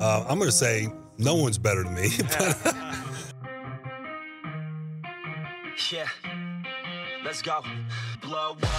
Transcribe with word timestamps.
Uh, 0.00 0.24
I'm 0.28 0.38
going 0.38 0.50
to 0.50 0.52
say 0.52 0.88
no 1.18 1.34
one's 1.34 1.58
better 1.58 1.84
than 1.84 1.94
me. 1.94 2.10
Yeah. 5.90 6.06
Let's 7.24 7.42
go. 7.42 7.62
Blow 8.22 8.52
up. 8.52 8.62
Yeah. 8.62 8.70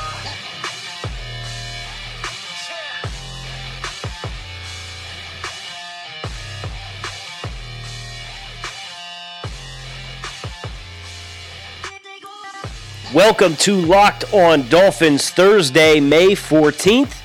Welcome 13.14 13.58
to 13.58 13.76
Locked 13.76 14.34
On 14.34 14.66
Dolphins 14.70 15.30
Thursday, 15.32 16.00
May 16.00 16.30
14th. 16.30 17.21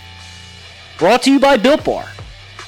Brought 0.99 1.23
to 1.25 1.31
you 1.31 1.39
by 1.39 1.59
Built 1.59 1.85
Bar. 1.85 2.07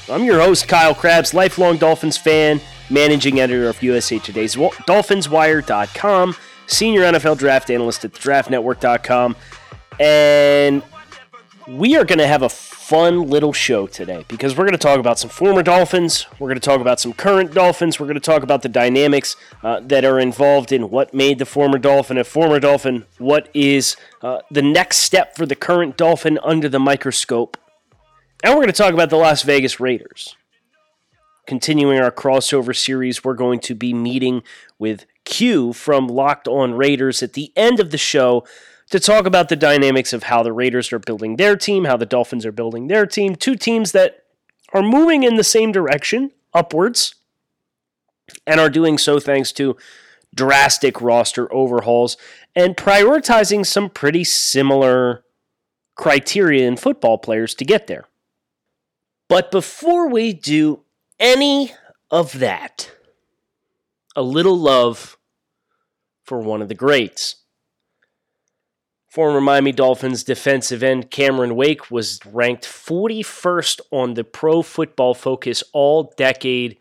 I'm 0.07 0.23
your 0.23 0.39
host, 0.39 0.67
Kyle 0.67 0.93
Crabbs, 0.93 1.33
lifelong 1.33 1.77
Dolphins 1.77 2.15
fan, 2.15 2.61
managing 2.87 3.39
editor 3.39 3.67
of 3.69 3.81
USA 3.81 4.19
Today's 4.19 4.55
DolphinsWire.com, 4.55 6.35
senior 6.67 7.01
NFL 7.01 7.39
draft 7.39 7.71
analyst 7.71 8.05
at 8.05 8.13
thedraftnetwork.com. 8.13 9.35
And 9.99 10.83
we 11.67 11.95
are 11.97 12.05
going 12.05 12.19
to 12.19 12.27
have 12.27 12.43
a 12.43 12.49
fun 12.49 13.29
little 13.29 13.51
show 13.51 13.87
today 13.87 14.23
because 14.27 14.55
we're 14.55 14.65
going 14.65 14.73
to 14.73 14.77
talk 14.77 14.99
about 14.99 15.17
some 15.17 15.31
former 15.31 15.63
Dolphins. 15.63 16.27
We're 16.37 16.49
going 16.49 16.59
to 16.59 16.65
talk 16.65 16.81
about 16.81 16.99
some 16.99 17.13
current 17.13 17.55
Dolphins. 17.55 17.99
We're 17.99 18.05
going 18.05 18.13
to 18.13 18.19
talk 18.19 18.43
about 18.43 18.61
the 18.61 18.69
dynamics 18.69 19.35
uh, 19.63 19.79
that 19.81 20.05
are 20.05 20.19
involved 20.19 20.71
in 20.71 20.91
what 20.91 21.15
made 21.15 21.39
the 21.39 21.45
former 21.47 21.79
Dolphin 21.79 22.19
a 22.19 22.23
former 22.23 22.59
Dolphin, 22.59 23.05
what 23.17 23.49
is 23.55 23.95
uh, 24.21 24.41
the 24.51 24.61
next 24.61 24.97
step 24.97 25.35
for 25.35 25.47
the 25.47 25.55
current 25.55 25.97
Dolphin 25.97 26.37
under 26.43 26.69
the 26.69 26.79
microscope. 26.79 27.57
And 28.41 28.53
we're 28.53 28.61
going 28.61 28.67
to 28.67 28.73
talk 28.73 28.93
about 28.93 29.09
the 29.09 29.17
Las 29.17 29.41
Vegas 29.41 29.79
Raiders. 29.79 30.35
Continuing 31.45 31.99
our 31.99 32.11
crossover 32.11 32.75
series, 32.75 33.23
we're 33.23 33.33
going 33.33 33.59
to 33.59 33.75
be 33.75 33.93
meeting 33.93 34.43
with 34.77 35.05
Q 35.25 35.73
from 35.73 36.07
Locked 36.07 36.47
On 36.47 36.73
Raiders 36.73 37.21
at 37.21 37.33
the 37.33 37.51
end 37.57 37.79
of 37.79 37.91
the 37.91 37.97
show 37.97 38.45
to 38.91 38.99
talk 38.99 39.25
about 39.25 39.49
the 39.49 39.55
dynamics 39.57 40.13
of 40.13 40.23
how 40.23 40.41
the 40.41 40.53
Raiders 40.53 40.93
are 40.93 40.99
building 40.99 41.35
their 41.35 41.57
team, 41.57 41.83
how 41.83 41.97
the 41.97 42.05
Dolphins 42.05 42.45
are 42.45 42.51
building 42.51 42.87
their 42.87 43.05
team. 43.05 43.35
Two 43.35 43.55
teams 43.55 43.91
that 43.91 44.23
are 44.73 44.81
moving 44.81 45.23
in 45.23 45.35
the 45.35 45.43
same 45.43 45.71
direction, 45.71 46.31
upwards, 46.53 47.15
and 48.47 48.59
are 48.59 48.69
doing 48.69 48.97
so 48.97 49.19
thanks 49.19 49.51
to 49.53 49.75
drastic 50.33 51.01
roster 51.01 51.51
overhauls 51.53 52.15
and 52.55 52.77
prioritizing 52.77 53.65
some 53.65 53.89
pretty 53.89 54.23
similar 54.23 55.25
criteria 55.95 56.65
in 56.67 56.77
football 56.77 57.17
players 57.17 57.53
to 57.55 57.65
get 57.65 57.87
there. 57.87 58.05
But 59.29 59.51
before 59.51 60.09
we 60.09 60.33
do 60.33 60.81
any 61.19 61.71
of 62.09 62.39
that, 62.39 62.91
a 64.15 64.23
little 64.23 64.57
love 64.57 65.17
for 66.23 66.39
one 66.41 66.63
of 66.63 66.67
the 66.67 66.75
greats. 66.75 67.35
Former 69.07 69.39
Miami 69.39 69.71
Dolphins 69.71 70.23
defensive 70.23 70.83
end 70.83 71.11
Cameron 71.11 71.55
Wake 71.55 71.91
was 71.91 72.19
ranked 72.25 72.65
41st 72.65 73.81
on 73.91 74.15
the 74.15 74.23
Pro 74.23 74.61
Football 74.63 75.13
Focus 75.13 75.63
all 75.73 76.13
decade 76.17 76.77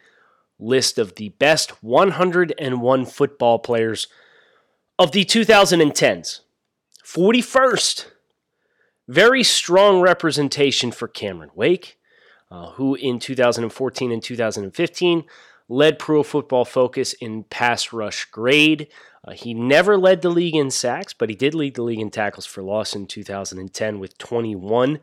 list 0.59 0.99
of 0.99 1.15
the 1.17 1.31
best 1.31 1.83
101 1.83 3.07
football 3.07 3.59
players 3.59 4.09
of 4.99 5.13
the 5.13 5.25
2010s. 5.25 6.41
41st. 7.05 8.07
Very 9.07 9.43
strong 9.43 10.01
representation 10.01 10.91
for 10.91 11.09
Cameron 11.09 11.51
Wake, 11.55 11.98
uh, 12.51 12.71
who 12.73 12.95
in 12.95 13.19
2014 13.19 14.13
and 14.13 14.23
2015 14.23 15.25
led 15.69 15.99
Pro 15.99 16.23
Football 16.23 16.65
Focus 16.65 17.13
in 17.15 17.45
pass 17.45 17.93
rush 17.93 18.25
grade. 18.27 18.89
Uh, 19.27 19.33
he 19.33 19.53
never 19.53 19.99
led 19.99 20.23
the 20.23 20.31
league 20.31 20.55
in 20.55 20.71
sacks, 20.71 21.13
but 21.13 21.29
he 21.29 21.35
did 21.35 21.55
lead 21.55 21.75
the 21.75 21.83
league 21.83 22.01
in 22.01 22.11
tackles 22.11 22.47
for 22.47 22.63
loss 22.63 22.95
in 22.95 23.07
2010 23.07 23.99
with 23.99 24.17
21 24.17 25.01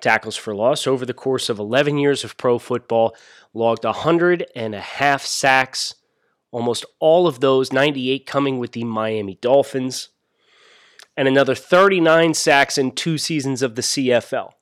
tackles 0.00 0.36
for 0.36 0.54
loss. 0.54 0.86
Over 0.86 1.04
the 1.04 1.14
course 1.14 1.48
of 1.48 1.58
11 1.58 1.98
years 1.98 2.24
of 2.24 2.36
pro 2.36 2.58
football, 2.58 3.14
logged 3.52 3.84
100 3.84 4.46
and 4.54 4.74
a 4.74 4.80
half 4.80 5.24
sacks, 5.24 5.94
almost 6.50 6.84
all 6.98 7.26
of 7.26 7.40
those, 7.40 7.72
98 7.72 8.26
coming 8.26 8.58
with 8.58 8.72
the 8.72 8.84
Miami 8.84 9.38
Dolphins, 9.40 10.10
and 11.16 11.28
another 11.28 11.54
39 11.54 12.34
sacks 12.34 12.78
in 12.78 12.92
two 12.92 13.18
seasons 13.18 13.62
of 13.62 13.74
the 13.74 13.82
CFL. 13.82 14.52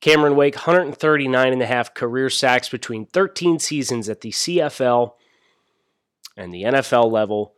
Cameron 0.00 0.36
Wake, 0.36 0.54
139 0.54 1.52
and 1.52 1.62
a 1.62 1.66
half 1.66 1.92
career 1.92 2.30
sacks 2.30 2.68
between 2.68 3.06
13 3.06 3.58
seasons 3.58 4.08
at 4.08 4.20
the 4.20 4.30
CFL 4.30 5.12
and 6.36 6.54
the 6.54 6.62
NFL 6.62 7.10
level. 7.10 7.54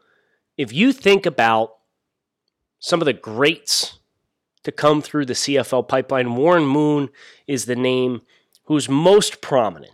If 0.57 0.73
you 0.73 0.93
think 0.93 1.27
about 1.27 1.77
some 2.79 3.01
of 3.01 3.07
the 3.07 3.13
greats 3.13 3.99
to 4.63 4.73
come 4.73 5.03
through 5.03 5.27
the 5.27 5.35
CFL 5.35 5.87
pipeline, 5.87 6.35
Warren 6.35 6.67
Moon 6.67 7.11
is 7.47 7.67
the 7.67 7.77
name 7.77 8.23
who's 8.65 8.89
most 8.89 9.43
prominent. 9.43 9.93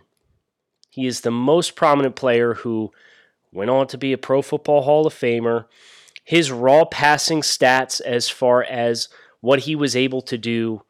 He 0.89 1.05
is 1.05 1.21
the 1.21 1.31
most 1.31 1.75
prominent 1.75 2.15
player 2.15 2.55
who 2.55 2.91
went 3.51 3.69
on 3.69 3.87
to 3.87 3.97
be 3.97 4.13
a 4.13 4.17
Pro 4.17 4.41
Football 4.41 4.83
Hall 4.83 5.05
of 5.05 5.13
Famer. 5.13 5.65
His 6.23 6.51
raw 6.51 6.85
passing 6.85 7.41
stats, 7.41 8.01
as 8.01 8.29
far 8.29 8.63
as 8.63 9.09
what 9.41 9.61
he 9.61 9.75
was 9.75 9.95
able 9.95 10.21
to 10.23 10.37
do 10.37 10.83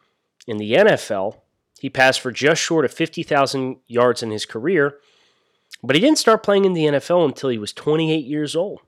in 0.48 0.58
the 0.58 0.74
NFL, 0.74 1.40
he 1.80 1.90
passed 1.90 2.20
for 2.20 2.32
just 2.32 2.62
short 2.62 2.86
of 2.86 2.94
50,000 2.94 3.78
yards 3.88 4.24
in 4.24 4.32
his 4.32 4.46
career, 4.46 4.98
but 5.84 5.96
he 5.96 6.02
didn't 6.02 6.18
start 6.18 6.44
playing 6.44 6.66
in 6.66 6.74
the 6.74 6.86
NFL 6.86 7.26
until 7.26 7.50
he 7.50 7.58
was 7.58 7.74
28 7.74 8.26
years 8.26 8.56
old. 8.56 8.82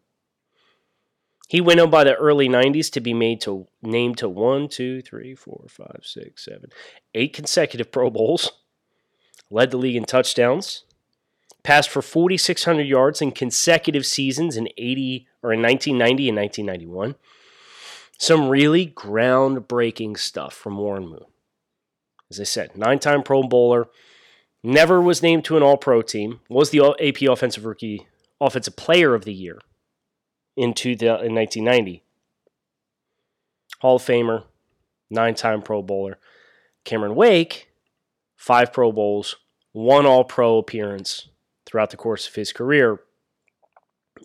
He 1.47 1.61
went 1.61 1.79
on 1.79 1.89
by 1.89 2.03
the 2.03 2.13
early 2.15 2.47
90s 2.47 2.91
to 2.91 3.01
be 3.01 3.13
made 3.13 3.41
to 3.41 3.67
named 3.81 4.19
to 4.19 4.29
one, 4.29 4.69
two, 4.69 5.01
three, 5.01 5.33
four, 5.33 5.65
five, 5.67 6.01
six, 6.03 6.45
seven, 6.45 6.69
eight 7.15 7.33
consecutive 7.33 7.91
Pro 7.91 8.11
Bowls, 8.11 8.51
led 9.49 9.71
the 9.71 9.77
league 9.77 9.95
in 9.95 10.05
touchdowns, 10.05 10.83
passed 11.63 11.89
for 11.89 12.03
4,600 12.03 12.83
yards 12.83 13.19
in 13.19 13.31
consecutive 13.31 14.05
seasons 14.05 14.57
in 14.57 14.69
80 14.77 15.27
or 15.41 15.51
in 15.51 15.61
1990 15.61 16.29
and 16.29 16.37
1991. 16.37 17.15
Some 18.19 18.49
really 18.49 18.85
groundbreaking 18.85 20.19
stuff 20.19 20.53
from 20.53 20.77
Warren 20.77 21.07
Moon. 21.07 21.25
As 22.31 22.39
I 22.39 22.43
said, 22.43 22.77
nine 22.77 22.99
time 22.99 23.23
Pro 23.23 23.43
Bowler, 23.43 23.87
never 24.63 25.01
was 25.01 25.23
named 25.23 25.45
to 25.45 25.57
an 25.57 25.63
All 25.63 25.77
Pro 25.77 26.01
team, 26.01 26.41
was 26.49 26.69
the 26.69 26.95
AP 26.99 27.21
Offensive 27.23 27.65
Rookie, 27.65 28.07
Offensive 28.39 28.75
Player 28.75 29.15
of 29.15 29.25
the 29.25 29.33
Year 29.33 29.59
in, 30.55 30.73
two, 30.73 30.91
in 30.91 31.33
1990. 31.35 32.03
Hall 33.79 33.95
of 33.95 34.03
Famer, 34.03 34.43
nine 35.09 35.33
time 35.33 35.61
Pro 35.61 35.81
Bowler. 35.81 36.19
Cameron 36.85 37.15
Wake, 37.15 37.69
five 38.35 38.71
Pro 38.71 38.91
Bowls, 38.91 39.35
one 39.71 40.05
All 40.05 40.23
Pro 40.23 40.57
appearance 40.57 41.29
throughout 41.65 41.89
the 41.89 41.97
course 41.97 42.27
of 42.27 42.35
his 42.35 42.51
career, 42.51 42.99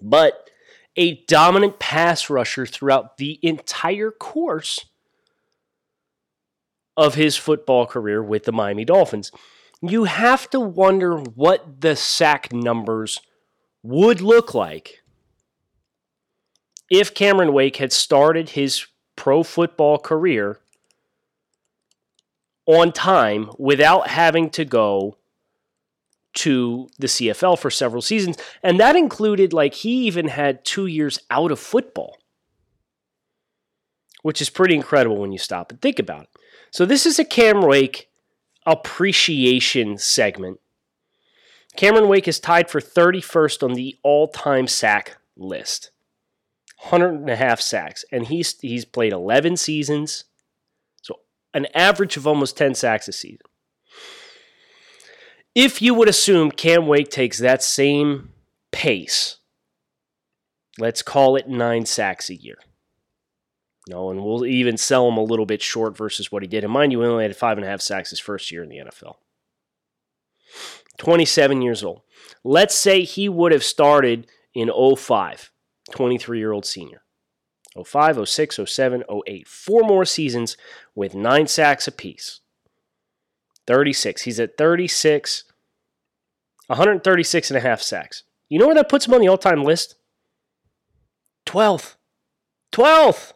but 0.03 0.51
a 0.97 1.25
dominant 1.27 1.79
pass 1.79 2.31
rusher 2.31 2.67
throughout 2.67 3.17
the 3.17 3.39
entire 3.43 4.11
course 4.11 4.87
of 6.97 7.15
his 7.15 7.37
football 7.37 7.87
career 7.87 8.23
with 8.23 8.45
the 8.45 8.53
Miami 8.53 8.85
Dolphins. 8.85 9.33
You 9.83 10.05
have 10.05 10.49
to 10.51 10.61
wonder 10.61 11.17
what 11.17 11.81
the 11.81 11.97
sack 11.97 12.53
numbers 12.53 13.21
would 13.83 14.21
look 14.21 14.55
like 14.55 15.03
if 16.91 17.15
Cameron 17.15 17.53
Wake 17.53 17.77
had 17.77 17.93
started 17.93 18.51
his 18.51 18.87
pro 19.17 19.43
football 19.43 19.99
career 19.99 20.61
on 22.67 22.93
time 22.93 23.51
without 23.59 24.09
having 24.09 24.49
to 24.51 24.65
go 24.65 25.19
to 26.35 26.89
the 26.99 27.07
CFL 27.07 27.59
for 27.59 27.71
several 27.71 28.03
seasons. 28.03 28.37
And 28.63 28.81
that 28.81 28.97
included, 28.97 29.53
like, 29.53 29.75
he 29.75 30.07
even 30.07 30.29
had 30.29 30.65
two 30.65 30.87
years 30.87 31.19
out 31.31 31.53
of 31.53 31.61
football, 31.61 32.19
which 34.23 34.43
is 34.43 34.51
pretty 34.51 34.75
incredible 34.75 35.17
when 35.17 35.33
you 35.33 35.39
stop 35.39 35.71
and 35.71 35.81
think 35.81 35.99
about 35.99 36.25
it. 36.25 36.34
So, 36.75 36.85
this 36.85 37.07
is 37.07 37.21
a 37.21 37.25
Cam 37.25 37.63
Wake 37.63 38.11
appreciation 38.67 39.97
segment. 39.97 40.59
Cameron 41.77 42.09
Wake 42.09 42.27
is 42.27 42.41
tied 42.41 42.69
for 42.69 42.81
31st 42.81 43.63
on 43.63 43.75
the 43.75 43.97
all 44.03 44.27
time 44.27 44.67
sack 44.67 45.19
list. 45.37 45.93
100 46.81 47.15
and 47.15 47.31
a 47.31 47.37
half 47.37 47.61
sacks. 47.61 48.05
And 48.11 48.27
he's, 48.27 48.59
he's 48.59 48.85
played 48.85 49.13
11 49.13 49.57
seasons. 49.57 50.25
So, 51.01 51.21
an 51.55 51.67
average 51.77 52.17
of 52.17 52.27
almost 52.27 52.57
10 52.57 52.75
sacks 52.75 53.07
a 53.07 53.13
season. 53.13 53.47
If 55.55 55.81
you 55.81 55.95
would 55.95 56.09
assume 56.09 56.51
Cam 56.51 56.89
Wake 56.89 57.09
takes 57.09 57.39
that 57.39 57.63
same 57.63 58.31
pace, 58.73 59.37
let's 60.77 61.03
call 61.03 61.37
it 61.37 61.47
nine 61.47 61.87
sacks 61.87 62.31
a 62.31 62.35
year. 62.35 62.57
No, 63.89 64.11
and 64.11 64.25
we'll 64.25 64.47
even 64.47 64.77
sell 64.77 65.09
him 65.09 65.19
a 65.19 65.23
little 65.23 65.45
bit 65.45 65.61
short 65.61 65.97
versus 65.97 66.33
what 66.33 66.43
he 66.43 66.49
did. 66.49 66.65
And 66.65 66.73
mind 66.73 66.93
you, 66.93 67.03
he 67.03 67.07
only 67.07 67.25
had 67.25 67.37
five 67.37 67.59
and 67.59 67.67
a 67.67 67.69
half 67.69 67.83
sacks 67.83 68.11
his 68.11 68.21
first 68.21 68.51
year 68.51 68.63
in 68.63 68.71
the 68.71 68.79
NFL. 68.79 69.17
27 70.97 71.61
years 71.61 71.85
old. 71.85 72.03
Let's 72.43 72.75
say 72.75 73.03
he 73.03 73.29
would 73.29 73.53
have 73.53 73.65
started 73.65 74.27
in 74.55 74.71
05, 74.71 75.51
23 75.91 76.39
year 76.39 76.53
old 76.53 76.65
senior. 76.65 77.03
05, 77.83 78.29
06, 78.29 78.61
07, 78.65 79.05
08. 79.27 79.49
Four 79.49 79.83
more 79.83 80.05
seasons 80.05 80.57
with 80.95 81.15
nine 81.15 81.47
sacks 81.47 81.89
apiece. 81.89 82.41
36. 83.67 84.23
He's 84.23 84.39
at 84.39 84.57
36, 84.57 85.45
136 86.69 87.51
and 87.51 87.59
a 87.59 87.61
half 87.61 87.83
sacks. 87.83 88.23
You 88.49 88.59
know 88.59 88.67
where 88.67 88.75
that 88.77 88.89
puts 88.89 89.07
him 89.07 89.15
on 89.15 89.21
the 89.21 89.29
all 89.29 89.39
time 89.39 89.65
list? 89.65 89.97
12th. 91.47 91.97
12th. 92.73 93.33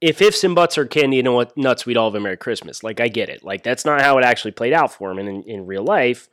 If 0.00 0.22
ifs 0.22 0.44
and 0.44 0.54
buts 0.54 0.78
are 0.78 0.86
candy, 0.86 1.20
know 1.22 1.32
what? 1.32 1.56
Nuts, 1.56 1.84
we'd 1.84 1.96
all 1.96 2.10
have 2.10 2.14
a 2.14 2.20
Merry 2.20 2.36
Christmas. 2.36 2.84
Like, 2.84 3.00
I 3.00 3.08
get 3.08 3.28
it. 3.28 3.42
Like, 3.42 3.64
that's 3.64 3.84
not 3.84 4.00
how 4.00 4.16
it 4.18 4.24
actually 4.24 4.52
played 4.52 4.72
out 4.72 4.92
for 4.92 5.10
him. 5.10 5.18
And 5.18 5.28
in, 5.28 5.42
in 5.42 5.66
real 5.66 5.82
life, 5.82 6.28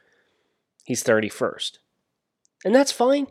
he's 0.85 1.03
31st. 1.03 1.79
And 2.63 2.75
that's 2.75 2.91
fine. 2.91 3.27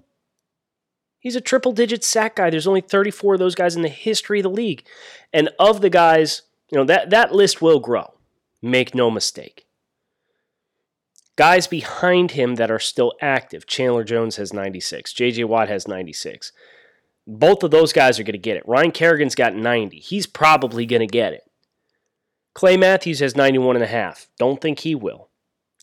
He's 1.21 1.37
a 1.37 1.41
triple 1.41 1.73
digit 1.73 2.05
sack 2.05 2.37
guy. 2.37 2.51
There's 2.51 2.67
only 2.67 2.81
34 2.81 3.35
of 3.35 3.41
those 3.41 3.55
guys 3.55 3.77
in 3.77 3.83
the 3.83 3.89
history 3.89 4.41
of 4.41 4.43
the 4.43 4.51
league. 4.51 4.85
And 5.33 5.51
of 5.59 5.81
the 5.81 5.91
guys, 5.91 6.43
you 6.71 6.79
know, 6.79 6.85
that, 6.85 7.11
that 7.11 7.33
list 7.33 7.63
will 7.63 7.81
grow. 7.81 8.15
Make 8.61 8.95
no 8.95 9.11
mistake. 9.11 9.67
Guys 11.37 11.67
behind 11.67 12.33
him 12.33 12.57
that 12.57 12.71
are 12.71 12.79
still 12.79 13.13
active. 13.21 13.67
Chandler 13.67 14.05
Jones 14.05 14.37
has 14.37 14.53
96. 14.53 15.13
JJ 15.13 15.47
Watt 15.47 15.69
has 15.69 15.89
96. 15.89 16.53
Both 17.27 17.63
of 17.63 17.71
those 17.71 17.93
guys 17.93 18.19
are 18.19 18.23
going 18.23 18.33
to 18.33 18.39
get 18.39 18.57
it. 18.57 18.69
Ryan 18.69 18.93
Kerrigan's 18.93 19.35
got 19.35 19.55
90. 19.55 19.99
He's 19.99 20.27
probably 20.27 20.85
going 20.85 21.01
to 21.01 21.07
get 21.07 21.33
it. 21.33 21.43
Clay 22.55 22.77
Matthews 22.77 23.21
has 23.21 23.35
91 23.35 23.77
and 23.77 23.85
a 23.85 23.89
half. 23.89 24.29
Don't 24.39 24.61
think 24.61 24.81
he 24.81 24.95
will. 24.95 25.31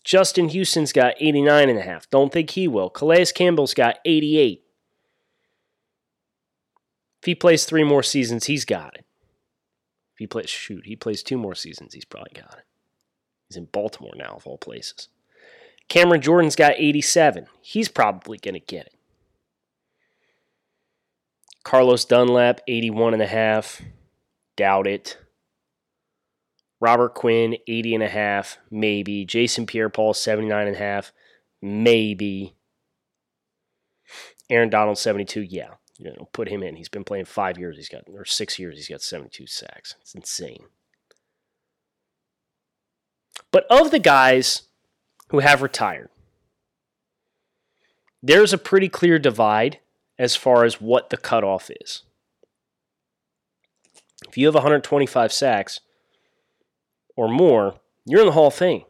Justin 0.04 0.48
Houston's 0.48 0.92
got 0.92 1.14
89 1.20 1.68
and 1.68 1.78
a 1.78 1.82
half. 1.82 2.08
Don't 2.10 2.32
think 2.32 2.50
he 2.50 2.66
will. 2.66 2.90
Calais 2.90 3.26
Campbell's 3.26 3.74
got 3.74 3.98
88. 4.04 4.62
If 7.20 7.26
he 7.26 7.34
plays 7.34 7.64
three 7.64 7.84
more 7.84 8.02
seasons, 8.02 8.46
he's 8.46 8.64
got 8.64 8.96
it. 8.96 9.04
If 10.14 10.18
he 10.18 10.26
plays, 10.26 10.50
shoot, 10.50 10.86
he 10.86 10.96
plays 10.96 11.22
two 11.22 11.38
more 11.38 11.54
seasons, 11.54 11.94
he's 11.94 12.04
probably 12.04 12.32
got 12.34 12.58
it. 12.58 12.64
He's 13.48 13.56
in 13.56 13.66
Baltimore 13.66 14.14
now, 14.16 14.34
of 14.36 14.46
all 14.46 14.58
places. 14.58 15.08
Cameron 15.88 16.20
Jordan's 16.20 16.56
got 16.56 16.74
87. 16.76 17.46
He's 17.60 17.88
probably 17.88 18.38
going 18.38 18.54
to 18.54 18.60
get 18.60 18.86
it. 18.86 18.94
Carlos 21.64 22.04
Dunlap, 22.04 22.60
81 22.66 23.14
and 23.14 23.22
a 23.22 23.26
half. 23.26 23.80
Doubt 24.56 24.86
it. 24.86 25.18
Robert 26.80 27.14
Quinn, 27.14 27.56
80 27.68 27.94
and 27.94 28.02
a 28.02 28.08
half. 28.08 28.58
Maybe. 28.70 29.24
Jason 29.24 29.66
Pierre 29.66 29.88
Paul, 29.88 30.14
79 30.14 30.66
and 30.66 30.76
a 30.76 30.78
half. 30.78 31.12
Maybe. 31.60 32.56
Aaron 34.50 34.68
Donald, 34.68 34.98
72. 34.98 35.42
Yeah. 35.42 35.74
You 35.98 36.10
know, 36.10 36.28
put 36.32 36.48
him 36.48 36.62
in. 36.62 36.74
He's 36.74 36.88
been 36.88 37.04
playing 37.04 37.26
five 37.26 37.58
years. 37.58 37.76
He's 37.76 37.88
got, 37.88 38.02
or 38.12 38.24
six 38.24 38.58
years. 38.58 38.76
He's 38.76 38.88
got 38.88 39.00
72 39.00 39.46
sacks. 39.46 39.94
It's 40.00 40.14
insane. 40.14 40.64
But 43.52 43.66
of 43.70 43.92
the 43.92 44.00
guys 44.00 44.62
who 45.28 45.38
have 45.38 45.62
retired, 45.62 46.08
there's 48.20 48.52
a 48.52 48.58
pretty 48.58 48.88
clear 48.88 49.18
divide 49.18 49.78
as 50.18 50.36
far 50.36 50.64
as 50.64 50.80
what 50.80 51.10
the 51.10 51.16
cutoff 51.16 51.70
is. 51.80 52.02
If 54.28 54.38
you 54.38 54.46
have 54.46 54.54
125 54.54 55.32
sacks 55.32 55.80
or 57.16 57.28
more, 57.28 57.74
you're 58.04 58.20
in 58.20 58.26
the 58.26 58.32
Hall 58.32 58.48
of 58.48 58.54
Fame. 58.54 58.82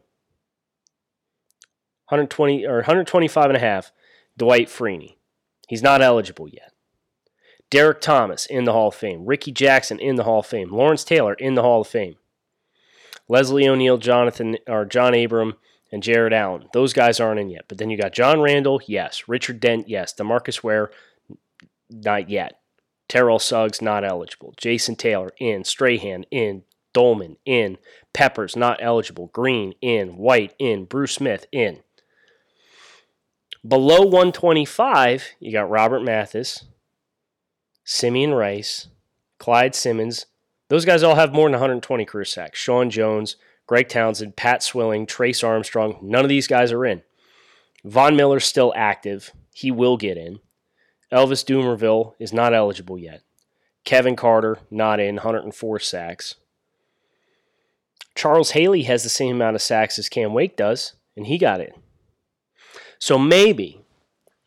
120 2.09 2.65
or 2.65 2.75
125 2.75 3.45
and 3.45 3.57
a 3.57 3.59
half, 3.59 3.91
Dwight 4.37 4.67
Freeney. 4.67 5.15
He's 5.67 5.81
not 5.81 6.01
eligible 6.01 6.47
yet. 6.47 6.73
Derrick 7.69 8.01
Thomas 8.01 8.45
in 8.45 8.65
the 8.65 8.73
Hall 8.73 8.89
of 8.89 8.95
Fame. 8.95 9.25
Ricky 9.25 9.51
Jackson 9.51 9.99
in 9.99 10.15
the 10.15 10.23
Hall 10.23 10.41
of 10.41 10.45
Fame. 10.45 10.71
Lawrence 10.71 11.03
Taylor 11.03 11.33
in 11.33 11.55
the 11.55 11.63
Hall 11.63 11.81
of 11.81 11.87
Fame. 11.87 12.15
Leslie 13.27 13.67
O'Neal, 13.67 13.97
Jonathan 13.97 14.57
or 14.67 14.85
John 14.85 15.15
Abram, 15.15 15.55
and 15.91 16.03
Jared 16.03 16.33
Allen. 16.33 16.67
Those 16.73 16.93
guys 16.93 17.19
aren't 17.19 17.39
in 17.39 17.49
yet. 17.49 17.65
But 17.67 17.79
then 17.79 17.89
you 17.89 17.97
got 17.97 18.13
John 18.13 18.41
Randle, 18.41 18.81
yes. 18.85 19.27
Richard 19.27 19.59
Dent, 19.59 19.89
yes. 19.89 20.13
Demarcus 20.13 20.61
Ware, 20.63 20.91
not 21.93 22.29
yet. 22.29 22.59
Terrell 23.07 23.39
Suggs 23.39 23.81
not 23.81 24.03
eligible. 24.03 24.53
Jason 24.57 24.95
Taylor 24.95 25.31
in. 25.39 25.63
Strahan 25.63 26.23
in. 26.31 26.63
Doleman 26.93 27.37
in. 27.45 27.77
Peppers 28.13 28.55
not 28.55 28.79
eligible. 28.81 29.27
Green 29.27 29.73
in. 29.81 30.17
White 30.17 30.53
in. 30.59 30.85
Bruce 30.85 31.13
Smith 31.13 31.45
in. 31.51 31.79
Below 33.65 34.01
125, 34.01 35.35
you 35.39 35.53
got 35.53 35.69
Robert 35.69 36.01
Mathis, 36.01 36.65
Simeon 37.85 38.33
Rice, 38.33 38.89
Clyde 39.37 39.73
Simmons. 39.73 40.25
Those 40.67 40.83
guys 40.83 41.01
all 41.01 41.15
have 41.15 41.33
more 41.33 41.45
than 41.47 41.53
120 41.53 42.03
career 42.03 42.25
sacks. 42.25 42.59
Sean 42.59 42.89
Jones, 42.89 43.37
Greg 43.65 43.87
Townsend, 43.87 44.35
Pat 44.35 44.63
Swilling, 44.63 45.05
Trace 45.05 45.45
Armstrong. 45.45 45.97
None 46.01 46.25
of 46.25 46.29
these 46.29 46.47
guys 46.47 46.73
are 46.73 46.85
in. 46.85 47.03
Von 47.85 48.17
Miller's 48.17 48.43
still 48.43 48.73
active. 48.75 49.31
He 49.53 49.71
will 49.71 49.95
get 49.95 50.17
in. 50.17 50.39
Elvis 51.13 51.45
Dumervil 51.45 52.15
is 52.19 52.33
not 52.33 52.53
eligible 52.53 52.97
yet. 52.97 53.21
Kevin 53.85 54.15
Carter, 54.15 54.57
not 54.71 54.99
in, 54.99 55.15
104 55.15 55.79
sacks. 55.79 56.35
Charles 58.15 58.51
Haley 58.51 58.83
has 58.83 59.03
the 59.03 59.09
same 59.09 59.35
amount 59.35 59.55
of 59.55 59.61
sacks 59.61 59.99
as 59.99 60.09
Cam 60.09 60.33
Wake 60.33 60.57
does, 60.57 60.93
and 61.15 61.27
he 61.27 61.37
got 61.37 61.61
in. 61.61 61.73
So 62.97 63.17
maybe 63.17 63.81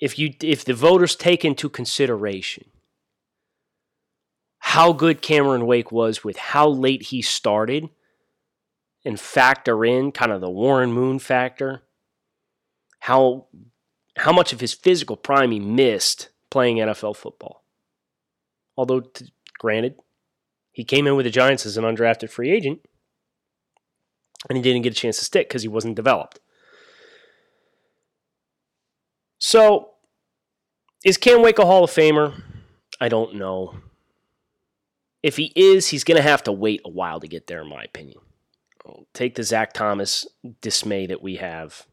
if 0.01 0.19
you 0.19 0.35
if 0.43 0.65
the 0.65 0.75
voters 0.75 1.15
take 1.15 1.45
into 1.45 1.69
consideration 1.69 2.65
how 4.59 4.93
good 4.93 5.23
Cameron 5.23 5.67
Wake 5.67 5.93
was 5.93 6.25
with 6.25 6.37
how 6.37 6.69
late 6.69 7.03
he 7.05 7.23
started 7.23 7.89
and 9.05 9.21
factor 9.21 9.85
in 9.85 10.11
kind 10.11 10.33
of 10.33 10.41
the 10.41 10.51
Warren 10.51 10.93
Moon 10.93 11.19
factor, 11.19 11.83
how 13.01 13.47
how 14.17 14.33
much 14.33 14.53
of 14.53 14.61
his 14.61 14.75
physical 14.75 15.17
prime 15.17 15.51
he 15.51 15.61
missed 15.61 16.31
playing 16.51 16.77
NFL 16.77 17.17
football. 17.17 17.65
Although, 18.77 19.01
t- 19.01 19.33
granted, 19.59 19.97
he 20.73 20.85
came 20.85 21.07
in 21.07 21.17
with 21.17 21.25
the 21.25 21.31
Giants 21.31 21.65
as 21.67 21.77
an 21.77 21.85
undrafted 21.85 22.31
free 22.31 22.51
agent, 22.51 22.81
and 24.49 24.57
he 24.57 24.63
didn't 24.63 24.83
get 24.83 24.93
a 24.93 24.97
chance 24.97 25.19
to 25.19 25.25
stick 25.25 25.49
because 25.49 25.63
he 25.63 25.69
wasn't 25.69 25.97
developed. 25.97 26.41
So, 29.39 29.91
is 31.05 31.17
Cam 31.17 31.43
Wake 31.43 31.59
a 31.59 31.67
Hall 31.67 31.85
of 31.85 31.91
Famer? 31.91 32.43
I 33.01 33.09
don't 33.09 33.37
know. 33.37 33.77
If 35.23 35.37
he 35.37 35.53
is, 35.57 35.89
he's 35.89 36.05
going 36.05 36.17
to 36.17 36.23
have 36.23 36.43
to 36.45 36.53
wait 36.53 36.81
a 36.85 36.91
while 36.91 37.21
to 37.21 37.29
get 37.29 37.47
there, 37.47 37.63
in 37.63 37.69
my 37.69 37.83
opinion. 37.83 38.19
Take 39.13 39.35
the 39.35 39.43
Zach 39.43 39.73
Thomas 39.73 40.27
dismay 40.61 41.07
that 41.07 41.23
we 41.23 41.37
have. 41.37 41.87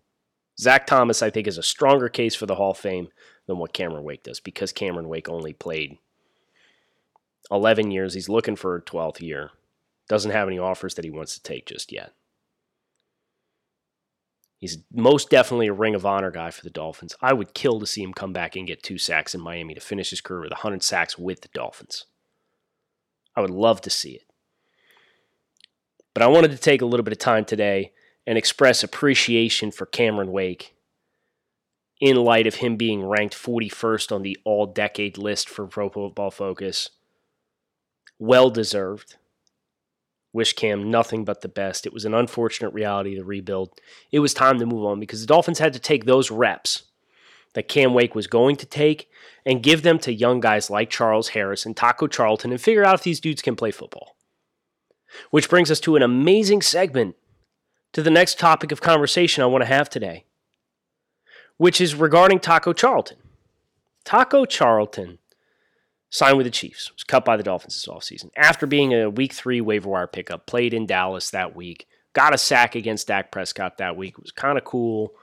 Zach 0.59 0.85
Thomas, 0.85 1.23
I 1.23 1.29
think, 1.29 1.47
is 1.47 1.57
a 1.57 1.63
stronger 1.63 2.09
case 2.09 2.35
for 2.35 2.45
the 2.45 2.55
Hall 2.55 2.71
of 2.71 2.77
Fame 2.77 3.07
than 3.47 3.57
what 3.57 3.73
Cameron 3.73 4.03
Wake 4.03 4.23
does 4.23 4.39
because 4.39 4.71
Cameron 4.71 5.09
Wake 5.09 5.29
only 5.29 5.53
played 5.53 5.97
11 7.51 7.91
years. 7.91 8.13
He's 8.13 8.29
looking 8.29 8.55
for 8.55 8.75
a 8.75 8.81
12th 8.81 9.21
year. 9.21 9.51
Doesn't 10.07 10.31
have 10.31 10.47
any 10.47 10.59
offers 10.59 10.95
that 10.95 11.05
he 11.05 11.11
wants 11.11 11.33
to 11.33 11.43
take 11.43 11.65
just 11.65 11.91
yet. 11.91 12.13
He's 14.57 14.77
most 14.93 15.29
definitely 15.29 15.67
a 15.67 15.73
Ring 15.73 15.93
of 15.93 16.05
Honor 16.05 16.31
guy 16.31 16.49
for 16.49 16.63
the 16.63 16.69
Dolphins. 16.69 17.15
I 17.21 17.33
would 17.33 17.53
kill 17.53 17.81
to 17.81 17.85
see 17.85 18.01
him 18.01 18.13
come 18.13 18.31
back 18.31 18.55
and 18.55 18.65
get 18.65 18.81
two 18.81 18.97
sacks 18.97 19.35
in 19.35 19.41
Miami 19.41 19.73
to 19.73 19.81
finish 19.81 20.09
his 20.09 20.21
career 20.21 20.41
with 20.41 20.51
100 20.51 20.81
sacks 20.81 21.17
with 21.17 21.41
the 21.41 21.49
Dolphins. 21.53 22.05
I 23.35 23.41
would 23.41 23.49
love 23.49 23.81
to 23.81 23.89
see 23.89 24.11
it. 24.11 24.23
But 26.13 26.23
I 26.23 26.27
wanted 26.27 26.51
to 26.51 26.57
take 26.57 26.81
a 26.81 26.85
little 26.85 27.03
bit 27.03 27.11
of 27.11 27.19
time 27.19 27.43
today 27.43 27.91
and 28.25 28.37
express 28.37 28.83
appreciation 28.83 29.69
for 29.71 29.85
Cameron 29.85 30.31
Wake 30.31 30.75
in 31.99 32.17
light 32.17 32.47
of 32.47 32.55
him 32.55 32.75
being 32.75 33.05
ranked 33.05 33.35
41st 33.35 34.11
on 34.11 34.21
the 34.21 34.37
all 34.43 34.65
decade 34.65 35.17
list 35.17 35.49
for 35.49 35.67
Pro 35.67 35.89
Football 35.89 36.31
Focus. 36.31 36.89
Well 38.19 38.49
deserved. 38.49 39.15
Wish 40.33 40.53
Cam 40.53 40.89
nothing 40.89 41.23
but 41.23 41.41
the 41.41 41.47
best. 41.47 41.85
It 41.85 41.93
was 41.93 42.05
an 42.05 42.13
unfortunate 42.13 42.73
reality 42.73 43.15
to 43.15 43.23
rebuild. 43.23 43.79
It 44.11 44.19
was 44.19 44.33
time 44.33 44.57
to 44.59 44.65
move 44.65 44.85
on 44.85 44.99
because 44.99 45.21
the 45.21 45.27
Dolphins 45.27 45.59
had 45.59 45.73
to 45.73 45.79
take 45.79 46.05
those 46.05 46.31
reps 46.31 46.83
that 47.53 47.67
Cam 47.67 47.93
Wake 47.93 48.15
was 48.15 48.25
going 48.25 48.55
to 48.55 48.65
take 48.65 49.09
and 49.45 49.61
give 49.61 49.83
them 49.83 49.99
to 49.99 50.11
young 50.11 50.39
guys 50.39 50.71
like 50.71 50.89
Charles 50.89 51.29
Harris 51.29 51.65
and 51.65 51.77
Taco 51.77 52.07
Charlton 52.07 52.51
and 52.51 52.59
figure 52.59 52.83
out 52.83 52.95
if 52.95 53.03
these 53.03 53.19
dudes 53.19 53.43
can 53.43 53.55
play 53.55 53.69
football. 53.69 54.15
Which 55.29 55.49
brings 55.49 55.69
us 55.69 55.79
to 55.81 55.95
an 55.95 56.01
amazing 56.01 56.63
segment 56.63 57.15
to 57.91 58.01
the 58.01 58.09
next 58.09 58.39
topic 58.39 58.71
of 58.71 58.81
conversation 58.81 59.43
I 59.43 59.47
want 59.47 59.61
to 59.61 59.67
have 59.67 59.87
today 59.87 60.25
which 61.57 61.79
is 61.79 61.95
regarding 61.95 62.39
Taco 62.39 62.73
Charlton. 62.73 63.17
Taco 64.03 64.45
Charlton 64.45 65.19
signed 66.09 66.37
with 66.37 66.45
the 66.45 66.51
Chiefs, 66.51 66.91
was 66.91 67.03
cut 67.03 67.25
by 67.25 67.35
the 67.35 67.43
Dolphins 67.43 67.73
this 67.73 67.91
offseason. 67.91 68.29
After 68.37 68.67
being 68.67 68.93
a 68.93 69.09
week 69.09 69.33
three 69.33 69.61
waiver 69.61 69.89
wire 69.89 70.07
pickup, 70.07 70.45
played 70.45 70.73
in 70.73 70.85
Dallas 70.85 71.31
that 71.31 71.55
week, 71.55 71.87
got 72.13 72.35
a 72.35 72.37
sack 72.37 72.75
against 72.75 73.07
Dak 73.07 73.31
Prescott 73.31 73.79
that 73.79 73.97
week. 73.97 74.13
It 74.17 74.21
was 74.21 74.31
kind 74.31 74.57
of 74.57 74.63
cool. 74.63 75.13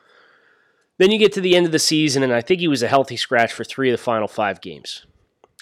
Then 0.99 1.13
you 1.13 1.19
get 1.19 1.33
to 1.35 1.41
the 1.41 1.55
end 1.55 1.65
of 1.65 1.73
the 1.73 1.79
season, 1.79 2.23
and 2.23 2.33
I 2.33 2.41
think 2.41 2.61
he 2.61 2.69
was 2.69 2.83
a 2.83 2.89
healthy 2.89 3.17
scratch 3.17 3.53
for 3.53 3.63
three 3.63 3.89
of 3.91 3.97
the 3.97 4.03
final 4.03 4.27
five 4.27 4.61
games. 4.61 5.07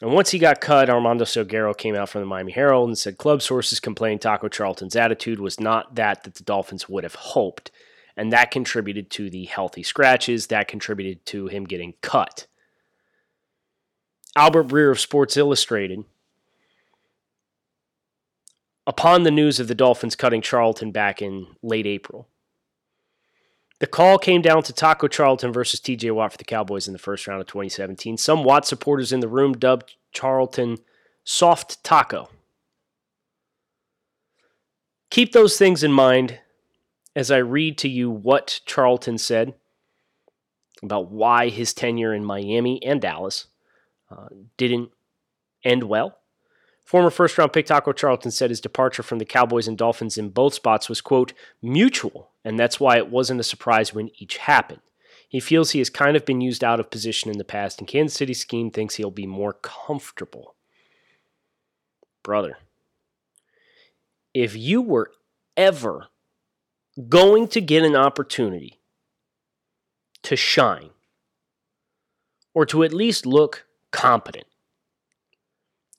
And 0.00 0.12
once 0.12 0.30
he 0.30 0.38
got 0.38 0.60
cut, 0.60 0.88
Armando 0.88 1.24
Salguero 1.24 1.76
came 1.76 1.94
out 1.94 2.08
from 2.08 2.22
the 2.22 2.26
Miami 2.26 2.52
Herald 2.52 2.88
and 2.88 2.96
said 2.96 3.18
club 3.18 3.42
sources 3.42 3.80
complained 3.80 4.20
Taco 4.20 4.48
Charlton's 4.48 4.96
attitude 4.96 5.40
was 5.40 5.60
not 5.60 5.96
that 5.96 6.24
that 6.24 6.36
the 6.36 6.44
Dolphins 6.44 6.88
would 6.88 7.04
have 7.04 7.16
hoped. 7.16 7.70
And 8.18 8.32
that 8.32 8.50
contributed 8.50 9.10
to 9.12 9.30
the 9.30 9.44
healthy 9.44 9.84
scratches. 9.84 10.48
That 10.48 10.66
contributed 10.66 11.24
to 11.26 11.46
him 11.46 11.64
getting 11.64 11.94
cut. 12.02 12.48
Albert 14.36 14.64
Breer 14.64 14.90
of 14.90 15.00
Sports 15.00 15.36
Illustrated, 15.36 16.04
upon 18.86 19.22
the 19.22 19.30
news 19.30 19.58
of 19.58 19.68
the 19.68 19.74
Dolphins 19.74 20.16
cutting 20.16 20.42
Charlton 20.42 20.90
back 20.90 21.22
in 21.22 21.46
late 21.62 21.86
April, 21.86 22.28
the 23.78 23.86
call 23.86 24.18
came 24.18 24.42
down 24.42 24.64
to 24.64 24.72
Taco 24.72 25.06
Charlton 25.06 25.52
versus 25.52 25.80
TJ 25.80 26.12
Watt 26.12 26.32
for 26.32 26.38
the 26.38 26.44
Cowboys 26.44 26.88
in 26.88 26.92
the 26.92 26.98
first 26.98 27.26
round 27.28 27.40
of 27.40 27.46
2017. 27.46 28.16
Some 28.16 28.42
Watt 28.42 28.66
supporters 28.66 29.12
in 29.12 29.20
the 29.20 29.28
room 29.28 29.52
dubbed 29.52 29.94
Charlton 30.10 30.78
Soft 31.22 31.82
Taco. 31.84 32.28
Keep 35.10 35.32
those 35.32 35.56
things 35.56 35.84
in 35.84 35.92
mind 35.92 36.40
as 37.18 37.32
I 37.32 37.38
read 37.38 37.76
to 37.78 37.88
you 37.88 38.08
what 38.08 38.60
Charlton 38.64 39.18
said 39.18 39.54
about 40.84 41.10
why 41.10 41.48
his 41.48 41.74
tenure 41.74 42.14
in 42.14 42.24
Miami 42.24 42.80
and 42.84 43.00
Dallas 43.00 43.48
uh, 44.08 44.28
didn't 44.56 44.90
end 45.64 45.82
well. 45.82 46.18
Former 46.84 47.10
first 47.10 47.36
round 47.36 47.52
pick 47.52 47.66
Taco 47.66 47.90
Charlton 47.92 48.30
said 48.30 48.50
his 48.50 48.60
departure 48.60 49.02
from 49.02 49.18
the 49.18 49.24
Cowboys 49.24 49.66
and 49.66 49.76
Dolphins 49.76 50.16
in 50.16 50.28
both 50.28 50.54
spots 50.54 50.88
was, 50.88 51.00
quote, 51.00 51.32
mutual, 51.60 52.30
and 52.44 52.56
that's 52.56 52.78
why 52.78 52.98
it 52.98 53.10
wasn't 53.10 53.40
a 53.40 53.44
surprise 53.44 53.92
when 53.92 54.12
each 54.18 54.36
happened. 54.36 54.80
He 55.28 55.40
feels 55.40 55.72
he 55.72 55.80
has 55.80 55.90
kind 55.90 56.16
of 56.16 56.24
been 56.24 56.40
used 56.40 56.62
out 56.62 56.78
of 56.78 56.88
position 56.88 57.32
in 57.32 57.38
the 57.38 57.42
past, 57.42 57.80
and 57.80 57.88
Kansas 57.88 58.16
City's 58.16 58.40
scheme 58.40 58.70
thinks 58.70 58.94
he'll 58.94 59.10
be 59.10 59.26
more 59.26 59.54
comfortable. 59.54 60.54
Brother, 62.22 62.58
if 64.32 64.54
you 64.54 64.80
were 64.80 65.10
ever 65.56 66.06
going 67.08 67.48
to 67.48 67.60
get 67.60 67.84
an 67.84 67.94
opportunity 67.94 68.80
to 70.22 70.36
shine, 70.36 70.90
or 72.54 72.66
to 72.66 72.82
at 72.82 72.92
least 72.92 73.24
look 73.24 73.66
competent, 73.92 74.46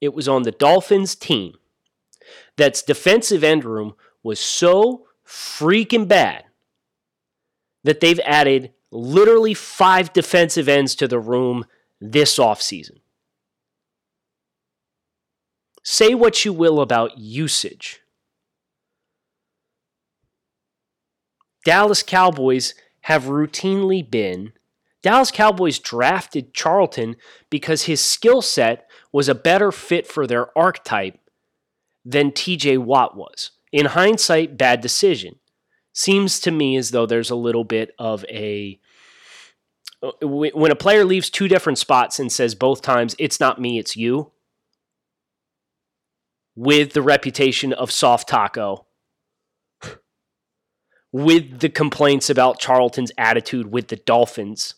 it 0.02 0.14
was 0.14 0.28
on 0.28 0.44
the 0.44 0.52
Dolphins 0.52 1.16
team 1.16 1.54
that's 2.58 2.82
defensive 2.82 3.44
end 3.44 3.64
room 3.64 3.96
was 4.24 4.40
so 4.40 5.06
freaking 5.26 6.08
bad 6.08 6.44
that 7.84 8.00
they've 8.02 8.20
added 8.26 8.74
literally 8.92 9.54
five 9.54 10.12
defensive 10.14 10.68
ends 10.68 10.96
to 10.96 11.08
the 11.08 11.20
room 11.20 11.66
this 12.02 12.38
offseason. 12.38 13.00
Say 15.84 16.14
what 16.14 16.44
you 16.44 16.54
will 16.54 16.82
about 16.82 17.18
usage. 17.18 18.02
Dallas 21.66 22.04
Cowboys 22.04 22.74
have 23.02 23.26
routinely 23.26 24.10
been. 24.10 24.54
Dallas 25.02 25.32
Cowboys 25.32 25.80
drafted 25.80 26.54
Charlton 26.54 27.16
because 27.50 27.84
his 27.84 28.02
skill 28.02 28.42
set 28.42 28.90
was 29.12 29.30
a 29.30 29.36
better 29.36 29.72
fit 29.72 30.06
for 30.06 30.28
their 30.28 30.58
archetype 30.58 31.18
than 32.06 32.32
TJ 32.32 32.80
Watt 32.80 33.16
was. 33.16 33.52
In 33.72 33.88
hindsight, 33.88 34.58
bad 34.58 34.82
decision. 34.82 35.36
Seems 35.94 36.40
to 36.42 36.52
me 36.52 36.76
as 36.76 36.92
though 36.92 37.06
there's 37.06 37.30
a 37.30 37.36
little 37.36 37.64
bit 37.64 37.92
of 38.00 38.26
a. 38.30 38.80
When 40.22 40.72
a 40.72 40.76
player 40.76 41.04
leaves 41.04 41.30
two 41.30 41.50
different 41.50 41.78
spots 41.78 42.20
and 42.20 42.32
says 42.32 42.56
both 42.56 42.82
times, 42.82 43.16
it's 43.20 43.40
not 43.40 43.60
me, 43.60 43.78
it's 43.78 43.98
you, 43.98 44.32
with 46.56 46.94
the 46.94 47.02
reputation 47.02 47.74
of 47.74 47.92
soft 47.92 48.30
taco, 48.30 48.86
with 51.12 51.60
the 51.60 51.70
complaints 51.70 52.30
about 52.30 52.60
Charlton's 52.60 53.12
attitude 53.18 53.72
with 53.72 53.88
the 53.88 53.96
Dolphins, 53.96 54.76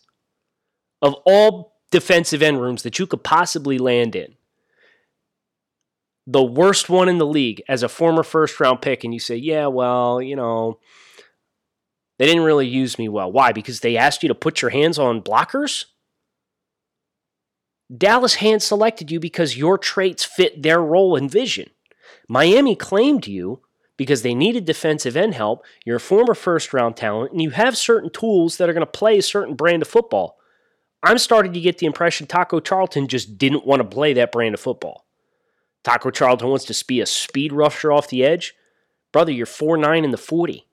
of 1.00 1.14
all 1.26 1.80
defensive 1.90 2.42
end 2.42 2.60
rooms 2.60 2.82
that 2.82 2.98
you 2.98 3.06
could 3.06 3.22
possibly 3.22 3.78
land 3.78 4.16
in. 4.16 4.34
The 6.26 6.42
worst 6.42 6.88
one 6.88 7.08
in 7.08 7.18
the 7.18 7.26
league 7.26 7.62
as 7.68 7.82
a 7.82 7.88
former 7.88 8.22
first 8.22 8.58
round 8.60 8.80
pick, 8.80 9.04
and 9.04 9.12
you 9.12 9.20
say, 9.20 9.36
yeah, 9.36 9.66
well, 9.66 10.22
you 10.22 10.36
know, 10.36 10.78
they 12.18 12.26
didn't 12.26 12.44
really 12.44 12.68
use 12.68 12.98
me 12.98 13.08
well. 13.08 13.30
Why? 13.30 13.52
Because 13.52 13.80
they 13.80 13.96
asked 13.96 14.22
you 14.22 14.28
to 14.28 14.34
put 14.34 14.62
your 14.62 14.70
hands 14.70 14.98
on 14.98 15.22
blockers? 15.22 15.86
Dallas 17.94 18.36
hand 18.36 18.62
selected 18.62 19.10
you 19.10 19.20
because 19.20 19.58
your 19.58 19.76
traits 19.76 20.24
fit 20.24 20.62
their 20.62 20.80
role 20.80 21.16
and 21.16 21.30
vision. 21.30 21.68
Miami 22.28 22.76
claimed 22.76 23.26
you 23.26 23.62
because 24.02 24.22
they 24.22 24.34
needed 24.34 24.64
defensive 24.64 25.16
end 25.16 25.34
help. 25.34 25.64
You're 25.84 25.96
a 25.96 26.00
former 26.00 26.34
first 26.34 26.74
round 26.74 26.96
talent, 26.96 27.32
and 27.32 27.40
you 27.40 27.50
have 27.50 27.76
certain 27.76 28.10
tools 28.10 28.56
that 28.56 28.68
are 28.68 28.72
going 28.72 28.84
to 28.84 28.90
play 28.90 29.18
a 29.18 29.22
certain 29.22 29.54
brand 29.54 29.82
of 29.82 29.88
football. 29.88 30.38
I'm 31.02 31.18
starting 31.18 31.52
to 31.52 31.60
get 31.60 31.78
the 31.78 31.86
impression 31.86 32.26
Taco 32.26 32.60
Charlton 32.60 33.06
just 33.08 33.38
didn't 33.38 33.66
want 33.66 33.80
to 33.80 33.88
play 33.88 34.12
that 34.14 34.32
brand 34.32 34.54
of 34.54 34.60
football. 34.60 35.06
Taco 35.84 36.10
Charlton 36.10 36.48
wants 36.48 36.64
to 36.64 36.84
be 36.84 37.00
a 37.00 37.06
speed 37.06 37.52
rusher 37.52 37.92
off 37.92 38.08
the 38.08 38.24
edge. 38.24 38.54
Brother, 39.12 39.32
you're 39.32 39.46
4'9 39.46 40.04
in 40.04 40.10
the 40.10 40.16
40. 40.16 40.66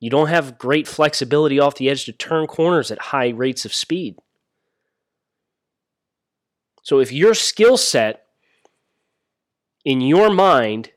You 0.00 0.10
don't 0.10 0.28
have 0.28 0.58
great 0.58 0.88
flexibility 0.88 1.58
off 1.60 1.76
the 1.76 1.88
edge 1.88 2.04
to 2.04 2.12
turn 2.12 2.46
corners 2.46 2.90
at 2.90 2.98
high 2.98 3.28
rates 3.28 3.64
of 3.64 3.74
speed. 3.74 4.16
So 6.82 6.98
if 6.98 7.12
your 7.12 7.34
skill 7.34 7.76
set 7.76 8.26
in 9.84 10.00
your 10.00 10.30
mind 10.30 10.91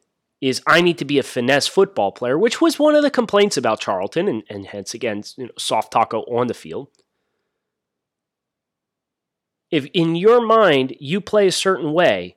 is 0.45 0.61
I 0.67 0.81
need 0.81 0.99
to 0.99 1.05
be 1.05 1.17
a 1.17 1.23
finesse 1.23 1.65
football 1.65 2.11
player, 2.11 2.37
which 2.37 2.61
was 2.61 2.77
one 2.77 2.93
of 2.93 3.01
the 3.01 3.09
complaints 3.09 3.57
about 3.57 3.79
Charlton, 3.79 4.27
and, 4.27 4.43
and 4.47 4.67
hence 4.67 4.93
again, 4.93 5.23
you 5.37 5.45
know, 5.45 5.51
soft 5.57 5.91
taco 5.91 6.19
on 6.21 6.45
the 6.45 6.53
field. 6.53 6.89
If 9.71 9.87
in 9.87 10.15
your 10.15 10.45
mind 10.45 10.95
you 10.99 11.19
play 11.19 11.47
a 11.47 11.51
certain 11.51 11.93
way 11.93 12.35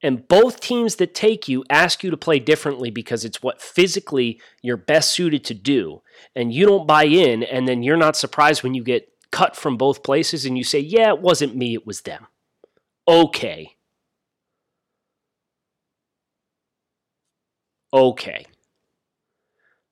and 0.00 0.28
both 0.28 0.60
teams 0.60 0.96
that 0.96 1.16
take 1.16 1.48
you 1.48 1.64
ask 1.68 2.04
you 2.04 2.12
to 2.12 2.16
play 2.16 2.38
differently 2.38 2.92
because 2.92 3.24
it's 3.24 3.42
what 3.42 3.60
physically 3.60 4.40
you're 4.62 4.76
best 4.76 5.10
suited 5.10 5.44
to 5.46 5.54
do 5.54 6.02
and 6.36 6.52
you 6.52 6.64
don't 6.64 6.86
buy 6.86 7.06
in 7.06 7.42
and 7.42 7.66
then 7.66 7.82
you're 7.82 7.96
not 7.96 8.16
surprised 8.16 8.62
when 8.62 8.74
you 8.74 8.84
get 8.84 9.12
cut 9.32 9.56
from 9.56 9.76
both 9.76 10.04
places 10.04 10.44
and 10.44 10.56
you 10.56 10.62
say 10.62 10.78
yeah 10.78 11.08
it 11.08 11.20
wasn't 11.20 11.56
me 11.56 11.74
it 11.74 11.84
was 11.84 12.02
them. 12.02 12.28
Okay 13.08 13.75
okay 17.92 18.46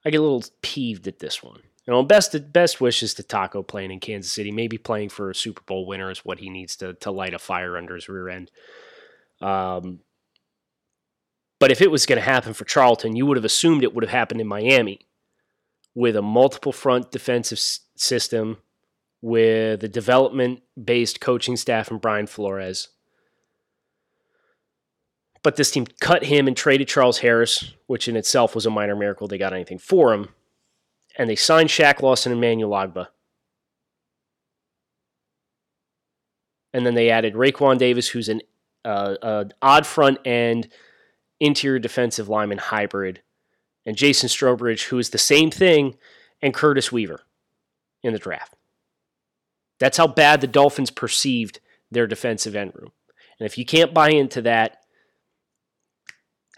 i 0.05 0.11
get 0.11 0.21
a 0.21 0.23
little 0.23 0.45
peeved 0.63 1.07
at 1.07 1.19
this 1.19 1.43
one 1.43 1.61
you 1.87 1.93
know, 1.93 2.03
best 2.03 2.53
best 2.53 2.81
wishes 2.81 3.13
to 3.15 3.23
Taco 3.23 3.63
playing 3.63 3.91
in 3.91 4.01
Kansas 4.01 4.33
City. 4.33 4.51
Maybe 4.51 4.79
playing 4.79 5.11
for 5.11 5.31
a 5.31 5.35
Super 5.35 5.63
Bowl 5.67 5.87
winner 5.87 6.11
is 6.11 6.25
what 6.25 6.39
he 6.39 6.49
needs 6.49 6.77
to 6.77 6.95
to 6.95 7.11
light 7.11 7.35
a 7.35 7.39
fire 7.39 7.77
under 7.77 7.95
his 7.95 8.09
rear 8.09 8.31
end. 8.31 8.51
Um, 9.43 10.01
but 11.61 11.71
if 11.71 11.83
it 11.83 11.91
was 11.91 12.07
going 12.07 12.19
to 12.19 12.25
happen 12.25 12.55
for 12.55 12.65
Charlton, 12.65 13.17
you 13.17 13.27
would 13.27 13.37
have 13.37 13.45
assumed 13.45 13.83
it 13.83 13.95
would 13.95 14.05
have 14.05 14.11
happened 14.11 14.41
in 14.41 14.47
Miami 14.47 15.01
with 15.95 16.17
a 16.17 16.23
multiple 16.23 16.73
front 16.73 17.11
defensive 17.11 17.59
s- 17.59 17.81
system, 17.97 18.59
with 19.21 19.85
a 19.85 19.89
development 19.89 20.63
based 20.83 21.21
coaching 21.21 21.57
staff 21.57 21.91
and 21.91 22.01
Brian 22.01 22.27
Flores. 22.27 22.89
But 25.45 25.55
this 25.55 25.71
team 25.71 25.87
cut 26.01 26.25
him 26.25 26.49
and 26.49 26.57
traded 26.57 26.89
Charles 26.89 27.19
Harris, 27.19 27.75
which 27.87 28.09
in 28.09 28.17
itself 28.17 28.57
was 28.57 28.67
a 28.67 28.71
minor 28.71 28.97
miracle 28.97 29.29
they 29.29 29.39
got 29.39 29.53
anything 29.53 29.79
for 29.79 30.13
him 30.13 30.31
and 31.17 31.29
they 31.29 31.37
signed 31.37 31.69
Shaq 31.69 32.03
Lawson 32.03 32.33
and 32.33 32.39
Emmanuel 32.39 32.71
Ogbah. 32.71 33.09
And 36.73 36.85
then 36.85 36.95
they 36.95 37.11
added 37.11 37.35
Raekwon 37.35 37.79
Davis, 37.79 38.09
who's 38.09 38.29
an 38.29 38.41
uh, 38.85 39.45
odd 39.63 39.87
front 39.87 40.19
end 40.25 40.69
interior 41.41 41.79
defensive 41.79 42.29
lineman 42.29 42.59
hybrid, 42.59 43.23
and 43.87 43.97
Jason 43.97 44.29
Strowbridge, 44.29 44.85
who 44.85 44.99
is 44.99 45.11
the 45.11 45.19
same 45.19 45.51
thing, 45.51 45.97
and 46.43 46.53
Curtis 46.53 46.91
Weaver 46.91 47.21
in 48.03 48.13
the 48.13 48.19
draft. 48.19 48.55
That's 49.79 49.99
how 49.99 50.07
bad 50.07 50.41
the 50.41 50.47
Dolphins 50.47 50.91
perceived 50.91 51.61
their 51.91 52.07
defensive 52.07 52.57
end 52.57 52.73
room. 52.75 52.91
And 53.39 53.47
if 53.47 53.57
you 53.57 53.65
can't 53.65 53.95
buy 53.95 54.11
into 54.11 54.43
that, 54.43 54.84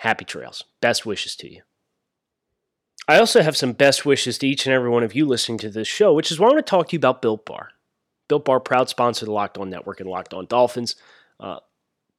happy 0.00 0.24
trails. 0.24 0.64
Best 0.80 1.06
wishes 1.06 1.36
to 1.36 1.52
you. 1.52 1.62
I 3.08 3.18
also 3.18 3.40
have 3.42 3.56
some 3.56 3.72
best 3.72 4.04
wishes 4.04 4.38
to 4.38 4.48
each 4.48 4.66
and 4.66 4.74
every 4.74 4.90
one 4.90 5.04
of 5.04 5.14
you 5.14 5.26
listening 5.26 5.58
to 5.58 5.70
this 5.70 5.86
show, 5.86 6.12
which 6.12 6.30
is 6.30 6.40
why 6.40 6.46
I 6.48 6.50
want 6.50 6.66
to 6.66 6.70
talk 6.70 6.88
to 6.88 6.92
you 6.92 6.98
about 6.98 7.22
Built 7.22 7.46
Bar. 7.46 7.70
Built 8.28 8.44
Bar, 8.44 8.58
proud 8.58 8.88
sponsor 8.88 9.24
of 9.24 9.28
the 9.28 9.32
Locked 9.32 9.58
On 9.58 9.70
Network 9.70 10.00
and 10.00 10.10
Locked 10.10 10.34
On 10.34 10.44
Dolphins. 10.46 10.96
Uh, 11.38 11.58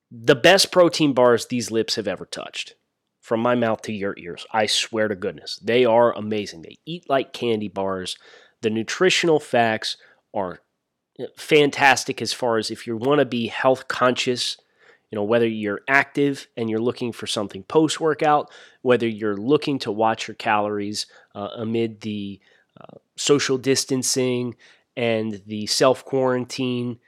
the 0.10 0.36
best 0.36 0.72
protein 0.72 1.14
bars 1.14 1.48
these 1.48 1.72
lips 1.72 1.96
have 1.96 2.08
ever 2.08 2.26
touched. 2.26 2.76
From 3.20 3.42
my 3.42 3.56
mouth 3.56 3.82
to 3.82 3.92
your 3.92 4.16
ears. 4.18 4.46
I 4.54 4.68
swear 4.68 5.10
to 5.10 5.16
goodness. 5.16 5.58
They 5.58 5.84
are 5.84 6.16
amazing. 6.16 6.62
They 6.62 6.78
eat 6.86 7.10
like 7.10 7.34
candy 7.34 7.68
bars. 7.68 8.16
The 8.62 8.70
nutritional 8.70 9.42
facts 9.42 9.98
are 10.34 10.62
fantastic 11.36 12.22
as 12.22 12.32
far 12.32 12.58
as 12.58 12.72
if 12.72 12.88
you 12.88 12.96
want 12.96 13.20
to 13.20 13.26
be 13.26 13.48
health 13.48 13.90
conscious, 13.90 14.56
you 15.12 15.16
know, 15.16 15.24
whether 15.24 15.48
you're 15.48 15.82
active 15.88 16.48
and 16.58 16.70
you're 16.70 16.80
looking 16.80 17.12
for 17.12 17.28
something 17.28 17.64
post 17.64 18.00
workout, 18.00 18.52
whether 18.82 19.08
you're 19.08 19.38
looking 19.38 19.80
to 19.80 19.92
watch 19.92 20.28
your 20.28 20.36
calories 20.36 21.06
uh, 21.34 21.50
amid 21.56 22.02
the 22.02 22.40
uh, 22.80 22.98
social 23.16 23.58
distancing 23.58 24.56
and 24.96 25.42
the 25.46 25.66
self 25.68 26.04
quarantine 26.04 27.00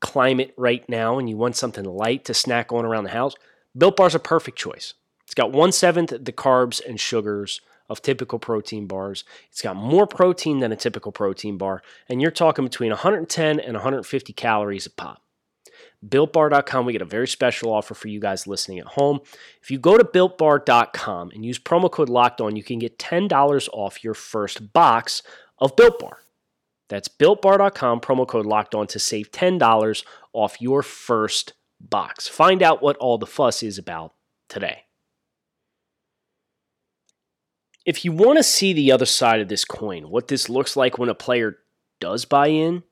climate 0.00 0.52
right 0.56 0.86
now, 0.88 1.18
and 1.18 1.28
you 1.30 1.36
want 1.36 1.56
something 1.56 1.84
light 1.84 2.24
to 2.26 2.34
snack 2.34 2.72
on 2.72 2.84
around 2.84 3.04
the 3.04 3.10
house, 3.10 3.34
Built 3.76 3.96
Bar's 3.96 4.14
a 4.14 4.18
perfect 4.18 4.58
choice. 4.58 4.94
It's 5.24 5.34
got 5.34 5.52
one 5.52 5.72
seventh 5.72 6.10
the 6.10 6.32
carbs 6.32 6.84
and 6.86 7.00
sugars 7.00 7.60
of 7.88 8.02
typical 8.02 8.38
protein 8.38 8.86
bars. 8.86 9.24
It's 9.50 9.62
got 9.62 9.76
more 9.76 10.06
protein 10.06 10.60
than 10.60 10.72
a 10.72 10.76
typical 10.76 11.12
protein 11.12 11.56
bar, 11.56 11.82
and 12.08 12.20
you're 12.20 12.30
talking 12.30 12.64
between 12.64 12.90
110 12.90 13.60
and 13.60 13.74
150 13.74 14.32
calories 14.32 14.86
a 14.86 14.90
pop. 14.90 15.22
BuiltBar.com, 16.08 16.86
we 16.86 16.92
get 16.92 17.02
a 17.02 17.06
very 17.06 17.28
special 17.28 17.72
offer 17.72 17.94
for 17.94 18.08
you 18.08 18.20
guys 18.20 18.46
listening 18.46 18.78
at 18.78 18.86
home. 18.86 19.20
If 19.62 19.70
you 19.70 19.78
go 19.78 19.96
to 19.96 20.04
BuiltBar.com 20.04 21.30
and 21.30 21.44
use 21.44 21.58
promo 21.58 21.90
code 21.90 22.08
Locked 22.08 22.40
On, 22.40 22.56
you 22.56 22.62
can 22.62 22.78
get 22.78 22.98
$10 22.98 23.68
off 23.72 24.04
your 24.04 24.14
first 24.14 24.72
box 24.72 25.22
of 25.58 25.76
Built 25.76 25.98
Bar. 25.98 26.18
That's 26.88 27.08
BuiltBar.com, 27.08 28.00
promo 28.00 28.26
code 28.26 28.46
Locked 28.46 28.74
On 28.74 28.86
to 28.88 28.98
save 28.98 29.32
$10 29.32 30.04
off 30.32 30.60
your 30.60 30.82
first 30.82 31.54
box. 31.80 32.28
Find 32.28 32.62
out 32.62 32.82
what 32.82 32.96
all 32.98 33.18
the 33.18 33.26
fuss 33.26 33.62
is 33.62 33.78
about 33.78 34.14
today 34.48 34.86
if 37.86 38.04
you 38.04 38.10
want 38.10 38.36
to 38.36 38.42
see 38.42 38.72
the 38.72 38.90
other 38.90 39.06
side 39.06 39.40
of 39.40 39.48
this 39.48 39.64
coin, 39.64 40.10
what 40.10 40.26
this 40.26 40.50
looks 40.50 40.76
like 40.76 40.98
when 40.98 41.08
a 41.08 41.14
player 41.14 41.58
does 42.00 42.24
buy 42.24 42.48
in, 42.48 42.82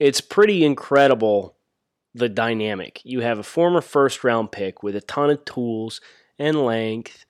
it's 0.00 0.22
pretty 0.22 0.64
incredible 0.64 1.56
the 2.14 2.28
dynamic. 2.28 3.00
You 3.04 3.20
have 3.20 3.38
a 3.38 3.44
former 3.44 3.80
first 3.80 4.24
round 4.24 4.52
pick 4.52 4.82
with 4.82 4.96
a 4.96 5.00
ton 5.00 5.30
of 5.30 5.44
tools 5.44 6.00
and 6.38 6.64
length 6.64 7.24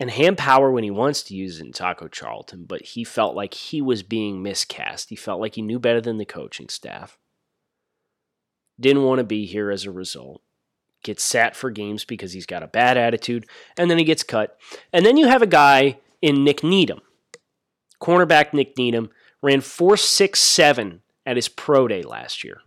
and 0.00 0.10
hand 0.10 0.38
power 0.38 0.70
when 0.70 0.84
he 0.84 0.90
wants 0.90 1.22
to 1.24 1.34
use 1.34 1.58
it 1.58 1.66
in 1.66 1.72
Taco 1.72 2.08
Charlton, 2.08 2.64
but 2.64 2.82
he 2.82 3.04
felt 3.04 3.34
like 3.34 3.54
he 3.54 3.82
was 3.82 4.02
being 4.02 4.42
miscast. 4.42 5.08
He 5.08 5.16
felt 5.16 5.40
like 5.40 5.56
he 5.56 5.62
knew 5.62 5.78
better 5.78 6.00
than 6.00 6.18
the 6.18 6.24
coaching 6.24 6.68
staff. 6.68 7.18
Didn't 8.78 9.02
want 9.02 9.18
to 9.18 9.24
be 9.24 9.46
here 9.46 9.70
as 9.70 9.84
a 9.84 9.90
result 9.90 10.42
gets 11.02 11.24
sat 11.24 11.56
for 11.56 11.70
games 11.70 12.04
because 12.04 12.32
he's 12.32 12.46
got 12.46 12.62
a 12.62 12.68
bad 12.68 12.96
attitude, 12.96 13.46
and 13.76 13.90
then 13.90 13.98
he 13.98 14.04
gets 14.04 14.22
cut. 14.22 14.58
And 14.92 15.04
then 15.04 15.16
you 15.16 15.28
have 15.28 15.42
a 15.42 15.46
guy 15.46 15.98
in 16.20 16.44
Nik 16.44 16.62
Needham, 16.62 17.00
cornerback 18.00 18.52
Nik 18.52 18.76
Needham, 18.76 19.10
ran 19.42 19.60
4.67 19.60 21.00
at 21.24 21.36
his 21.36 21.48
pro 21.48 21.88
day 21.88 22.02
last 22.02 22.42
year. 22.42 22.60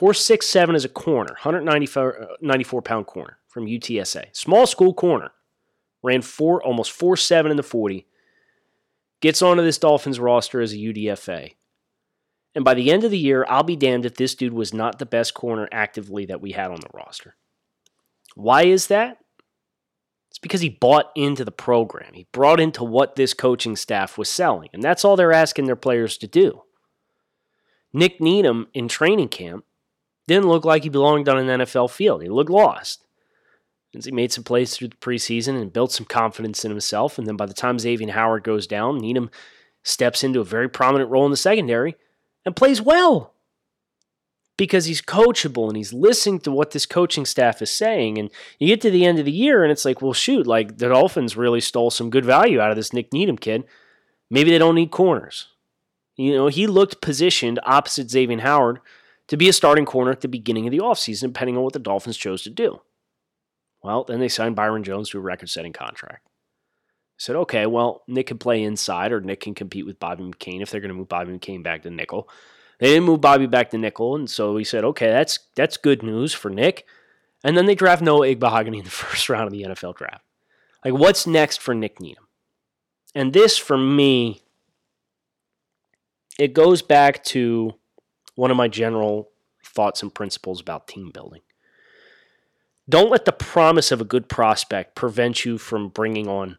4.67 0.00 0.76
is 0.76 0.84
a 0.86 0.88
corner, 0.88 1.32
194 1.42 2.22
uh, 2.22 2.80
pound 2.80 3.06
corner 3.06 3.36
from 3.46 3.66
UTSA. 3.66 4.34
Small 4.34 4.66
school 4.66 4.94
corner. 4.94 5.32
Ran 6.02 6.22
four 6.22 6.62
almost 6.62 6.98
4.7 6.98 7.50
in 7.50 7.58
the 7.58 7.62
40. 7.62 8.06
Gets 9.20 9.42
onto 9.42 9.62
this 9.62 9.76
Dolphins 9.76 10.18
roster 10.18 10.62
as 10.62 10.72
a 10.72 10.78
UDFA. 10.78 11.54
And 12.54 12.64
by 12.64 12.72
the 12.72 12.90
end 12.90 13.04
of 13.04 13.10
the 13.10 13.18
year, 13.18 13.44
I'll 13.46 13.62
be 13.62 13.76
damned 13.76 14.06
if 14.06 14.14
this 14.14 14.34
dude 14.34 14.54
was 14.54 14.72
not 14.72 14.98
the 14.98 15.04
best 15.04 15.34
corner 15.34 15.68
actively 15.70 16.24
that 16.26 16.40
we 16.40 16.52
had 16.52 16.70
on 16.70 16.80
the 16.80 16.88
roster. 16.94 17.36
Why 18.34 18.62
is 18.62 18.86
that? 18.86 19.18
It's 20.30 20.38
because 20.38 20.62
he 20.62 20.70
bought 20.70 21.10
into 21.14 21.44
the 21.44 21.52
program. 21.52 22.14
He 22.14 22.26
brought 22.32 22.58
into 22.58 22.84
what 22.84 23.16
this 23.16 23.34
coaching 23.34 23.76
staff 23.76 24.16
was 24.16 24.30
selling. 24.30 24.70
And 24.72 24.82
that's 24.82 25.04
all 25.04 25.16
they're 25.16 25.30
asking 25.30 25.66
their 25.66 25.76
players 25.76 26.16
to 26.18 26.26
do. 26.26 26.62
Nik 27.92 28.18
Needham 28.18 28.68
in 28.72 28.88
training 28.88 29.28
camp 29.28 29.66
didn't 30.26 30.48
look 30.48 30.64
like 30.64 30.82
he 30.82 30.88
belonged 30.88 31.28
on 31.28 31.38
an 31.38 31.60
NFL 31.60 31.90
field. 31.90 32.22
He 32.22 32.28
looked 32.28 32.50
lost. 32.50 33.04
And 33.92 34.04
he 34.04 34.12
made 34.12 34.32
some 34.32 34.44
plays 34.44 34.74
through 34.74 34.88
the 34.88 34.96
preseason 34.96 35.60
and 35.60 35.72
built 35.72 35.92
some 35.92 36.06
confidence 36.06 36.64
in 36.64 36.70
himself. 36.70 37.18
And 37.18 37.26
then 37.26 37.36
by 37.36 37.46
the 37.46 37.54
time 37.54 37.78
Xavier 37.78 38.12
Howard 38.12 38.44
goes 38.44 38.66
down, 38.66 38.98
Needham 38.98 39.30
steps 39.82 40.22
into 40.22 40.40
a 40.40 40.44
very 40.44 40.68
prominent 40.68 41.10
role 41.10 41.24
in 41.24 41.30
the 41.30 41.36
secondary 41.36 41.96
and 42.44 42.54
plays 42.54 42.80
well 42.80 43.34
because 44.56 44.84
he's 44.84 45.00
coachable 45.00 45.68
and 45.68 45.76
he's 45.76 45.92
listening 45.92 46.38
to 46.38 46.52
what 46.52 46.72
this 46.72 46.84
coaching 46.84 47.24
staff 47.24 47.62
is 47.62 47.70
saying. 47.70 48.18
And 48.18 48.30
you 48.58 48.68
get 48.68 48.82
to 48.82 48.90
the 48.90 49.06
end 49.06 49.18
of 49.18 49.24
the 49.24 49.32
year 49.32 49.62
and 49.62 49.72
it's 49.72 49.84
like, 49.84 50.02
well, 50.02 50.12
shoot, 50.12 50.46
like 50.46 50.78
the 50.78 50.90
Dolphins 50.90 51.36
really 51.36 51.60
stole 51.60 51.90
some 51.90 52.10
good 52.10 52.24
value 52.24 52.60
out 52.60 52.70
of 52.70 52.76
this 52.76 52.92
Nik 52.92 53.12
Needham 53.12 53.38
kid. 53.38 53.64
Maybe 54.30 54.50
they 54.50 54.58
don't 54.58 54.74
need 54.74 54.90
corners. 54.90 55.48
You 56.16 56.34
know, 56.34 56.48
he 56.48 56.66
looked 56.66 57.00
positioned 57.00 57.58
opposite 57.64 58.10
Xavier 58.10 58.40
Howard 58.40 58.80
to 59.30 59.36
be 59.36 59.48
a 59.48 59.52
starting 59.52 59.86
corner 59.86 60.10
at 60.10 60.22
the 60.22 60.28
beginning 60.28 60.66
of 60.66 60.72
the 60.72 60.80
offseason, 60.80 61.28
depending 61.28 61.56
on 61.56 61.62
what 61.62 61.72
the 61.72 61.78
Dolphins 61.78 62.16
chose 62.16 62.42
to 62.42 62.50
do. 62.50 62.80
Well, 63.80 64.02
then 64.02 64.18
they 64.18 64.28
signed 64.28 64.56
Byron 64.56 64.82
Jones 64.82 65.08
to 65.10 65.18
a 65.18 65.20
record 65.20 65.48
setting 65.48 65.72
contract. 65.72 66.26
Said, 67.16 67.36
okay, 67.36 67.66
well, 67.66 68.02
Nik 68.08 68.26
can 68.26 68.38
play 68.38 68.62
inside 68.62 69.12
or 69.12 69.20
Nik 69.20 69.40
can 69.40 69.54
compete 69.54 69.86
with 69.86 70.00
Bobby 70.00 70.24
McCain 70.24 70.62
if 70.62 70.70
they're 70.70 70.80
going 70.80 70.88
to 70.88 70.94
move 70.94 71.08
Bobby 71.08 71.32
McCain 71.32 71.62
back 71.62 71.82
to 71.82 71.90
nickel. 71.90 72.28
They 72.80 72.88
didn't 72.88 73.04
move 73.04 73.20
Bobby 73.20 73.46
back 73.46 73.70
to 73.70 73.78
nickel, 73.78 74.16
and 74.16 74.28
so 74.28 74.54
we 74.54 74.64
said, 74.64 74.84
okay, 74.84 75.08
that's 75.08 75.38
that's 75.54 75.76
good 75.76 76.02
news 76.02 76.32
for 76.32 76.50
Nik. 76.50 76.86
And 77.44 77.56
then 77.56 77.66
they 77.66 77.74
draft 77.74 78.02
Noah 78.02 78.26
Igbinoghene 78.26 78.78
in 78.78 78.84
the 78.84 78.90
first 78.90 79.28
round 79.28 79.46
of 79.46 79.52
the 79.52 79.62
NFL 79.62 79.96
draft. 79.96 80.24
Like, 80.84 80.94
what's 80.94 81.26
next 81.26 81.60
for 81.60 81.74
Nik 81.74 82.00
Needham? 82.00 82.26
And 83.14 83.32
this, 83.32 83.58
for 83.58 83.76
me, 83.76 84.42
it 86.38 86.54
goes 86.54 86.80
back 86.82 87.22
to 87.24 87.74
one 88.40 88.50
of 88.50 88.56
my 88.56 88.68
general 88.68 89.28
thoughts 89.62 90.02
and 90.02 90.14
principles 90.14 90.62
about 90.62 90.88
team 90.88 91.10
building. 91.12 91.42
Don't 92.88 93.10
let 93.10 93.26
the 93.26 93.32
promise 93.32 93.92
of 93.92 94.00
a 94.00 94.04
good 94.04 94.30
prospect 94.30 94.94
prevent 94.94 95.44
you 95.44 95.58
from 95.58 95.90
bringing 95.90 96.26
on 96.26 96.56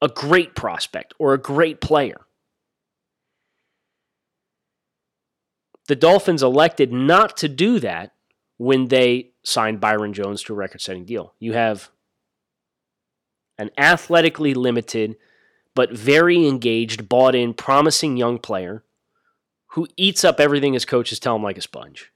a 0.00 0.06
great 0.06 0.54
prospect 0.54 1.12
or 1.18 1.34
a 1.34 1.38
great 1.38 1.80
player. 1.80 2.20
The 5.88 5.96
Dolphins 5.96 6.40
elected 6.40 6.92
not 6.92 7.36
to 7.38 7.48
do 7.48 7.80
that 7.80 8.12
when 8.56 8.86
they 8.86 9.32
signed 9.42 9.80
Byron 9.80 10.12
Jones 10.12 10.40
to 10.44 10.52
a 10.52 10.56
record 10.56 10.82
setting 10.82 11.04
deal. 11.04 11.34
You 11.40 11.54
have 11.54 11.90
an 13.58 13.72
athletically 13.76 14.54
limited, 14.54 15.16
but 15.74 15.90
very 15.90 16.46
engaged, 16.46 17.08
bought 17.08 17.34
in, 17.34 17.54
promising 17.54 18.16
young 18.16 18.38
player 18.38 18.84
who 19.74 19.88
eats 19.96 20.24
up 20.24 20.38
everything 20.38 20.72
his 20.72 20.84
coaches 20.84 21.18
tell 21.18 21.36
him 21.36 21.42
like 21.42 21.58
a 21.58 21.62
sponge. 21.62 22.12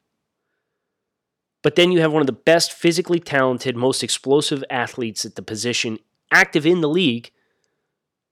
But 1.63 1.75
then 1.75 1.91
you 1.91 2.01
have 2.01 2.13
one 2.13 2.23
of 2.23 2.29
the 2.29 2.33
best 2.33 2.73
physically 2.73 3.19
talented, 3.19 3.77
most 3.77 4.05
explosive 4.05 4.63
athletes 4.71 5.25
at 5.25 5.35
the 5.35 5.43
position 5.43 5.99
active 6.33 6.65
in 6.65 6.81
the 6.81 6.89
league 6.89 7.33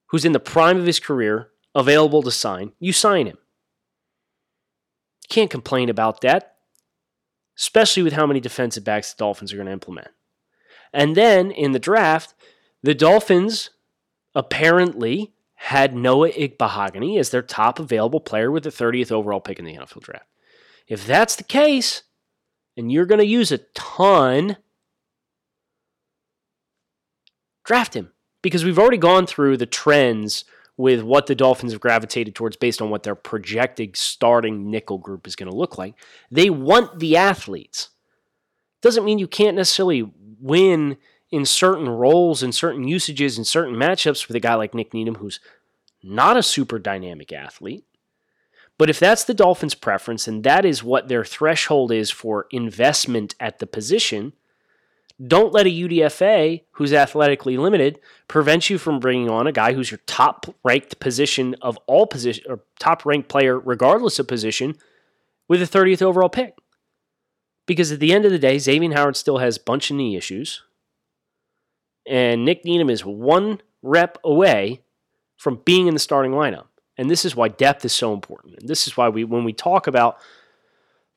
who's 0.06 0.24
in 0.24 0.32
the 0.32 0.38
prime 0.38 0.78
of 0.78 0.86
his 0.86 1.00
career, 1.00 1.48
available 1.74 2.22
to 2.22 2.30
sign. 2.30 2.72
You 2.78 2.92
sign 2.92 3.26
him. 3.26 3.38
Can't 5.28 5.50
complain 5.50 5.88
about 5.88 6.20
that, 6.20 6.54
especially 7.58 8.04
with 8.04 8.12
how 8.12 8.26
many 8.26 8.38
defensive 8.38 8.84
backs 8.84 9.12
the 9.12 9.18
Dolphins 9.18 9.52
are 9.52 9.56
going 9.56 9.66
to 9.66 9.72
implement. 9.72 10.08
And 10.92 11.16
then 11.16 11.50
in 11.50 11.72
the 11.72 11.80
draft, 11.80 12.34
the 12.82 12.94
Dolphins 12.94 13.70
apparently 14.36 15.32
had 15.56 15.94
Noah 15.94 16.30
Igbinoghene 16.30 17.18
as 17.18 17.30
their 17.30 17.42
top 17.42 17.78
available 17.78 18.20
player 18.20 18.50
with 18.50 18.62
the 18.62 18.70
30th 18.70 19.10
overall 19.10 19.40
pick 19.40 19.58
in 19.58 19.64
the 19.64 19.74
NFL 19.74 20.02
draft. 20.02 20.26
If 20.86 21.06
that's 21.06 21.36
the 21.36 21.44
case, 21.44 22.02
and 22.76 22.92
you're 22.92 23.06
going 23.06 23.20
to 23.20 23.26
use 23.26 23.50
a 23.50 23.58
ton, 23.74 24.58
draft 27.64 27.94
him 27.94 28.12
because 28.42 28.64
we've 28.64 28.78
already 28.78 28.98
gone 28.98 29.26
through 29.26 29.56
the 29.56 29.66
trends 29.66 30.44
with 30.76 31.02
what 31.02 31.26
the 31.26 31.34
Dolphins 31.34 31.72
have 31.72 31.80
gravitated 31.80 32.34
towards 32.34 32.56
based 32.56 32.82
on 32.82 32.90
what 32.90 33.02
their 33.02 33.14
projected 33.14 33.96
starting 33.96 34.70
nickel 34.70 34.98
group 34.98 35.26
is 35.26 35.34
going 35.34 35.50
to 35.50 35.56
look 35.56 35.78
like. 35.78 35.94
They 36.30 36.50
want 36.50 36.98
the 36.98 37.16
athletes. 37.16 37.88
Doesn't 38.82 39.04
mean 39.04 39.18
you 39.18 39.26
can't 39.26 39.56
necessarily 39.56 40.12
win 40.38 40.98
in 41.30 41.44
certain 41.44 41.88
roles 41.88 42.42
and 42.42 42.54
certain 42.54 42.86
usages 42.86 43.36
and 43.36 43.46
certain 43.46 43.74
matchups 43.74 44.28
with 44.28 44.36
a 44.36 44.40
guy 44.40 44.54
like 44.54 44.74
Nik 44.74 44.94
Needham, 44.94 45.16
who's 45.16 45.40
not 46.02 46.36
a 46.36 46.42
super 46.42 46.78
dynamic 46.78 47.32
athlete. 47.32 47.84
But 48.78 48.90
if 48.90 49.00
that's 49.00 49.24
the 49.24 49.34
Dolphins' 49.34 49.74
preference 49.74 50.28
and 50.28 50.44
that 50.44 50.64
is 50.64 50.84
what 50.84 51.08
their 51.08 51.24
threshold 51.24 51.90
is 51.90 52.10
for 52.10 52.46
investment 52.50 53.34
at 53.40 53.58
the 53.58 53.66
position, 53.66 54.34
don't 55.24 55.52
let 55.52 55.66
a 55.66 55.70
UDFA 55.70 56.62
who's 56.72 56.92
athletically 56.92 57.56
limited 57.56 57.98
prevent 58.28 58.68
you 58.68 58.76
from 58.76 59.00
bringing 59.00 59.30
on 59.30 59.46
a 59.46 59.52
guy 59.52 59.72
who's 59.72 59.90
your 59.90 60.00
top 60.06 60.54
ranked 60.62 61.00
position 61.00 61.56
of 61.62 61.78
all 61.86 62.06
position 62.06 62.44
or 62.48 62.60
top 62.78 63.06
ranked 63.06 63.28
player 63.28 63.58
regardless 63.58 64.18
of 64.18 64.28
position 64.28 64.76
with 65.48 65.62
a 65.62 65.64
30th 65.64 66.02
overall 66.02 66.28
pick. 66.28 66.54
Because 67.64 67.90
at 67.90 67.98
the 67.98 68.12
end 68.12 68.26
of 68.26 68.30
the 68.30 68.38
day, 68.38 68.58
Xavier 68.58 68.92
Howard 68.92 69.16
still 69.16 69.38
has 69.38 69.56
bunch 69.58 69.90
of 69.90 69.96
knee 69.96 70.16
issues. 70.16 70.62
And 72.08 72.44
Nik 72.44 72.64
Needham 72.64 72.90
is 72.90 73.04
one 73.04 73.60
rep 73.82 74.18
away 74.24 74.82
from 75.36 75.60
being 75.64 75.86
in 75.86 75.94
the 75.94 76.00
starting 76.00 76.32
lineup. 76.32 76.66
And 76.96 77.10
this 77.10 77.24
is 77.24 77.36
why 77.36 77.48
depth 77.48 77.84
is 77.84 77.92
so 77.92 78.14
important. 78.14 78.56
And 78.58 78.68
this 78.68 78.86
is 78.86 78.96
why 78.96 79.08
we 79.08 79.24
when 79.24 79.44
we 79.44 79.52
talk 79.52 79.86
about 79.86 80.18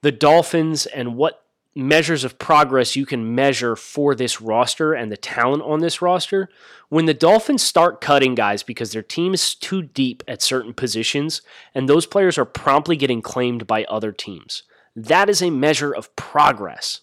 the 0.02 0.12
Dolphins 0.12 0.86
and 0.86 1.16
what 1.16 1.44
measures 1.76 2.24
of 2.24 2.40
progress 2.40 2.96
you 2.96 3.06
can 3.06 3.36
measure 3.36 3.76
for 3.76 4.16
this 4.16 4.42
roster 4.42 4.94
and 4.94 5.12
the 5.12 5.18
talent 5.18 5.64
on 5.64 5.80
this 5.80 6.02
roster, 6.02 6.50
when 6.90 7.06
the 7.06 7.14
Dolphins 7.14 7.64
start 7.64 8.02
cutting 8.02 8.36
guys 8.36 8.64
because 8.64 8.92
their 8.92 9.04
team 9.04 9.34
is 9.34 9.56
too 9.56 9.82
deep 9.82 10.24
at 10.28 10.42
certain 10.42 10.74
positions 10.74 11.42
and 11.74 11.88
those 11.88 12.06
players 12.06 12.38
are 12.38 12.46
promptly 12.46 12.98
getting 12.98 13.22
claimed 13.22 13.68
by 13.68 13.86
other 13.86 14.12
teams, 14.12 14.64
that 14.96 15.30
is 15.30 15.42
a 15.42 15.50
measure 15.50 15.94
of 15.94 16.14
progress. 16.16 17.02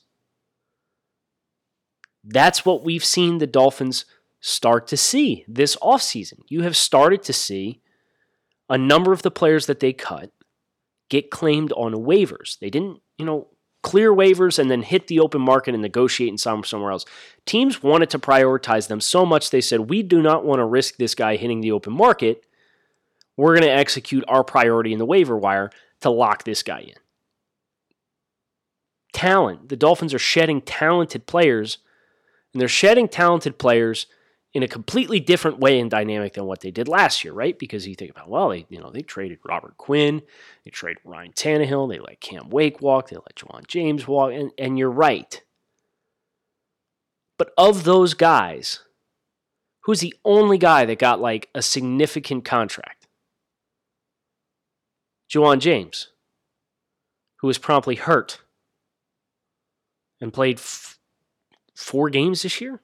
That's 2.26 2.64
what 2.64 2.84
we've 2.84 3.04
seen 3.04 3.38
the 3.38 3.46
Dolphins 3.46 4.04
start 4.40 4.86
to 4.88 4.96
see 4.96 5.44
this 5.46 5.76
offseason. 5.76 6.40
You 6.48 6.62
have 6.62 6.76
started 6.76 7.22
to 7.24 7.32
see 7.32 7.80
a 8.68 8.76
number 8.76 9.12
of 9.12 9.22
the 9.22 9.30
players 9.30 9.66
that 9.66 9.80
they 9.80 9.92
cut 9.92 10.32
get 11.08 11.30
claimed 11.30 11.72
on 11.72 11.92
waivers. 11.92 12.58
They 12.58 12.68
didn't, 12.68 13.00
you 13.16 13.24
know, 13.24 13.48
clear 13.82 14.12
waivers 14.12 14.58
and 14.58 14.68
then 14.68 14.82
hit 14.82 15.06
the 15.06 15.20
open 15.20 15.40
market 15.40 15.72
and 15.72 15.82
negotiate 15.82 16.28
and 16.28 16.40
sign 16.40 16.64
somewhere 16.64 16.90
else. 16.90 17.04
Teams 17.44 17.84
wanted 17.84 18.10
to 18.10 18.18
prioritize 18.18 18.88
them 18.88 19.00
so 19.00 19.24
much 19.24 19.50
they 19.50 19.60
said, 19.60 19.88
we 19.88 20.02
do 20.02 20.20
not 20.20 20.44
want 20.44 20.58
to 20.58 20.64
risk 20.64 20.96
this 20.96 21.14
guy 21.14 21.36
hitting 21.36 21.60
the 21.60 21.70
open 21.70 21.92
market. 21.92 22.44
We're 23.36 23.54
going 23.54 23.68
to 23.68 23.70
execute 23.70 24.24
our 24.26 24.42
priority 24.42 24.92
in 24.92 24.98
the 24.98 25.06
waiver 25.06 25.36
wire 25.36 25.70
to 26.00 26.10
lock 26.10 26.42
this 26.42 26.64
guy 26.64 26.80
in. 26.80 26.94
Talent. 29.12 29.68
The 29.68 29.76
Dolphins 29.76 30.12
are 30.12 30.18
shedding 30.18 30.60
talented 30.60 31.26
players, 31.26 31.78
and 32.56 32.60
they're 32.62 32.68
shedding 32.68 33.06
talented 33.06 33.58
players 33.58 34.06
in 34.54 34.62
a 34.62 34.66
completely 34.66 35.20
different 35.20 35.58
way 35.58 35.78
and 35.78 35.90
dynamic 35.90 36.32
than 36.32 36.46
what 36.46 36.62
they 36.62 36.70
did 36.70 36.88
last 36.88 37.22
year, 37.22 37.34
right? 37.34 37.58
Because 37.58 37.86
you 37.86 37.94
think 37.94 38.10
about, 38.10 38.30
well, 38.30 38.48
they 38.48 38.64
you 38.70 38.80
know 38.80 38.90
they 38.90 39.02
traded 39.02 39.40
Robert 39.46 39.76
Quinn, 39.76 40.22
they 40.64 40.70
traded 40.70 41.02
Ryan 41.04 41.32
Tannehill, 41.32 41.90
they 41.90 41.98
let 41.98 42.22
Cam 42.22 42.48
Wake 42.48 42.80
walk, 42.80 43.10
they 43.10 43.16
let 43.16 43.34
Ja'Wuan 43.34 43.66
James 43.66 44.08
walk, 44.08 44.32
and, 44.32 44.52
and 44.56 44.78
you're 44.78 44.90
right. 44.90 45.42
But 47.36 47.52
of 47.58 47.84
those 47.84 48.14
guys, 48.14 48.80
who's 49.80 50.00
the 50.00 50.14
only 50.24 50.56
guy 50.56 50.86
that 50.86 50.98
got 50.98 51.20
like 51.20 51.50
a 51.54 51.60
significant 51.60 52.46
contract? 52.46 53.06
Ja'Wuan 55.30 55.58
James, 55.58 56.08
who 57.42 57.48
was 57.48 57.58
promptly 57.58 57.96
hurt 57.96 58.40
and 60.22 60.32
played 60.32 60.58
four 61.76 62.10
games 62.10 62.42
this 62.42 62.60
year. 62.60 62.80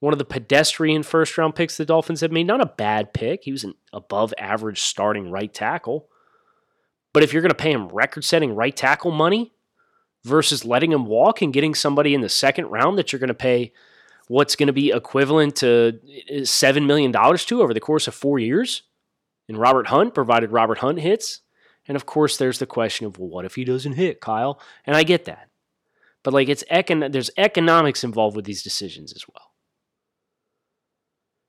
one 0.00 0.14
of 0.14 0.18
the 0.18 0.24
pedestrian 0.24 1.02
first 1.02 1.36
round 1.38 1.54
picks 1.54 1.76
the 1.76 1.84
Dolphins 1.84 2.22
have 2.22 2.32
made. 2.32 2.46
Not 2.46 2.62
a 2.62 2.66
bad 2.66 3.12
pick. 3.12 3.44
He 3.44 3.52
was 3.52 3.64
an 3.64 3.74
above 3.92 4.34
average 4.38 4.80
starting 4.80 5.30
right 5.30 5.52
tackle. 5.52 6.08
But 7.12 7.22
if 7.22 7.32
you're 7.32 7.42
going 7.42 7.50
to 7.50 7.54
pay 7.54 7.72
him 7.72 7.88
record 7.88 8.24
setting 8.24 8.54
right 8.54 8.74
tackle 8.74 9.10
money 9.10 9.52
versus 10.24 10.64
letting 10.64 10.92
him 10.92 11.06
walk 11.06 11.42
and 11.42 11.52
getting 11.52 11.74
somebody 11.74 12.14
in 12.14 12.22
the 12.22 12.28
second 12.28 12.66
round 12.66 12.98
that 12.98 13.12
you're 13.12 13.20
going 13.20 13.28
to 13.28 13.34
pay 13.34 13.72
what's 14.28 14.56
going 14.56 14.68
to 14.68 14.72
be 14.72 14.90
equivalent 14.90 15.56
to 15.56 15.98
eh, 16.30 16.40
$7 16.40 16.86
million 16.86 17.12
to 17.12 17.62
over 17.62 17.74
the 17.74 17.80
course 17.80 18.06
of 18.06 18.14
four 18.14 18.38
years, 18.38 18.82
and 19.48 19.58
Robert 19.58 19.88
Hunt, 19.88 20.14
provided 20.14 20.52
Robert 20.52 20.78
Hunt 20.78 21.00
hits. 21.00 21.40
And 21.90 21.96
of 21.96 22.06
course, 22.06 22.36
there's 22.36 22.60
the 22.60 22.66
question 22.66 23.04
of, 23.04 23.18
well, 23.18 23.28
what 23.28 23.44
if 23.44 23.56
he 23.56 23.64
doesn't 23.64 23.94
hit, 23.94 24.20
Kyle? 24.20 24.60
And 24.86 24.94
I 24.94 25.02
get 25.02 25.24
that. 25.24 25.48
But 26.22 26.32
like 26.32 26.48
it's 26.48 26.62
econ- 26.70 27.10
there's 27.10 27.32
economics 27.36 28.04
involved 28.04 28.36
with 28.36 28.44
these 28.44 28.62
decisions 28.62 29.12
as 29.12 29.24
well. 29.26 29.50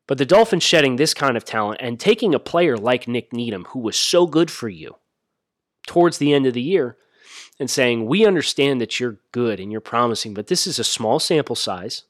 But 0.08 0.18
the 0.18 0.26
Dolphins 0.26 0.64
shedding 0.64 0.96
this 0.96 1.14
kind 1.14 1.38
of 1.38 1.46
talent 1.46 1.80
and 1.80 2.00
taking 2.00 2.34
a 2.34 2.40
player 2.40 2.76
like 2.76 3.08
Nik 3.08 3.32
Needham, 3.32 3.66
who 3.66 3.82
was 3.82 3.96
so 3.96 4.26
good 4.26 4.50
for 4.50 4.68
you 4.68 4.96
towards 5.86 6.18
the 6.18 6.34
end 6.34 6.48
of 6.48 6.56
the 6.56 6.62
year, 6.64 6.98
and 7.60 7.70
saying, 7.70 8.08
We 8.08 8.26
understand 8.26 8.82
that 8.82 9.00
you're 9.00 9.20
good 9.32 9.60
and 9.60 9.72
you're 9.72 9.80
promising, 9.80 10.34
but 10.34 10.48
this 10.48 10.66
is 10.66 10.80
a 10.80 10.84
small 10.84 11.20
sample 11.20 11.56
size. 11.56 12.06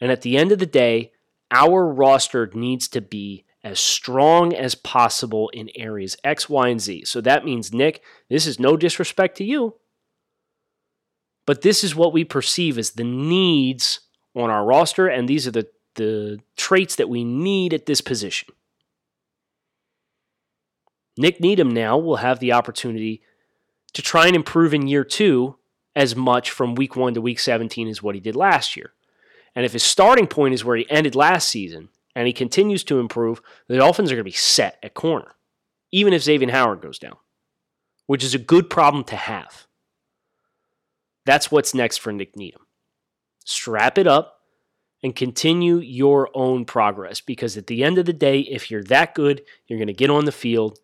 And 0.00 0.10
at 0.10 0.22
the 0.22 0.36
end 0.36 0.50
of 0.50 0.58
the 0.58 0.66
day, 0.66 1.12
our 1.52 1.86
roster 1.86 2.50
needs 2.52 2.88
to 2.88 3.00
be 3.00 3.44
as 3.62 3.78
strong 3.78 4.54
as 4.54 4.74
possible 4.74 5.50
in 5.50 5.70
areas 5.74 6.16
X, 6.24 6.48
Y, 6.48 6.68
and 6.68 6.80
Z. 6.80 7.04
So 7.04 7.20
that 7.20 7.44
means, 7.44 7.72
Nik, 7.72 8.02
this 8.28 8.46
is 8.46 8.58
no 8.58 8.76
disrespect 8.76 9.36
to 9.38 9.44
you, 9.44 9.76
but 11.46 11.62
this 11.62 11.84
is 11.84 11.94
what 11.94 12.12
we 12.12 12.24
perceive 12.24 12.78
as 12.78 12.90
the 12.90 13.04
needs 13.04 14.00
on 14.34 14.50
our 14.50 14.64
roster, 14.64 15.08
and 15.08 15.28
these 15.28 15.46
are 15.46 15.52
the 15.52 15.68
the 15.96 16.40
traits 16.56 16.94
that 16.96 17.08
we 17.08 17.24
need 17.24 17.74
at 17.74 17.86
this 17.86 18.00
position. 18.00 18.54
Nik 21.16 21.40
Needham 21.40 21.70
now 21.70 21.98
will 21.98 22.16
have 22.16 22.38
the 22.38 22.52
opportunity 22.52 23.22
to 23.92 24.00
try 24.00 24.26
and 24.26 24.36
improve 24.36 24.72
in 24.72 24.86
year 24.86 25.04
two 25.04 25.56
as 25.96 26.14
much 26.14 26.50
from 26.50 26.74
week 26.74 26.94
one 26.94 27.14
to 27.14 27.20
week 27.20 27.40
17 27.40 27.88
as 27.88 28.02
what 28.02 28.14
he 28.14 28.20
did 28.20 28.36
last 28.36 28.76
year. 28.76 28.92
And 29.54 29.66
if 29.66 29.72
his 29.72 29.82
starting 29.82 30.28
point 30.28 30.54
is 30.54 30.64
where 30.64 30.76
he 30.76 30.88
ended 30.88 31.16
last 31.16 31.48
season 31.48 31.88
and 32.14 32.26
he 32.26 32.32
continues 32.32 32.84
to 32.84 32.98
improve, 32.98 33.40
the 33.68 33.76
Dolphins 33.76 34.10
are 34.10 34.14
going 34.14 34.24
to 34.24 34.24
be 34.24 34.32
set 34.32 34.78
at 34.82 34.94
corner, 34.94 35.34
even 35.92 36.12
if 36.12 36.22
Xavier 36.22 36.50
Howard 36.50 36.80
goes 36.80 36.98
down, 36.98 37.16
which 38.06 38.24
is 38.24 38.34
a 38.34 38.38
good 38.38 38.68
problem 38.68 39.04
to 39.04 39.16
have. 39.16 39.66
That's 41.26 41.50
what's 41.50 41.74
next 41.74 41.98
for 41.98 42.12
Nik 42.12 42.36
Needham. 42.36 42.66
Strap 43.44 43.98
it 43.98 44.06
up, 44.06 44.40
and 45.02 45.16
continue 45.16 45.78
your 45.78 46.28
own 46.34 46.64
progress 46.64 47.20
because 47.20 47.56
at 47.56 47.66
the 47.66 47.82
end 47.82 47.98
of 47.98 48.06
the 48.06 48.12
day, 48.12 48.40
if 48.40 48.70
you're 48.70 48.84
that 48.84 49.14
good, 49.14 49.42
you're 49.66 49.78
going 49.78 49.86
to 49.86 49.92
get 49.92 50.10
on 50.10 50.24
the 50.24 50.32
field. 50.32 50.78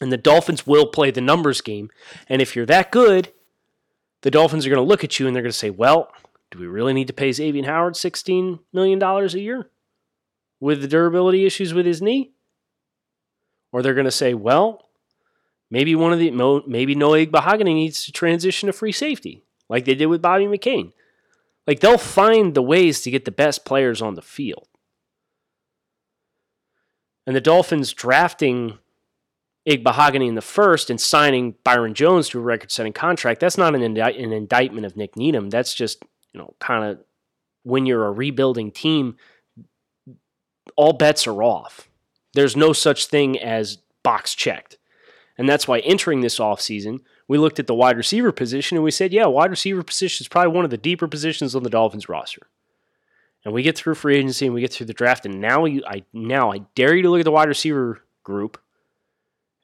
And 0.00 0.10
the 0.10 0.16
Dolphins 0.16 0.66
will 0.66 0.86
play 0.86 1.10
the 1.10 1.20
numbers 1.20 1.60
game. 1.60 1.90
And 2.26 2.40
if 2.40 2.56
you're 2.56 2.66
that 2.66 2.90
good, 2.90 3.32
the 4.22 4.30
Dolphins 4.30 4.64
are 4.64 4.70
going 4.70 4.82
to 4.82 4.88
look 4.88 5.04
at 5.04 5.18
you 5.18 5.26
and 5.26 5.36
they're 5.36 5.42
going 5.42 5.52
to 5.52 5.58
say, 5.58 5.70
well, 5.70 6.10
do 6.50 6.58
we 6.58 6.66
really 6.66 6.94
need 6.94 7.06
to 7.08 7.12
pay 7.12 7.32
Xavier 7.32 7.64
Howard 7.66 7.94
$16 7.94 8.60
million 8.72 9.02
a 9.02 9.26
year 9.38 9.70
with 10.60 10.82
the 10.82 10.88
durability 10.88 11.46
issues 11.46 11.74
with 11.74 11.86
his 11.86 12.00
knee? 12.00 12.32
Or 13.72 13.82
they're 13.82 13.94
going 13.94 14.04
to 14.04 14.10
say, 14.10 14.34
well, 14.34 14.88
maybe 15.70 15.94
one 15.94 16.12
of 16.12 16.18
the 16.18 16.30
maybe 16.66 16.94
Noah 16.94 17.26
Igbinoghene 17.26 17.64
needs 17.64 18.04
to 18.04 18.12
transition 18.12 18.66
to 18.66 18.72
free 18.72 18.92
safety, 18.92 19.44
like 19.68 19.84
they 19.84 19.94
did 19.94 20.06
with 20.06 20.22
Bobby 20.22 20.44
McCain. 20.44 20.92
Like 21.66 21.80
they'll 21.80 21.98
find 21.98 22.54
the 22.54 22.62
ways 22.62 23.00
to 23.02 23.10
get 23.10 23.24
the 23.24 23.30
best 23.30 23.64
players 23.64 24.02
on 24.02 24.14
the 24.14 24.22
field. 24.22 24.66
And 27.26 27.36
the 27.36 27.40
Dolphins 27.40 27.92
drafting 27.92 28.78
Igbinoghene 29.68 30.26
in 30.26 30.34
the 30.34 30.40
first 30.40 30.90
and 30.90 31.00
signing 31.00 31.54
Byron 31.62 31.94
Jones 31.94 32.28
to 32.30 32.38
a 32.38 32.42
record-setting 32.42 32.94
contract, 32.94 33.40
that's 33.40 33.58
not 33.58 33.74
an, 33.74 33.82
indi- 33.82 34.00
an 34.00 34.32
indictment 34.32 34.86
of 34.86 34.96
Nik 34.96 35.16
Needham. 35.16 35.50
That's 35.50 35.74
just, 35.74 36.02
you 36.32 36.40
know, 36.40 36.54
kind 36.58 36.84
of 36.84 36.98
when 37.62 37.86
you're 37.86 38.06
a 38.06 38.10
rebuilding 38.10 38.72
team, 38.72 39.16
all 40.76 40.92
bets 40.92 41.26
are 41.26 41.42
off. 41.42 41.88
There's 42.34 42.56
no 42.56 42.72
such 42.72 43.06
thing 43.06 43.38
as 43.38 43.78
box 44.02 44.34
checked. 44.34 44.78
And 45.36 45.48
that's 45.48 45.66
why 45.66 45.78
entering 45.80 46.20
this 46.20 46.38
offseason, 46.38 47.00
we 47.26 47.38
looked 47.38 47.58
at 47.58 47.66
the 47.66 47.74
wide 47.74 47.96
receiver 47.96 48.32
position 48.32 48.76
and 48.76 48.84
we 48.84 48.90
said, 48.90 49.12
yeah, 49.12 49.26
wide 49.26 49.50
receiver 49.50 49.82
position 49.82 50.24
is 50.24 50.28
probably 50.28 50.52
one 50.52 50.64
of 50.64 50.70
the 50.70 50.76
deeper 50.76 51.08
positions 51.08 51.54
on 51.54 51.62
the 51.62 51.70
Dolphins 51.70 52.08
roster. 52.08 52.48
And 53.44 53.54
we 53.54 53.62
get 53.62 53.76
through 53.76 53.94
free 53.94 54.16
agency 54.16 54.46
and 54.46 54.54
we 54.54 54.60
get 54.60 54.72
through 54.72 54.86
the 54.86 54.92
draft, 54.92 55.24
and 55.24 55.40
now 55.40 55.64
you, 55.64 55.82
I 55.86 56.04
now 56.12 56.52
I 56.52 56.58
dare 56.74 56.94
you 56.94 57.02
to 57.02 57.08
look 57.08 57.20
at 57.20 57.24
the 57.24 57.30
wide 57.30 57.48
receiver 57.48 58.02
group 58.22 58.60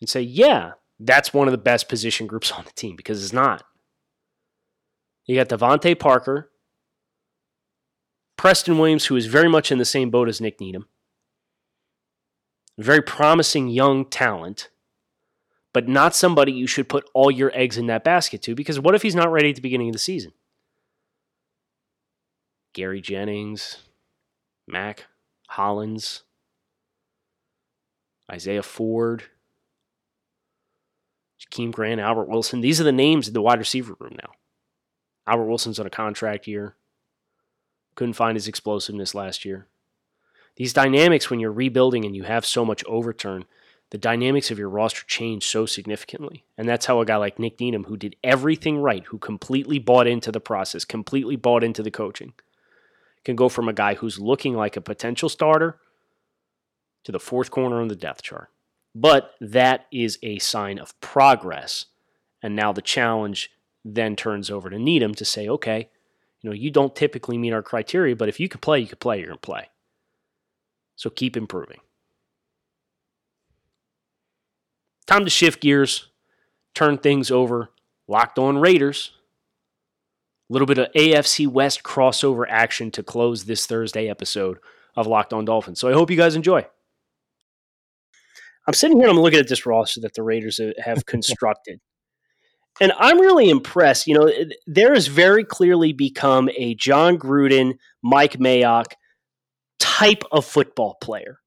and 0.00 0.08
say, 0.08 0.22
yeah, 0.22 0.72
that's 0.98 1.34
one 1.34 1.46
of 1.46 1.52
the 1.52 1.58
best 1.58 1.88
position 1.88 2.26
groups 2.26 2.50
on 2.56 2.64
the 2.64 2.72
team 2.72 2.96
because 2.96 3.22
it's 3.22 3.34
not. 3.34 3.64
You 5.26 5.36
got 5.36 5.48
DeVante 5.48 5.98
Parker, 5.98 6.50
Preston 8.36 8.78
Williams, 8.78 9.06
who 9.06 9.16
is 9.16 9.26
very 9.26 9.48
much 9.48 9.72
in 9.72 9.78
the 9.78 9.84
same 9.84 10.08
boat 10.08 10.28
as 10.28 10.40
Nik 10.40 10.60
Needham, 10.60 10.86
very 12.78 13.02
promising 13.02 13.68
young 13.68 14.04
talent 14.04 14.68
but 15.76 15.86
not 15.86 16.14
somebody 16.14 16.52
you 16.52 16.66
should 16.66 16.88
put 16.88 17.06
all 17.12 17.30
your 17.30 17.52
eggs 17.54 17.76
in 17.76 17.86
that 17.86 18.02
basket 18.02 18.40
to 18.40 18.54
because 18.54 18.80
what 18.80 18.94
if 18.94 19.02
he's 19.02 19.14
not 19.14 19.30
ready 19.30 19.50
at 19.50 19.56
the 19.56 19.60
beginning 19.60 19.90
of 19.90 19.92
the 19.92 19.98
season? 19.98 20.32
Gary 22.72 23.02
Jennings, 23.02 23.82
Mack, 24.66 25.04
Hollins, 25.48 26.22
Isaiah 28.32 28.62
Ford, 28.62 29.24
Jakeem 31.38 31.72
Grant, 31.72 32.00
Albert 32.00 32.30
Wilson. 32.30 32.62
These 32.62 32.80
are 32.80 32.84
the 32.84 32.90
names 32.90 33.28
in 33.28 33.34
the 33.34 33.42
wide 33.42 33.58
receiver 33.58 33.96
room 34.00 34.16
now. 34.16 34.30
Albert 35.26 35.44
Wilson's 35.44 35.78
on 35.78 35.84
a 35.84 35.90
contract 35.90 36.46
year. 36.46 36.74
Couldn't 37.96 38.14
find 38.14 38.34
his 38.34 38.48
explosiveness 38.48 39.14
last 39.14 39.44
year. 39.44 39.66
These 40.56 40.72
dynamics 40.72 41.30
when 41.30 41.40
you're 41.40 41.52
rebuilding 41.52 42.04
and 42.04 42.16
you 42.16 42.24
have 42.24 42.44
so 42.44 42.64
much 42.64 42.84
overturn, 42.86 43.44
the 43.90 43.98
dynamics 43.98 44.50
of 44.50 44.58
your 44.58 44.68
roster 44.68 45.04
change 45.06 45.46
so 45.46 45.66
significantly. 45.66 46.44
And 46.58 46.68
that's 46.68 46.86
how 46.86 47.00
a 47.00 47.06
guy 47.06 47.16
like 47.16 47.38
Nik 47.38 47.60
Needham, 47.60 47.84
who 47.84 47.96
did 47.96 48.16
everything 48.24 48.78
right, 48.78 49.04
who 49.04 49.18
completely 49.18 49.78
bought 49.78 50.06
into 50.06 50.32
the 50.32 50.40
process, 50.40 50.84
completely 50.84 51.36
bought 51.36 51.62
into 51.62 51.82
the 51.82 51.90
coaching, 51.90 52.32
can 53.24 53.36
go 53.36 53.48
from 53.48 53.68
a 53.68 53.72
guy 53.72 53.94
who's 53.94 54.18
looking 54.18 54.54
like 54.54 54.76
a 54.76 54.80
potential 54.80 55.28
starter 55.28 55.78
to 57.04 57.12
the 57.12 57.20
fourth 57.20 57.50
corner 57.50 57.80
on 57.80 57.88
the 57.88 57.96
depth 57.96 58.22
chart. 58.22 58.48
But 58.94 59.32
that 59.40 59.86
is 59.92 60.18
a 60.22 60.38
sign 60.38 60.78
of 60.78 60.98
progress. 61.00 61.86
And 62.42 62.56
now 62.56 62.72
the 62.72 62.82
challenge 62.82 63.50
then 63.84 64.16
turns 64.16 64.50
over 64.50 64.70
to 64.70 64.78
Needham 64.78 65.14
to 65.14 65.24
say, 65.24 65.48
okay, 65.48 65.90
you 66.40 66.50
know, 66.50 66.54
you 66.54 66.70
don't 66.70 66.96
typically 66.96 67.38
meet 67.38 67.52
our 67.52 67.62
criteria, 67.62 68.16
but 68.16 68.28
if 68.28 68.40
you 68.40 68.48
can 68.48 68.60
play, 68.60 68.80
you 68.80 68.86
can 68.86 68.98
play, 68.98 69.18
you're 69.18 69.28
going 69.28 69.38
to 69.38 69.40
play. 69.40 69.68
So 70.96 71.10
keep 71.10 71.36
improving. 71.36 71.78
Time 75.06 75.24
to 75.24 75.30
shift 75.30 75.60
gears, 75.60 76.08
turn 76.74 76.98
things 76.98 77.30
over. 77.30 77.70
Locked 78.08 78.38
on 78.38 78.58
Raiders. 78.58 79.12
A 80.48 80.52
little 80.52 80.66
bit 80.66 80.78
of 80.78 80.92
AFC 80.92 81.48
West 81.48 81.82
crossover 81.82 82.44
action 82.48 82.90
to 82.92 83.02
close 83.02 83.44
this 83.44 83.66
Thursday 83.66 84.08
episode 84.08 84.58
of 84.94 85.06
Locked 85.06 85.32
On 85.32 85.44
Dolphins. 85.44 85.80
So 85.80 85.88
I 85.88 85.92
hope 85.92 86.10
you 86.10 86.16
guys 86.16 86.36
enjoy. 86.36 86.64
I'm 88.66 88.74
sitting 88.74 88.98
here 88.98 89.08
and 89.08 89.16
I'm 89.16 89.22
looking 89.22 89.40
at 89.40 89.48
this 89.48 89.66
roster 89.66 90.00
that 90.00 90.14
the 90.14 90.22
Raiders 90.22 90.60
have 90.78 91.04
constructed. 91.06 91.80
And 92.80 92.92
I'm 92.98 93.20
really 93.20 93.48
impressed. 93.48 94.06
You 94.06 94.14
know, 94.14 94.30
there 94.66 94.94
has 94.94 95.06
very 95.06 95.44
clearly 95.44 95.92
become 95.92 96.48
a 96.56 96.74
Jon 96.74 97.18
Gruden, 97.18 97.78
Mike 98.02 98.34
Mayock 98.34 98.92
type 99.78 100.22
of 100.32 100.44
football 100.44 100.96
player. 101.02 101.40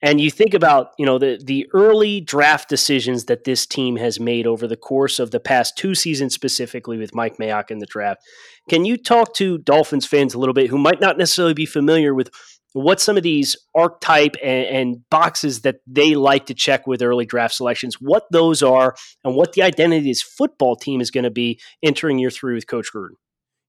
And 0.00 0.20
you 0.20 0.30
think 0.30 0.54
about, 0.54 0.90
you 0.96 1.04
know, 1.04 1.18
the 1.18 1.40
the 1.44 1.66
early 1.74 2.20
draft 2.20 2.68
decisions 2.68 3.24
that 3.24 3.42
this 3.42 3.66
team 3.66 3.96
has 3.96 4.20
made 4.20 4.46
over 4.46 4.68
the 4.68 4.76
course 4.76 5.18
of 5.18 5.32
the 5.32 5.40
past 5.40 5.76
two 5.76 5.94
seasons, 5.96 6.34
specifically 6.34 6.98
with 6.98 7.14
Mike 7.14 7.38
Mayock 7.38 7.70
in 7.70 7.78
the 7.78 7.86
draft. 7.86 8.22
Can 8.68 8.84
you 8.84 8.96
talk 8.96 9.34
to 9.34 9.58
Dolphins 9.58 10.06
fans 10.06 10.34
a 10.34 10.38
little 10.38 10.54
bit 10.54 10.70
who 10.70 10.78
might 10.78 11.00
not 11.00 11.18
necessarily 11.18 11.54
be 11.54 11.66
familiar 11.66 12.14
with 12.14 12.30
what 12.74 13.00
some 13.00 13.16
of 13.16 13.22
these 13.22 13.56
archetype 13.74 14.36
and, 14.42 14.66
and 14.66 15.10
boxes 15.10 15.62
that 15.62 15.76
they 15.86 16.14
like 16.14 16.46
to 16.46 16.54
check 16.54 16.86
with 16.86 17.02
early 17.02 17.26
draft 17.26 17.54
selections, 17.54 17.96
what 18.00 18.24
those 18.30 18.62
are, 18.62 18.94
and 19.24 19.34
what 19.34 19.54
the 19.54 19.62
identity 19.62 19.98
of 19.98 20.04
this 20.04 20.22
football 20.22 20.76
team 20.76 21.00
is 21.00 21.10
going 21.10 21.24
to 21.24 21.30
be 21.30 21.58
entering 21.82 22.18
year 22.18 22.30
three 22.30 22.54
with 22.54 22.66
Coach 22.68 22.92
Gruden? 22.94 23.14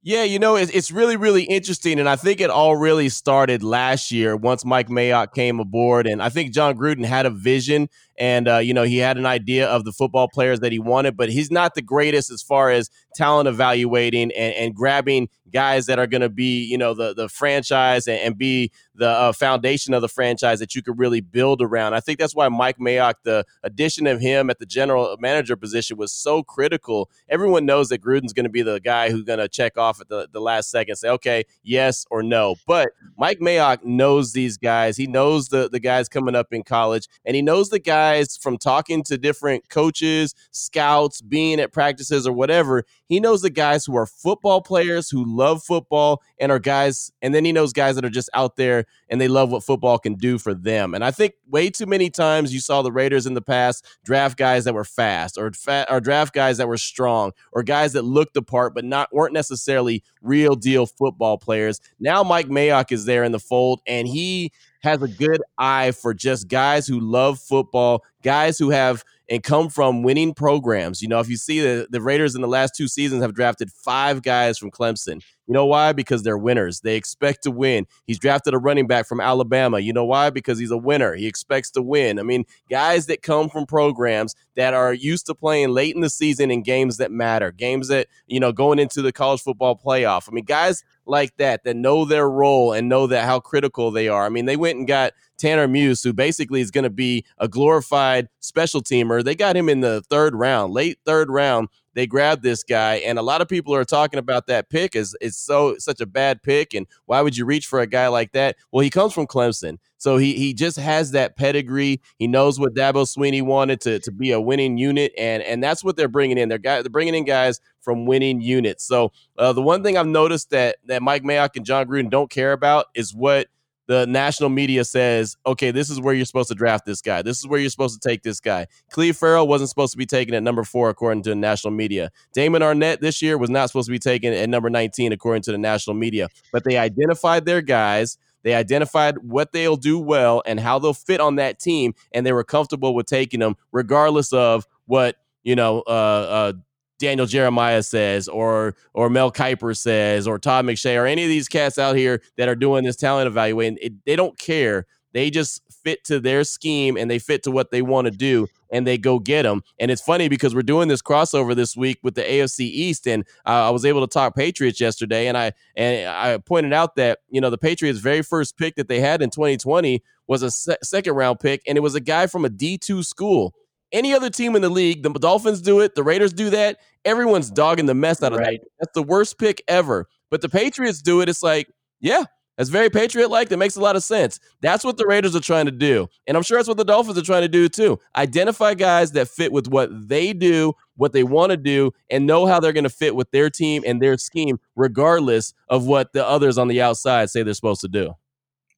Yeah, 0.01 0.23
you 0.23 0.39
know, 0.39 0.55
it's 0.55 0.71
it's 0.71 0.91
really, 0.91 1.17
really 1.17 1.43
interesting. 1.43 1.99
And 1.99 2.07
I 2.07 2.15
think 2.15 2.39
it 2.39 2.49
all 2.49 2.77
really 2.77 3.09
started 3.09 3.61
last 3.63 4.11
year 4.11 4.37
once 4.37 4.63
Mike 4.63 4.87
Mayock 4.87 5.33
came 5.33 5.59
aboard. 5.59 6.07
And 6.07 6.23
I 6.23 6.29
think 6.29 6.53
Jon 6.53 6.77
Gruden 6.77 7.03
had 7.03 7.25
a 7.25 7.29
vision 7.29 7.89
and, 8.17 8.47
uh, 8.47 8.57
you 8.59 8.73
know, 8.73 8.83
he 8.83 8.97
had 8.97 9.17
an 9.17 9.25
idea 9.25 9.67
of 9.67 9.83
the 9.83 9.91
football 9.91 10.29
players 10.33 10.61
that 10.61 10.71
he 10.71 10.79
wanted, 10.79 11.17
but 11.17 11.29
he's 11.29 11.51
not 11.51 11.75
the 11.75 11.81
greatest 11.81 12.31
as 12.31 12.41
far 12.41 12.69
as 12.71 12.89
talent 13.15 13.49
evaluating 13.49 14.31
and, 14.31 14.53
and 14.55 14.73
grabbing 14.75 15.27
guys 15.51 15.85
that 15.87 15.99
are 15.99 16.07
going 16.07 16.21
to 16.21 16.29
be, 16.29 16.63
you 16.63 16.77
know, 16.77 16.93
the, 16.93 17.13
the 17.13 17.29
franchise 17.29 18.07
and, 18.07 18.19
and 18.19 18.37
be 18.37 18.71
the 18.95 19.09
uh, 19.09 19.31
foundation 19.31 19.93
of 19.93 20.01
the 20.01 20.09
franchise 20.09 20.59
that 20.59 20.75
you 20.75 20.81
could 20.81 20.99
really 20.99 21.21
build 21.21 21.61
around. 21.61 21.93
I 21.93 21.99
think 21.99 22.19
that's 22.19 22.35
why 22.35 22.49
Mike 22.49 22.77
Mayock, 22.77 23.15
the 23.23 23.45
addition 23.63 24.07
of 24.07 24.19
him 24.19 24.49
at 24.49 24.59
the 24.59 24.65
general 24.65 25.15
manager 25.19 25.55
position 25.55 25.97
was 25.97 26.11
so 26.11 26.43
critical. 26.43 27.09
Everyone 27.29 27.65
knows 27.65 27.89
that 27.89 28.01
Gruden's 28.01 28.33
going 28.33 28.43
to 28.45 28.49
be 28.49 28.61
the 28.61 28.79
guy 28.79 29.09
who's 29.09 29.23
going 29.23 29.39
to 29.39 29.47
check 29.47 29.77
off 29.77 30.01
at 30.01 30.09
the, 30.09 30.27
the 30.31 30.41
last 30.41 30.69
second, 30.69 30.97
say, 30.97 31.09
okay, 31.09 31.45
yes 31.63 32.05
or 32.09 32.21
no. 32.21 32.55
But 32.67 32.89
Mike 33.17 33.39
Mayock 33.39 33.83
knows 33.83 34.33
these 34.33 34.57
guys. 34.57 34.97
He 34.97 35.07
knows 35.07 35.49
the, 35.49 35.69
the 35.69 35.79
guys 35.79 36.09
coming 36.09 36.35
up 36.35 36.47
in 36.51 36.63
college, 36.63 37.07
and 37.25 37.35
he 37.35 37.41
knows 37.41 37.69
the 37.69 37.79
guys 37.79 38.37
from 38.37 38.57
talking 38.57 39.03
to 39.03 39.17
different 39.17 39.69
coaches, 39.69 40.35
scouts, 40.51 41.21
being 41.21 41.59
at 41.59 41.71
practices 41.71 42.27
or 42.27 42.33
whatever. 42.33 42.83
He 43.09 43.19
knows 43.19 43.41
the 43.41 43.49
guys 43.49 43.85
who 43.85 43.97
are 43.97 44.05
football 44.05 44.61
players 44.61 45.09
who 45.09 45.25
love 45.25 45.63
football 45.63 46.21
and 46.39 46.51
are 46.51 46.59
guys, 46.59 47.11
and 47.23 47.33
then 47.33 47.43
he 47.43 47.51
knows 47.51 47.73
guys 47.73 47.95
that 47.95 48.05
are 48.05 48.09
just 48.09 48.29
out 48.35 48.55
there 48.55 48.85
and 49.09 49.19
they 49.19 49.27
love 49.27 49.51
what 49.51 49.63
football 49.63 49.97
can 49.97 50.13
do 50.13 50.37
for 50.37 50.53
them. 50.53 50.93
And 50.93 51.03
I 51.03 51.09
think 51.09 51.33
way 51.49 51.71
too 51.71 51.87
many 51.87 52.11
times 52.11 52.53
you 52.53 52.59
saw 52.59 52.83
the 52.83 52.91
Raiders 52.91 53.25
in 53.25 53.33
the 53.33 53.41
past 53.41 53.83
draft 54.05 54.37
guys 54.37 54.63
that 54.65 54.75
were 54.75 54.85
fast 54.85 55.37
or 55.39 55.51
fat, 55.51 55.91
or 55.91 55.99
draft 55.99 56.35
guys 56.35 56.57
that 56.57 56.67
were 56.67 56.77
strong 56.77 57.31
or 57.51 57.63
guys 57.63 57.93
that 57.93 58.03
looked 58.03 58.35
the 58.35 58.43
part 58.43 58.75
but 58.75 58.85
not 58.85 59.13
weren't 59.13 59.33
necessarily 59.33 60.03
real 60.21 60.55
deal 60.55 60.85
football 60.85 61.39
players. 61.39 61.81
Now 61.99 62.21
Mike 62.23 62.47
Mayock 62.47 62.91
is 62.91 63.05
there 63.05 63.23
in 63.23 63.31
the 63.31 63.39
fold 63.39 63.81
and 63.87 64.07
he 64.07 64.51
has 64.81 65.01
a 65.01 65.07
good 65.07 65.41
eye 65.57 65.91
for 65.91 66.13
just 66.13 66.47
guys 66.47 66.87
who 66.87 66.99
love 66.99 67.39
football, 67.39 68.03
guys 68.23 68.57
who 68.57 68.69
have 68.69 69.03
and 69.29 69.43
come 69.43 69.69
from 69.69 70.01
winning 70.01 70.33
programs. 70.33 71.01
You 71.01 71.07
know, 71.07 71.19
if 71.19 71.29
you 71.29 71.37
see 71.37 71.59
the, 71.59 71.87
the 71.89 72.01
Raiders 72.01 72.35
in 72.35 72.41
the 72.41 72.47
last 72.47 72.73
two 72.75 72.87
seasons 72.87 73.21
have 73.21 73.35
drafted 73.35 73.71
five 73.71 74.23
guys 74.23 74.57
from 74.57 74.71
Clemson. 74.71 75.21
You 75.45 75.53
know 75.53 75.65
why? 75.65 75.93
Because 75.93 76.23
they're 76.23 76.37
winners. 76.37 76.81
They 76.81 76.95
expect 76.95 77.43
to 77.43 77.51
win. 77.51 77.85
He's 78.05 78.19
drafted 78.19 78.53
a 78.53 78.57
running 78.57 78.87
back 78.87 79.07
from 79.07 79.19
Alabama. 79.19 79.79
You 79.79 79.93
know 79.93 80.05
why? 80.05 80.29
Because 80.29 80.59
he's 80.59 80.71
a 80.71 80.77
winner. 80.77 81.15
He 81.15 81.27
expects 81.27 81.71
to 81.71 81.81
win. 81.81 82.19
I 82.19 82.23
mean, 82.23 82.45
guys 82.69 83.05
that 83.07 83.21
come 83.21 83.49
from 83.49 83.65
programs 83.65 84.35
that 84.55 84.73
are 84.73 84.93
used 84.93 85.25
to 85.27 85.35
playing 85.35 85.69
late 85.69 85.95
in 85.95 86.01
the 86.01 86.09
season 86.09 86.51
in 86.51 86.61
games 86.61 86.97
that 86.97 87.11
matter, 87.11 87.51
games 87.51 87.87
that, 87.87 88.07
you 88.27 88.39
know, 88.39 88.51
going 88.51 88.79
into 88.79 89.01
the 89.01 89.11
college 89.11 89.41
football 89.41 89.75
playoff. 89.75 90.27
I 90.27 90.33
mean, 90.33 90.45
guys 90.45 90.83
like 91.05 91.35
that 91.37 91.63
that 91.63 91.75
know 91.75 92.05
their 92.05 92.29
role 92.29 92.73
and 92.73 92.87
know 92.87 93.07
that 93.07 93.25
how 93.25 93.39
critical 93.39 93.89
they 93.89 94.07
are. 94.07 94.25
I 94.25 94.29
mean, 94.29 94.45
they 94.45 94.57
went 94.57 94.77
and 94.77 94.87
got 94.87 95.13
Tanner 95.39 95.67
Muse, 95.67 96.03
who 96.03 96.13
basically 96.13 96.61
is 96.61 96.71
going 96.71 96.83
to 96.83 96.89
be 96.89 97.25
a 97.37 97.47
glorified 97.47 98.27
special 98.39 98.81
teamer. 98.81 99.23
They 99.23 99.35
got 99.35 99.55
him 99.55 99.69
in 99.69 99.81
the 99.81 100.01
third 100.09 100.35
round, 100.35 100.73
late 100.73 100.99
third 101.05 101.29
round. 101.29 101.69
They 101.95 102.05
grabbed 102.05 102.43
this 102.43 102.63
guy, 102.63 102.95
and 102.97 103.17
a 103.17 103.21
lot 103.23 103.41
of 103.41 103.49
people 103.49 103.73
are 103.75 103.83
talking 103.83 104.19
about 104.19 104.47
that 104.47 104.69
pick 104.69 104.95
as 104.95 105.15
it's 105.19 105.37
so 105.37 105.75
such 105.79 105.99
a 105.99 106.05
bad 106.05 106.43
pick. 106.43 106.73
And 106.73 106.85
why 107.07 107.21
would 107.21 107.35
you 107.35 107.45
reach 107.45 107.65
for 107.65 107.79
a 107.79 107.87
guy 107.87 108.07
like 108.07 108.31
that? 108.33 108.55
Well, 108.71 108.83
he 108.83 108.89
comes 108.89 109.11
from 109.11 109.27
Clemson, 109.27 109.79
so 109.97 110.17
he 110.17 110.33
he 110.33 110.53
just 110.53 110.77
has 110.77 111.11
that 111.11 111.35
pedigree. 111.35 111.99
He 112.17 112.27
knows 112.27 112.59
what 112.59 112.75
Dabo 112.75 113.05
Swinney 113.05 113.41
wanted 113.41 113.81
to 113.81 113.99
to 113.99 114.11
be 114.11 114.31
a 114.31 114.39
winning 114.39 114.77
unit, 114.77 115.11
and 115.17 115.41
and 115.43 115.63
that's 115.63 115.83
what 115.83 115.97
they're 115.97 116.07
bringing 116.07 116.37
in. 116.37 116.47
They're 116.47 116.57
guy 116.57 116.81
they're 116.81 116.89
bringing 116.91 117.15
in 117.15 117.25
guys 117.25 117.59
from 117.81 118.05
winning 118.05 118.39
units. 118.39 118.85
So 118.85 119.11
uh, 119.37 119.51
the 119.51 119.61
one 119.61 119.83
thing 119.83 119.97
I've 119.97 120.07
noticed 120.07 120.51
that 120.51 120.77
that 120.85 121.01
Mike 121.01 121.23
Mayock 121.23 121.55
and 121.55 121.65
Jon 121.65 121.87
Gruden 121.87 122.09
don't 122.09 122.29
care 122.29 122.53
about 122.53 122.85
is 122.93 123.13
what 123.13 123.47
the 123.89 124.05
national 124.05 124.49
media 124.49 124.85
says, 124.85 125.35
okay, 125.47 125.71
this 125.71 125.89
is 125.89 125.99
where 125.99 126.13
you're 126.13 126.23
supposed 126.23 126.49
to 126.49 126.53
draft 126.53 126.85
this 126.85 127.01
guy. 127.01 127.23
This 127.23 127.39
is 127.39 127.47
where 127.47 127.59
you're 127.59 127.71
supposed 127.71 127.99
to 127.99 128.07
take 128.07 128.21
this 128.21 128.39
guy. 128.39 128.67
Clelin 128.93 129.17
Ferrell 129.17 129.47
wasn't 129.47 129.69
supposed 129.69 129.93
to 129.93 129.97
be 129.97 130.05
taken 130.05 130.35
at 130.35 130.43
number 130.43 130.63
four, 130.63 130.91
according 130.91 131.23
to 131.23 131.31
the 131.31 131.35
national 131.35 131.71
media. 131.71 132.11
Damon 132.31 132.61
Arnette 132.61 132.99
this 132.99 133.19
year 133.23 133.35
was 133.35 133.49
not 133.49 133.67
supposed 133.67 133.87
to 133.87 133.91
be 133.91 133.97
taken 133.97 134.31
at 134.31 134.47
number 134.47 134.69
19, 134.69 135.11
according 135.11 135.41
to 135.41 135.51
the 135.51 135.57
national 135.57 135.95
media. 135.95 136.29
But 136.53 136.65
they 136.65 136.77
identified 136.77 137.45
their 137.45 137.63
guys. 137.63 138.19
They 138.43 138.53
identified 138.53 139.17
what 139.23 139.53
they'll 139.53 139.75
do 139.75 139.97
well 139.97 140.43
and 140.45 140.59
how 140.59 140.77
they'll 140.77 140.93
fit 140.93 141.19
on 141.19 141.37
that 141.37 141.59
team, 141.59 141.95
and 142.11 142.23
they 142.27 142.31
were 142.31 142.43
comfortable 142.43 142.93
with 142.93 143.07
taking 143.07 143.39
them, 143.39 143.55
regardless 143.71 144.31
of 144.33 144.67
what 144.85 145.15
you 145.41 145.55
know 145.55 145.81
uh, 145.87 145.89
uh, 145.89 146.53
Daniel 146.99 147.25
Jeremiah 147.25 147.81
says, 147.81 148.27
or 148.27 148.75
or 148.93 149.09
Mel 149.09 149.31
Kiper 149.31 149.75
says, 149.75 150.27
or 150.27 150.37
Todd 150.37 150.65
McShay, 150.65 151.01
or 151.01 151.05
any 151.05 151.23
of 151.23 151.29
these 151.29 151.47
cats 151.47 151.77
out 151.77 151.95
here 151.95 152.21
that 152.37 152.47
are 152.47 152.55
doing 152.55 152.83
this 152.83 152.95
talent 152.95 153.27
evaluating, 153.27 153.79
it, 153.81 153.93
they 154.05 154.15
don't 154.15 154.37
care. 154.37 154.85
They 155.13 155.29
just 155.29 155.61
fit 155.83 156.03
to 156.03 156.19
their 156.19 156.43
scheme 156.43 156.97
and 156.97 157.09
they 157.09 157.17
fit 157.17 157.41
to 157.43 157.51
what 157.51 157.71
they 157.71 157.81
want 157.81 158.05
to 158.05 158.11
do 158.11 158.47
and 158.71 158.85
they 158.85 158.97
go 158.97 159.19
get 159.19 159.43
them. 159.43 159.63
And 159.79 159.89
it's 159.89 160.01
funny 160.01 160.27
because 160.27 160.53
we're 160.53 160.61
doing 160.61 160.87
this 160.87 161.01
crossover 161.01 161.55
this 161.55 161.75
week 161.75 161.99
with 162.03 162.15
the 162.15 162.21
AFC 162.21 162.59
East, 162.61 163.07
and 163.07 163.23
uh, 163.45 163.67
I 163.67 163.69
was 163.71 163.85
able 163.85 164.01
to 164.01 164.11
talk 164.11 164.35
Patriots 164.35 164.79
yesterday, 164.79 165.27
and 165.27 165.37
I 165.37 165.53
and 165.75 166.07
I 166.07 166.37
pointed 166.37 166.73
out 166.73 166.95
that 166.95 167.19
you 167.29 167.41
know 167.41 167.49
the 167.49 167.57
Patriots' 167.57 167.99
very 167.99 168.21
first 168.21 168.57
pick 168.57 168.75
that 168.75 168.87
they 168.87 168.99
had 168.99 169.21
in 169.21 169.29
2020 169.29 170.03
was 170.27 170.43
a 170.43 170.51
se- 170.51 170.77
second 170.83 171.13
round 171.13 171.39
pick, 171.39 171.61
and 171.67 171.77
it 171.77 171.81
was 171.81 171.95
a 171.95 171.99
guy 171.99 172.27
from 172.27 172.45
a 172.45 172.49
D2 172.49 173.05
school. 173.05 173.53
Any 173.91 174.13
other 174.13 174.29
team 174.29 174.55
in 174.55 174.61
the 174.61 174.69
league, 174.69 175.03
the 175.03 175.09
Dolphins 175.09 175.61
do 175.61 175.79
it, 175.79 175.95
the 175.95 176.03
Raiders 176.03 176.33
do 176.33 176.49
that. 176.51 176.77
Everyone's 177.05 177.49
dogging 177.49 177.85
the 177.85 177.93
mess 177.93 178.21
out 178.21 178.33
of 178.33 178.39
right. 178.39 178.59
that. 178.61 178.69
That's 178.79 178.93
the 178.93 179.03
worst 179.03 179.39
pick 179.39 179.63
ever. 179.67 180.07
But 180.29 180.41
the 180.41 180.49
Patriots 180.49 181.01
do 181.01 181.21
it. 181.21 181.29
It's 181.29 181.41
like, 181.41 181.71
yeah, 181.99 182.25
that's 182.59 182.69
very 182.69 182.89
Patriot 182.89 183.29
like. 183.29 183.47
That 183.49 183.57
makes 183.57 183.77
a 183.77 183.81
lot 183.81 183.95
of 183.95 184.03
sense. 184.03 184.39
That's 184.61 184.83
what 184.83 184.97
the 184.97 185.05
Raiders 185.07 185.33
are 185.33 185.39
trying 185.39 185.65
to 185.67 185.71
do. 185.71 186.07
And 186.27 186.35
I'm 186.35 186.43
sure 186.43 186.57
that's 186.57 186.67
what 186.67 186.77
the 186.77 186.83
Dolphins 186.83 187.17
are 187.17 187.23
trying 187.23 187.43
to 187.43 187.47
do 187.47 187.69
too. 187.69 187.99
Identify 188.17 188.73
guys 188.73 189.13
that 189.13 189.29
fit 189.29 189.53
with 189.53 189.69
what 189.69 189.89
they 190.09 190.33
do, 190.33 190.73
what 190.97 191.13
they 191.13 191.23
want 191.23 191.51
to 191.51 191.57
do, 191.57 191.93
and 192.09 192.27
know 192.27 192.45
how 192.45 192.59
they're 192.59 192.73
going 192.73 192.83
to 192.83 192.89
fit 192.89 193.15
with 193.15 193.31
their 193.31 193.49
team 193.49 193.83
and 193.87 194.01
their 194.01 194.17
scheme, 194.17 194.59
regardless 194.75 195.53
of 195.69 195.85
what 195.85 196.11
the 196.11 196.27
others 196.27 196.57
on 196.57 196.67
the 196.67 196.81
outside 196.81 197.29
say 197.29 197.43
they're 197.43 197.53
supposed 197.53 197.81
to 197.81 197.87
do. 197.87 198.13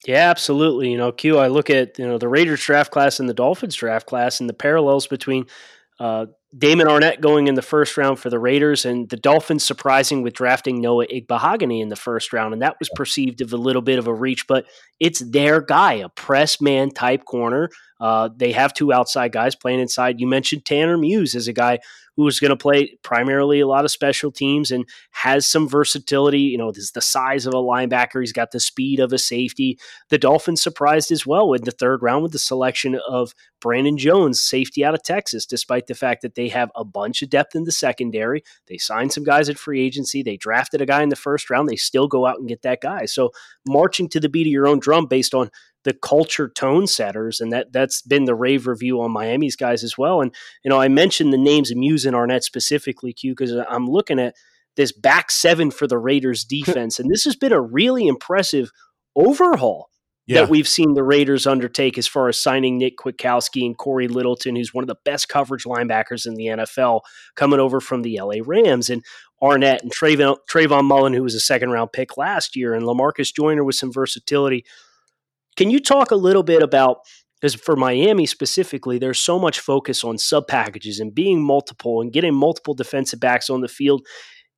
Yeah, 0.07 0.29
absolutely. 0.29 0.91
You 0.91 0.97
know, 0.97 1.11
Q, 1.11 1.37
I 1.37 1.47
look 1.47 1.69
at, 1.69 1.99
you 1.99 2.07
know, 2.07 2.17
the 2.17 2.27
Raiders 2.27 2.63
draft 2.63 2.91
class 2.91 3.19
and 3.19 3.29
the 3.29 3.33
Dolphins 3.33 3.75
draft 3.75 4.07
class 4.07 4.39
and 4.39 4.49
the 4.49 4.53
parallels 4.53 5.05
between 5.05 5.45
uh, 5.99 6.25
Damon 6.57 6.87
Arnette 6.87 7.21
going 7.21 7.47
in 7.47 7.53
the 7.53 7.61
first 7.61 7.95
round 7.95 8.17
for 8.19 8.31
the 8.31 8.39
Raiders, 8.39 8.83
and 8.85 9.07
the 9.09 9.15
Dolphins 9.15 9.63
surprising 9.63 10.23
with 10.23 10.33
drafting 10.33 10.81
Noah 10.81 11.05
Igbinoghene 11.05 11.79
in 11.81 11.89
the 11.89 11.95
first 11.95 12.33
round, 12.33 12.53
and 12.53 12.61
that 12.63 12.77
was 12.79 12.89
perceived 12.95 13.39
of 13.41 13.53
a 13.53 13.57
little 13.57 13.83
bit 13.83 13.99
of 13.99 14.07
a 14.07 14.13
reach, 14.13 14.47
but 14.47 14.65
it's 14.99 15.19
their 15.19 15.61
guy, 15.61 15.93
a 15.93 16.09
press 16.09 16.59
man 16.59 16.89
type 16.89 17.23
corner. 17.25 17.69
Uh, 17.99 18.29
they 18.35 18.51
have 18.51 18.73
two 18.73 18.91
outside 18.91 19.31
guys 19.31 19.55
playing 19.55 19.79
inside. 19.79 20.19
You 20.19 20.25
mentioned 20.25 20.65
Tanner 20.65 20.97
Muse 20.97 21.35
as 21.35 21.47
a 21.47 21.53
guy 21.53 21.79
who's 22.23 22.39
going 22.39 22.49
to 22.49 22.55
play 22.55 22.97
primarily 23.03 23.59
a 23.59 23.67
lot 23.67 23.85
of 23.85 23.91
special 23.91 24.31
teams 24.31 24.71
and 24.71 24.85
has 25.11 25.45
some 25.45 25.67
versatility. 25.67 26.39
You 26.39 26.57
know, 26.57 26.71
this 26.71 26.91
the 26.91 27.01
size 27.01 27.45
of 27.45 27.53
a 27.53 27.57
linebacker. 27.57 28.21
He's 28.21 28.33
got 28.33 28.51
the 28.51 28.59
speed 28.59 28.99
of 28.99 29.13
a 29.13 29.17
safety. 29.17 29.79
The 30.09 30.17
Dolphins 30.17 30.61
surprised 30.61 31.11
as 31.11 31.25
well 31.25 31.53
in 31.53 31.63
the 31.63 31.71
third 31.71 32.01
round 32.01 32.23
with 32.23 32.31
the 32.31 32.39
selection 32.39 32.99
of 33.07 33.33
Brandon 33.61 33.97
Jones, 33.97 34.41
safety 34.41 34.83
out 34.83 34.95
of 34.95 35.03
Texas, 35.03 35.45
despite 35.45 35.87
the 35.87 35.95
fact 35.95 36.23
that 36.23 36.35
they 36.35 36.49
have 36.49 36.71
a 36.75 36.83
bunch 36.83 37.21
of 37.21 37.29
depth 37.29 37.55
in 37.55 37.63
the 37.63 37.71
secondary. 37.71 38.43
They 38.67 38.77
signed 38.77 39.13
some 39.13 39.23
guys 39.23 39.49
at 39.49 39.59
free 39.59 39.81
agency. 39.81 40.23
They 40.23 40.35
drafted 40.35 40.81
a 40.81 40.85
guy 40.85 41.03
in 41.03 41.09
the 41.09 41.15
first 41.15 41.49
round. 41.49 41.69
They 41.69 41.75
still 41.75 42.07
go 42.07 42.25
out 42.25 42.39
and 42.39 42.49
get 42.49 42.63
that 42.63 42.81
guy. 42.81 43.05
So 43.05 43.31
marching 43.67 44.09
to 44.09 44.19
the 44.19 44.29
beat 44.29 44.47
of 44.47 44.51
your 44.51 44.67
own 44.67 44.79
drum 44.79 45.05
based 45.05 45.33
on 45.33 45.51
the 45.83 45.93
culture 45.93 46.49
tone 46.49 46.87
setters, 46.87 47.39
and 47.39 47.51
that 47.51 47.71
that's 47.73 48.01
been 48.01 48.25
the 48.25 48.35
rave 48.35 48.67
review 48.67 49.01
on 49.01 49.11
Miami's 49.11 49.55
guys 49.55 49.83
as 49.83 49.97
well. 49.97 50.21
And 50.21 50.33
you 50.63 50.69
know, 50.69 50.79
I 50.79 50.87
mentioned 50.87 51.33
the 51.33 51.37
names 51.37 51.71
of 51.71 51.77
Muse 51.77 52.05
and 52.05 52.15
Arnette 52.15 52.43
specifically, 52.43 53.13
Q, 53.13 53.33
because 53.33 53.51
I'm 53.69 53.87
looking 53.87 54.19
at 54.19 54.35
this 54.75 54.91
back 54.91 55.31
seven 55.31 55.71
for 55.71 55.87
the 55.87 55.97
Raiders 55.97 56.43
defense, 56.49 56.99
and 56.99 57.09
this 57.09 57.23
has 57.23 57.35
been 57.35 57.53
a 57.53 57.61
really 57.61 58.07
impressive 58.07 58.71
overhaul 59.15 59.89
yeah. 60.27 60.41
that 60.41 60.49
we've 60.49 60.67
seen 60.67 60.93
the 60.93 61.03
Raiders 61.03 61.47
undertake 61.47 61.97
as 61.97 62.07
far 62.07 62.29
as 62.29 62.41
signing 62.41 62.77
Nick 62.77 62.97
Kwiatkoski 62.97 63.65
and 63.65 63.77
Cory 63.77 64.07
Littleton, 64.07 64.55
who's 64.55 64.73
one 64.73 64.83
of 64.83 64.87
the 64.87 64.97
best 65.03 65.29
coverage 65.29 65.63
linebackers 65.63 66.25
in 66.25 66.35
the 66.35 66.45
NFL, 66.45 67.01
coming 67.35 67.59
over 67.59 67.79
from 67.79 68.01
the 68.01 68.19
LA 68.21 68.35
Rams, 68.43 68.89
and 68.89 69.03
Arnette 69.41 69.81
and 69.81 69.91
Trayvon, 69.91 70.37
Trayvon 70.49 70.85
Mullen, 70.85 71.13
who 71.13 71.23
was 71.23 71.35
a 71.35 71.39
second 71.39 71.71
round 71.71 71.91
pick 71.91 72.17
last 72.17 72.55
year, 72.55 72.73
and 72.73 72.85
Lamarcus 72.85 73.33
Joyner 73.33 73.63
with 73.63 73.75
some 73.75 73.91
versatility. 73.91 74.65
Can 75.57 75.69
you 75.69 75.79
talk 75.79 76.11
a 76.11 76.15
little 76.15 76.43
bit 76.43 76.63
about 76.63 76.99
because 77.41 77.55
for 77.55 77.75
Miami 77.75 78.27
specifically, 78.27 78.99
there's 78.99 79.19
so 79.19 79.39
much 79.39 79.59
focus 79.59 80.03
on 80.03 80.17
sub 80.19 80.47
packages 80.47 80.99
and 80.99 81.13
being 81.13 81.41
multiple 81.43 81.99
and 81.99 82.13
getting 82.13 82.35
multiple 82.35 82.75
defensive 82.75 83.19
backs 83.19 83.49
on 83.49 83.61
the 83.61 83.67
field. 83.67 84.05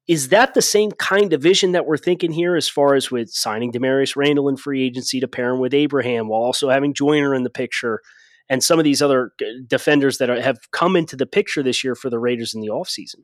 Is 0.06 0.30
that 0.30 0.54
the 0.54 0.62
same 0.62 0.92
kind 0.92 1.32
of 1.32 1.42
vision 1.42 1.72
that 1.72 1.86
we're 1.86 1.96
thinking 1.96 2.34
here 2.34 2.58
as 2.58 2.68
far 2.68 2.94
as 2.94 3.10
with 3.10 3.30
signing 3.30 3.72
Damarious 3.72 4.18
Randall 4.18 4.50
in 4.50 4.58
free 4.58 4.84
agency 4.86 5.22
to 5.22 5.30
pair 5.30 5.54
him 5.54 5.62
with 5.62 5.74
Abram 5.74 6.28
while 6.28 6.42
also 6.42 6.70
having 6.70 6.94
Joyner 6.94 7.34
in 7.34 7.44
the 7.44 7.50
picture 7.50 8.02
and 8.50 8.62
some 8.62 8.80
of 8.80 8.84
these 8.84 9.02
other 9.02 9.32
uh, 9.42 9.46
defenders 9.66 10.18
that 10.18 10.28
have 10.28 10.58
come 10.72 10.98
into 10.98 11.16
the 11.16 11.26
picture 11.26 11.64
this 11.64 11.86
year 11.86 11.96
for 11.96 12.10
the 12.10 12.20
Raiders 12.20 12.54
in 12.54 12.60
the 12.60 12.68
offseason? 12.68 13.24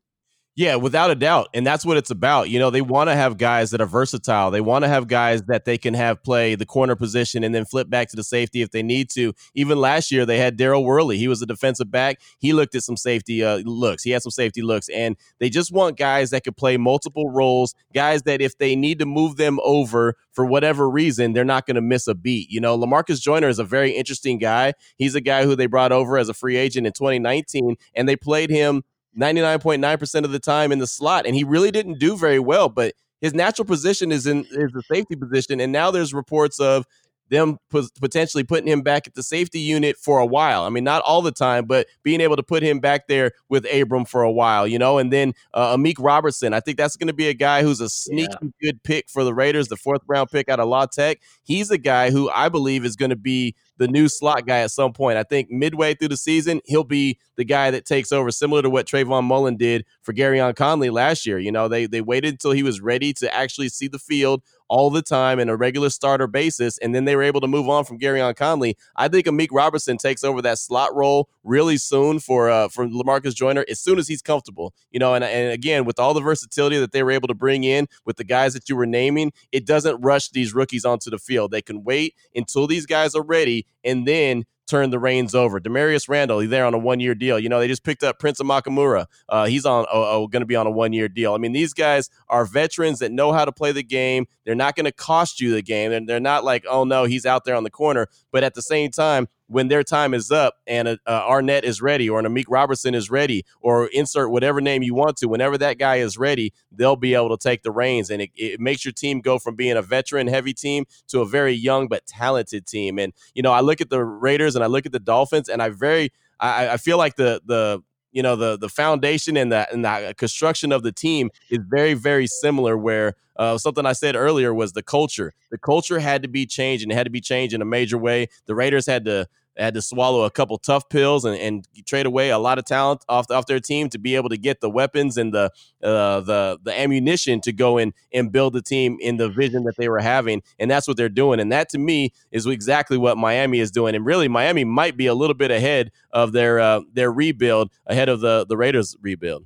Yeah, 0.56 0.76
without 0.76 1.10
a 1.10 1.16
doubt. 1.16 1.48
And 1.54 1.66
that's 1.66 1.86
what 1.86 1.96
it's 1.96 2.10
about. 2.10 2.50
You 2.50 2.60
know, 2.60 2.70
they 2.70 2.82
want 2.82 3.10
to 3.10 3.16
have 3.16 3.38
guys 3.38 3.72
that 3.72 3.80
are 3.80 3.86
versatile. 3.86 4.52
They 4.52 4.60
want 4.60 4.84
to 4.84 4.90
have 4.90 5.08
guys 5.08 5.42
that 5.44 5.64
they 5.64 5.78
can 5.78 5.94
have 5.94 6.22
play 6.22 6.56
the 6.56 6.66
corner 6.66 6.98
position 6.98 7.46
and 7.46 7.56
then 7.56 7.64
flip 7.64 7.90
back 7.90 8.10
to 8.10 8.18
the 8.18 8.26
safety 8.26 8.62
if 8.62 8.72
they 8.72 8.84
need 8.84 9.10
to. 9.12 9.34
Even 9.54 9.80
last 9.80 10.12
year, 10.12 10.26
they 10.26 10.38
had 10.38 10.58
Daryl 10.58 10.84
Worley. 10.84 11.18
He 11.18 11.30
was 11.30 11.42
a 11.42 11.46
defensive 11.46 11.90
back. 11.90 12.20
He 12.40 12.52
looked 12.52 12.76
at 12.76 12.84
some 12.84 12.98
safety 12.98 13.42
uh, 13.42 13.60
looks. 13.60 14.04
He 14.04 14.12
had 14.12 14.22
some 14.22 14.32
safety 14.32 14.62
looks. 14.62 14.90
And 14.90 15.16
they 15.40 15.50
just 15.50 15.72
want 15.72 15.98
guys 15.98 16.32
that 16.32 16.44
could 16.44 16.58
play 16.58 16.76
multiple 16.76 17.30
roles, 17.30 17.74
guys 17.94 18.24
that 18.24 18.42
if 18.42 18.58
they 18.58 18.76
need 18.76 19.00
to 19.00 19.06
move 19.06 19.38
them 19.38 19.60
over 19.64 20.18
for 20.34 20.46
whatever 20.46 20.90
reason, 20.90 21.32
they're 21.32 21.46
not 21.46 21.68
going 21.68 21.76
to 21.76 21.82
miss 21.82 22.06
a 22.06 22.16
beat. 22.16 22.50
You 22.50 22.60
know, 22.60 22.78
Lamarcus 22.78 23.22
Joyner 23.22 23.48
is 23.48 23.60
a 23.60 23.64
very 23.64 23.92
interesting 23.92 24.38
guy. 24.38 24.74
He's 24.98 25.16
a 25.16 25.22
guy 25.22 25.46
who 25.46 25.56
they 25.56 25.68
brought 25.68 25.94
over 25.94 26.18
as 26.18 26.28
a 26.28 26.34
free 26.34 26.58
agent 26.58 26.86
in 26.86 26.92
2019, 26.92 27.78
and 27.96 28.10
they 28.10 28.18
played 28.18 28.50
him 28.50 28.84
99.9% 29.20 30.24
of 30.24 30.32
the 30.32 30.40
time 30.40 30.72
in 30.72 30.80
the 30.80 30.88
slot 30.88 31.26
and 31.26 31.36
he 31.36 31.44
really 31.44 31.72
didn't 31.72 32.00
do 32.00 32.18
very 32.18 32.40
well 32.40 32.70
but 32.70 32.94
his 33.22 33.34
natural 33.34 33.66
position 33.66 34.12
is 34.12 34.26
in 34.26 34.46
is 34.52 34.72
the 34.72 34.82
safety 34.84 35.16
position 35.16 35.60
and 35.60 35.72
now 35.72 35.92
there's 35.92 36.14
reports 36.14 36.60
of 36.60 36.86
them 37.30 37.58
potentially 37.70 38.44
putting 38.44 38.68
him 38.68 38.82
back 38.82 39.08
at 39.08 39.14
the 39.14 39.24
safety 39.24 39.60
unit 39.60 39.98
for 39.98 40.20
a 40.20 40.26
while. 40.26 40.64
I 40.64 40.70
mean, 40.70 40.84
not 40.84 41.02
all 41.04 41.22
the 41.22 41.32
time, 41.32 41.66
but 41.66 41.88
being 42.04 42.22
able 42.22 42.36
to 42.36 42.44
put 42.44 42.64
him 42.64 42.80
back 42.80 43.08
there 43.08 43.32
with 43.50 43.66
Abram 43.72 44.06
for 44.06 44.24
a 44.24 44.32
while, 44.32 44.68
you 44.68 44.80
know. 44.80 44.98
And 44.98 45.14
then 45.14 45.34
uh, 45.54 45.76
Amik 45.76 45.96
Robertson, 46.00 46.54
I 46.54 46.60
think 46.60 46.78
that's 46.78 46.96
going 46.96 47.08
to 47.08 47.14
be 47.14 47.28
a 47.28 47.34
guy 47.34 47.64
who's 47.64 47.80
a 47.80 47.90
sneaky 47.90 48.34
yeah. 48.42 48.50
good 48.62 48.84
pick 48.84 49.10
for 49.10 49.24
the 49.24 49.34
Raiders, 49.34 49.68
the 49.68 49.78
fourth 49.78 50.02
round 50.08 50.30
pick 50.30 50.50
out 50.50 50.60
of 50.60 50.68
La 50.68 50.86
Tech. 50.88 51.20
He's 51.44 51.72
a 51.72 51.78
guy 51.78 52.12
who 52.12 52.30
I 52.30 52.50
believe 52.50 52.84
is 52.84 52.96
going 52.96 53.12
to 53.12 53.16
be 53.16 53.56
the 53.78 53.88
new 53.88 54.10
slot 54.10 54.46
guy 54.46 54.60
at 54.60 54.72
some 54.72 54.92
point. 54.92 55.18
I 55.18 55.24
think 55.24 55.50
midway 55.50 55.96
through 55.96 56.10
the 56.10 56.18
season, 56.18 56.62
he'll 56.66 56.84
be 56.84 57.18
the 57.38 57.46
guy 57.46 57.72
that 57.72 57.86
takes 57.86 58.12
over, 58.12 58.30
similar 58.30 58.62
to 58.62 58.70
what 58.70 58.86
Trayvon 58.86 59.24
Mullen 59.24 59.56
did 59.56 59.86
for 60.02 60.14
Gareon 60.14 60.56
Conley 60.56 60.90
last 60.90 61.26
year. 61.26 61.40
You 61.40 61.52
know, 61.52 61.68
they 61.68 61.86
they 61.86 62.02
waited 62.02 62.34
until 62.34 62.52
he 62.52 62.64
was 62.64 62.82
ready 62.82 63.14
to 63.14 63.34
actually 63.34 63.70
see 63.70 63.88
the 63.88 63.98
field 63.98 64.44
all 64.70 64.90
the 64.90 65.02
time 65.02 65.40
in 65.40 65.50
a 65.50 65.56
regular 65.56 65.90
starter 65.90 66.28
basis, 66.28 66.78
and 66.78 66.94
then 66.94 67.06
they 67.06 67.16
were 67.16 67.24
able 67.24 67.42
to 67.42 67.48
move 67.48 67.68
on 67.68 67.84
from 67.84 68.00
Gareon 68.00 68.36
Conley. 68.36 68.78
I 68.96 69.08
think 69.08 69.26
Amik 69.26 69.50
Robertson 69.52 69.98
takes 69.98 70.24
over 70.24 70.42
that 70.44 70.60
slot 70.60 70.96
role 70.96 71.30
really 71.44 71.78
soon 71.78 72.20
for 72.20 72.50
uh, 72.50 72.70
for 72.70 72.88
Lamarcus 72.88 73.36
Joyner 73.36 73.66
as 73.70 73.80
soon 73.80 74.00
as 74.00 74.08
he's 74.08 74.22
comfortable. 74.22 74.74
You 74.92 75.00
know, 75.00 75.14
and 75.14 75.24
and 75.24 75.52
again 75.52 75.86
with 75.86 76.00
all 76.00 76.14
the 76.14 76.22
versatility 76.22 76.78
that 76.80 76.92
they 76.92 77.04
were 77.04 77.12
able 77.12 77.28
to 77.28 77.34
bring 77.34 77.64
in 77.64 77.88
with 78.06 78.18
the 78.18 78.24
guys 78.24 78.54
that 78.54 78.70
you 78.70 78.76
were 78.76 78.86
naming, 78.86 79.34
it 79.52 79.66
doesn't 79.66 80.00
rush 80.02 80.30
these 80.30 80.54
rookies 80.54 80.86
onto 80.86 81.10
the 81.10 81.18
field. 81.18 81.52
They 81.52 81.62
can 81.62 81.84
wait 81.84 82.16
until 82.36 82.68
these 82.68 82.86
guys 82.86 83.16
are 83.16 83.24
ready, 83.24 83.66
and 83.84 84.08
then 84.08 84.46
turn 84.70 84.90
the 84.90 85.00
reins 85.00 85.34
over. 85.36 85.60
Damarious 85.60 86.08
Randall, 86.08 86.40
he's 86.40 86.50
there 86.50 86.66
on 86.66 86.74
a 86.74 86.78
one 86.78 87.00
year 87.00 87.16
deal. 87.16 87.40
You 87.40 87.50
know, 87.50 87.60
they 87.60 87.68
just 87.68 87.84
picked 87.84 88.04
up 88.04 88.20
Prince 88.20 88.40
Amukamara. 88.40 89.06
Uh, 89.28 89.46
he's 89.46 89.66
on 89.66 89.86
uh, 89.92 90.18
going 90.28 90.42
to 90.42 90.46
be 90.46 90.56
on 90.56 90.68
a 90.68 90.72
one 90.72 90.94
year 90.94 91.10
deal. 91.10 91.34
I 91.34 91.38
mean, 91.38 91.52
these 91.52 91.74
guys 91.74 92.10
are 92.30 92.46
veterans 92.46 93.00
that 93.00 93.12
know 93.12 93.32
how 93.32 93.46
to 93.46 93.52
play 93.52 93.72
the 93.72 93.84
game. 93.84 94.28
They're 94.46 94.56
not 94.56 94.76
going 94.76 94.86
to 94.86 94.92
cost 94.92 95.42
you 95.42 95.52
the 95.52 95.62
game, 95.62 95.92
and 95.92 96.08
they're 96.08 96.20
not 96.20 96.44
like, 96.44 96.66
oh 96.70 96.84
no, 96.84 97.06
he's 97.06 97.26
out 97.26 97.46
there 97.46 97.56
on 97.56 97.64
the 97.64 97.70
corner. 97.70 98.08
But 98.32 98.44
at 98.44 98.54
the 98.54 98.62
same 98.62 98.92
time, 98.92 99.28
when 99.50 99.68
their 99.68 99.84
time 99.84 100.14
is 100.14 100.32
up 100.32 100.56
and 100.68 100.88
uh, 100.88 100.98
Arnette 101.08 101.64
is 101.64 101.82
ready 101.82 102.08
or 102.08 102.20
an 102.20 102.26
Amik 102.26 102.46
Robertson 102.48 102.94
is 102.94 103.10
ready 103.10 103.44
or 103.62 103.88
insert 103.88 104.30
whatever 104.30 104.62
name 104.62 104.84
you 104.84 104.94
want 104.94 105.18
to, 105.18 105.28
whenever 105.28 105.58
that 105.58 105.80
guy 105.80 105.98
is 105.98 106.18
ready, 106.18 106.54
they'll 106.72 106.96
be 106.96 107.16
able 107.16 107.36
to 107.36 107.38
take 107.38 107.64
the 107.64 107.72
reins. 107.72 108.12
And 108.12 108.22
it, 108.22 108.30
it 108.36 108.60
makes 108.60 108.86
your 108.86 108.92
team 108.92 109.22
go 109.22 109.40
from 109.40 109.56
being 109.56 109.76
a 109.76 109.82
veteran 109.82 110.28
heavy 110.28 110.54
team 110.54 110.86
to 111.08 111.22
a 111.22 111.26
very 111.26 111.54
young 111.54 111.88
but 111.88 112.06
talented 112.06 112.68
team. 112.68 113.00
And, 113.00 113.12
you 113.34 113.42
know, 113.42 113.52
I 113.52 113.62
look 113.62 113.82
at 113.82 113.90
the 113.90 114.04
Raiders 114.04 114.56
and 114.56 114.64
I 114.64 114.68
look 114.68 114.86
at 114.86 114.92
the 114.92 115.00
Dolphins 115.00 115.50
and 115.50 115.64
I 115.64 115.70
very, 115.70 116.12
I, 116.40 116.70
I 116.70 116.78
feel 116.78 117.00
like 117.00 117.16
the, 117.16 117.42
the, 117.44 117.82
you 118.12 118.24
know 118.24 118.36
the 118.36 118.58
the 118.58 118.70
foundation 118.70 119.38
and 119.38 119.52
the 119.52 119.72
and 119.72 119.86
the 119.86 120.16
construction 120.18 120.72
of 120.72 120.82
the 120.82 120.92
team 120.92 121.30
is 121.52 121.60
very 121.70 121.94
very 121.94 122.26
similar 122.26 122.76
where 122.76 123.16
uh, 123.40 123.58
something 123.58 123.86
I 123.86 123.94
said 123.94 124.18
earlier 124.18 124.54
was 124.54 124.74
the 124.74 124.84
culture. 124.84 125.34
The 125.50 125.58
culture 125.58 126.00
had 126.00 126.22
to 126.24 126.28
be 126.28 126.46
changed 126.46 126.84
and 126.84 126.92
it 126.92 126.96
had 126.96 127.06
to 127.06 127.10
be 127.10 127.22
changed 127.22 127.56
in 127.56 127.62
a 127.62 127.66
major 127.66 127.98
way. 127.98 128.28
The 128.48 128.54
Raiders 128.54 128.86
had 128.86 129.06
to 129.06 129.28
had 129.60 129.74
to 129.74 129.82
swallow 129.82 130.24
a 130.24 130.32
couple 130.32 130.58
tough 130.58 130.90
pills 130.90 131.26
and, 131.26 131.38
and 131.38 131.68
trade 131.86 132.06
away 132.06 132.30
a 132.30 132.38
lot 132.38 132.58
of 132.58 132.66
talent 132.66 133.04
off, 133.10 133.30
off 133.30 133.46
their 133.46 133.60
team 133.60 133.90
to 133.90 134.00
be 134.00 134.16
able 134.16 134.30
to 134.30 134.38
get 134.38 134.62
the 134.62 134.70
weapons 134.70 135.18
and 135.18 135.34
the 135.34 135.52
uh, 135.84 136.22
the 136.22 136.58
the 136.64 136.78
ammunition 136.78 137.42
to 137.42 137.52
go 137.52 137.78
in 137.78 137.94
and 138.14 138.32
build 138.32 138.54
the 138.54 138.62
team 138.62 138.98
in 139.02 139.18
the 139.18 139.30
vision 139.30 139.64
that 139.64 139.76
they 139.78 139.90
were 139.90 140.00
having, 140.00 140.42
and 140.58 140.70
that's 140.70 140.88
what 140.88 140.98
they're 140.98 141.10
doing. 141.10 141.40
And 141.40 141.52
that 141.52 141.70
to 141.70 141.78
me 141.78 142.14
is 142.32 142.46
exactly 142.46 142.98
what 142.98 143.18
Miami 143.18 143.60
is 143.60 143.72
doing. 143.72 143.96
And 143.96 144.06
really, 144.06 144.28
Miami 144.28 144.64
might 144.64 144.98
be 144.98 145.08
a 145.08 145.14
little 145.14 145.34
bit 145.36 145.52
ahead 145.52 145.92
of 146.12 146.32
their 146.32 146.60
uh, 146.60 146.82
their 146.94 147.12
rebuild, 147.12 147.72
ahead 147.86 148.10
of 148.10 148.22
the 148.22 148.46
the 148.48 148.58
Raiders 148.58 148.96
rebuild. 149.02 149.46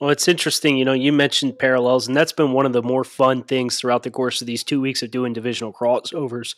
Well, 0.00 0.10
it's 0.10 0.28
interesting. 0.28 0.76
You 0.76 0.84
know, 0.84 0.92
you 0.92 1.12
mentioned 1.12 1.58
parallels, 1.58 2.08
and 2.08 2.16
that's 2.16 2.32
been 2.32 2.52
one 2.52 2.66
of 2.66 2.72
the 2.72 2.82
more 2.82 3.04
fun 3.04 3.42
things 3.42 3.78
throughout 3.78 4.02
the 4.02 4.10
course 4.10 4.40
of 4.40 4.46
these 4.46 4.64
two 4.64 4.80
weeks 4.80 5.02
of 5.02 5.10
doing 5.10 5.32
divisional 5.32 5.72
crossovers 5.72 6.56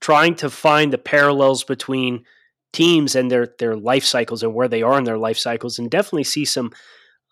trying 0.00 0.34
to 0.36 0.50
find 0.50 0.92
the 0.92 0.98
parallels 0.98 1.64
between 1.64 2.24
teams 2.72 3.14
and 3.14 3.30
their 3.30 3.54
their 3.58 3.76
life 3.76 4.04
cycles 4.04 4.42
and 4.42 4.54
where 4.54 4.68
they 4.68 4.82
are 4.82 4.98
in 4.98 5.04
their 5.04 5.18
life 5.18 5.38
cycles, 5.38 5.78
and 5.78 5.90
definitely 5.90 6.24
see 6.24 6.44
some 6.44 6.72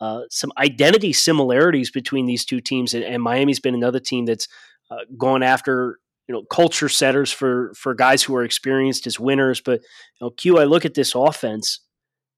uh, 0.00 0.22
some 0.30 0.52
identity 0.58 1.12
similarities 1.12 1.90
between 1.90 2.26
these 2.26 2.44
two 2.44 2.60
teams. 2.60 2.94
And, 2.94 3.04
and 3.04 3.22
Miami's 3.22 3.60
been 3.60 3.74
another 3.74 4.00
team 4.00 4.24
that's 4.26 4.48
uh, 4.90 5.04
gone 5.16 5.42
after 5.42 5.98
you 6.28 6.34
know 6.34 6.44
culture 6.44 6.88
setters 6.88 7.30
for 7.30 7.72
for 7.74 7.94
guys 7.94 8.22
who 8.22 8.34
are 8.34 8.44
experienced 8.44 9.06
as 9.06 9.20
winners. 9.20 9.60
But 9.60 9.80
you 9.80 10.26
know, 10.26 10.30
Q, 10.30 10.58
I 10.58 10.64
look 10.64 10.84
at 10.84 10.94
this 10.94 11.14
offense, 11.14 11.80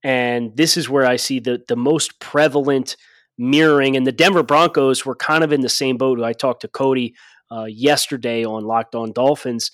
and 0.03 0.57
this 0.57 0.77
is 0.77 0.89
where 0.89 1.07
I 1.07 1.17
see 1.17 1.41
the 1.41 1.63
the 1.69 1.77
most 1.77 2.19
prevalent 2.21 2.97
mirroring. 3.39 3.97
And 3.97 4.07
the 4.07 4.13
Denver 4.13 4.43
Broncos 4.43 5.05
were 5.05 5.17
kind 5.17 5.45
of 5.45 5.53
in 5.53 5.61
the 5.61 5.69
same 5.69 5.97
boat. 5.97 6.23
I 6.23 6.33
talked 6.33 6.63
to 6.63 6.69
Cody 6.69 7.15
uh, 7.51 7.65
yesterday 7.65 8.45
on 8.45 8.65
Locked 8.65 8.95
On 8.95 9.13
Dolphins 9.13 9.71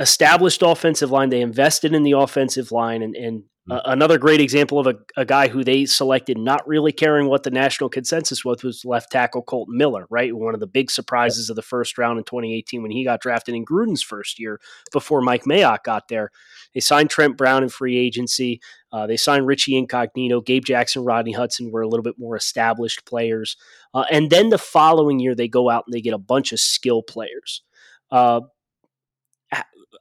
established 0.00 0.62
offensive 0.62 1.10
line. 1.10 1.30
They 1.30 1.40
invested 1.40 1.94
in 1.94 2.02
the 2.02 2.12
offensive 2.12 2.72
line, 2.72 3.02
and, 3.02 3.14
and 3.16 3.44
Uh, 3.70 3.82
another 3.84 4.16
great 4.16 4.40
example 4.40 4.78
of 4.78 4.86
a, 4.86 4.94
a, 5.18 5.26
guy 5.26 5.46
who 5.46 5.62
they 5.62 5.84
selected 5.84 6.38
not 6.38 6.66
really 6.66 6.90
caring 6.90 7.28
what 7.28 7.42
the 7.42 7.50
national 7.50 7.90
consensus 7.90 8.42
was 8.42 8.64
was 8.64 8.82
left 8.82 9.12
tackle 9.12 9.42
Kolton 9.42 9.76
Miller, 9.76 10.06
right? 10.08 10.34
One 10.34 10.54
of 10.54 10.60
the 10.60 10.66
big 10.66 10.90
surprises 10.90 11.50
of 11.50 11.56
the 11.56 11.60
first 11.60 11.98
round 11.98 12.16
in 12.16 12.24
2018 12.24 12.80
when 12.80 12.90
he 12.90 13.04
got 13.04 13.20
drafted 13.20 13.54
in 13.54 13.66
Gruden's 13.66 14.02
first 14.02 14.38
year 14.38 14.58
before 14.90 15.20
Mike 15.20 15.44
Mayock 15.44 15.84
got 15.84 16.08
there. 16.08 16.30
They 16.72 16.80
signed 16.80 17.10
Trent 17.10 17.36
Brown 17.36 17.62
in 17.62 17.68
free 17.68 17.98
agency. 17.98 18.62
Uh, 18.90 19.06
they 19.06 19.18
signed 19.18 19.46
Richie 19.46 19.76
Incognito, 19.76 20.40
Gabe 20.40 20.64
Jackson, 20.64 21.04
Rodney 21.04 21.32
Hudson 21.32 21.70
were 21.70 21.82
a 21.82 21.88
little 21.88 22.04
bit 22.04 22.18
more 22.18 22.36
established 22.36 23.04
players. 23.04 23.58
Uh, 23.92 24.06
and 24.10 24.30
then 24.30 24.48
the 24.48 24.56
following 24.56 25.20
year, 25.20 25.34
they 25.34 25.48
go 25.48 25.68
out 25.68 25.84
and 25.86 25.92
they 25.92 26.00
get 26.00 26.14
a 26.14 26.18
bunch 26.18 26.52
of 26.52 26.58
skill 26.58 27.02
players. 27.02 27.62
Uh, 28.10 28.40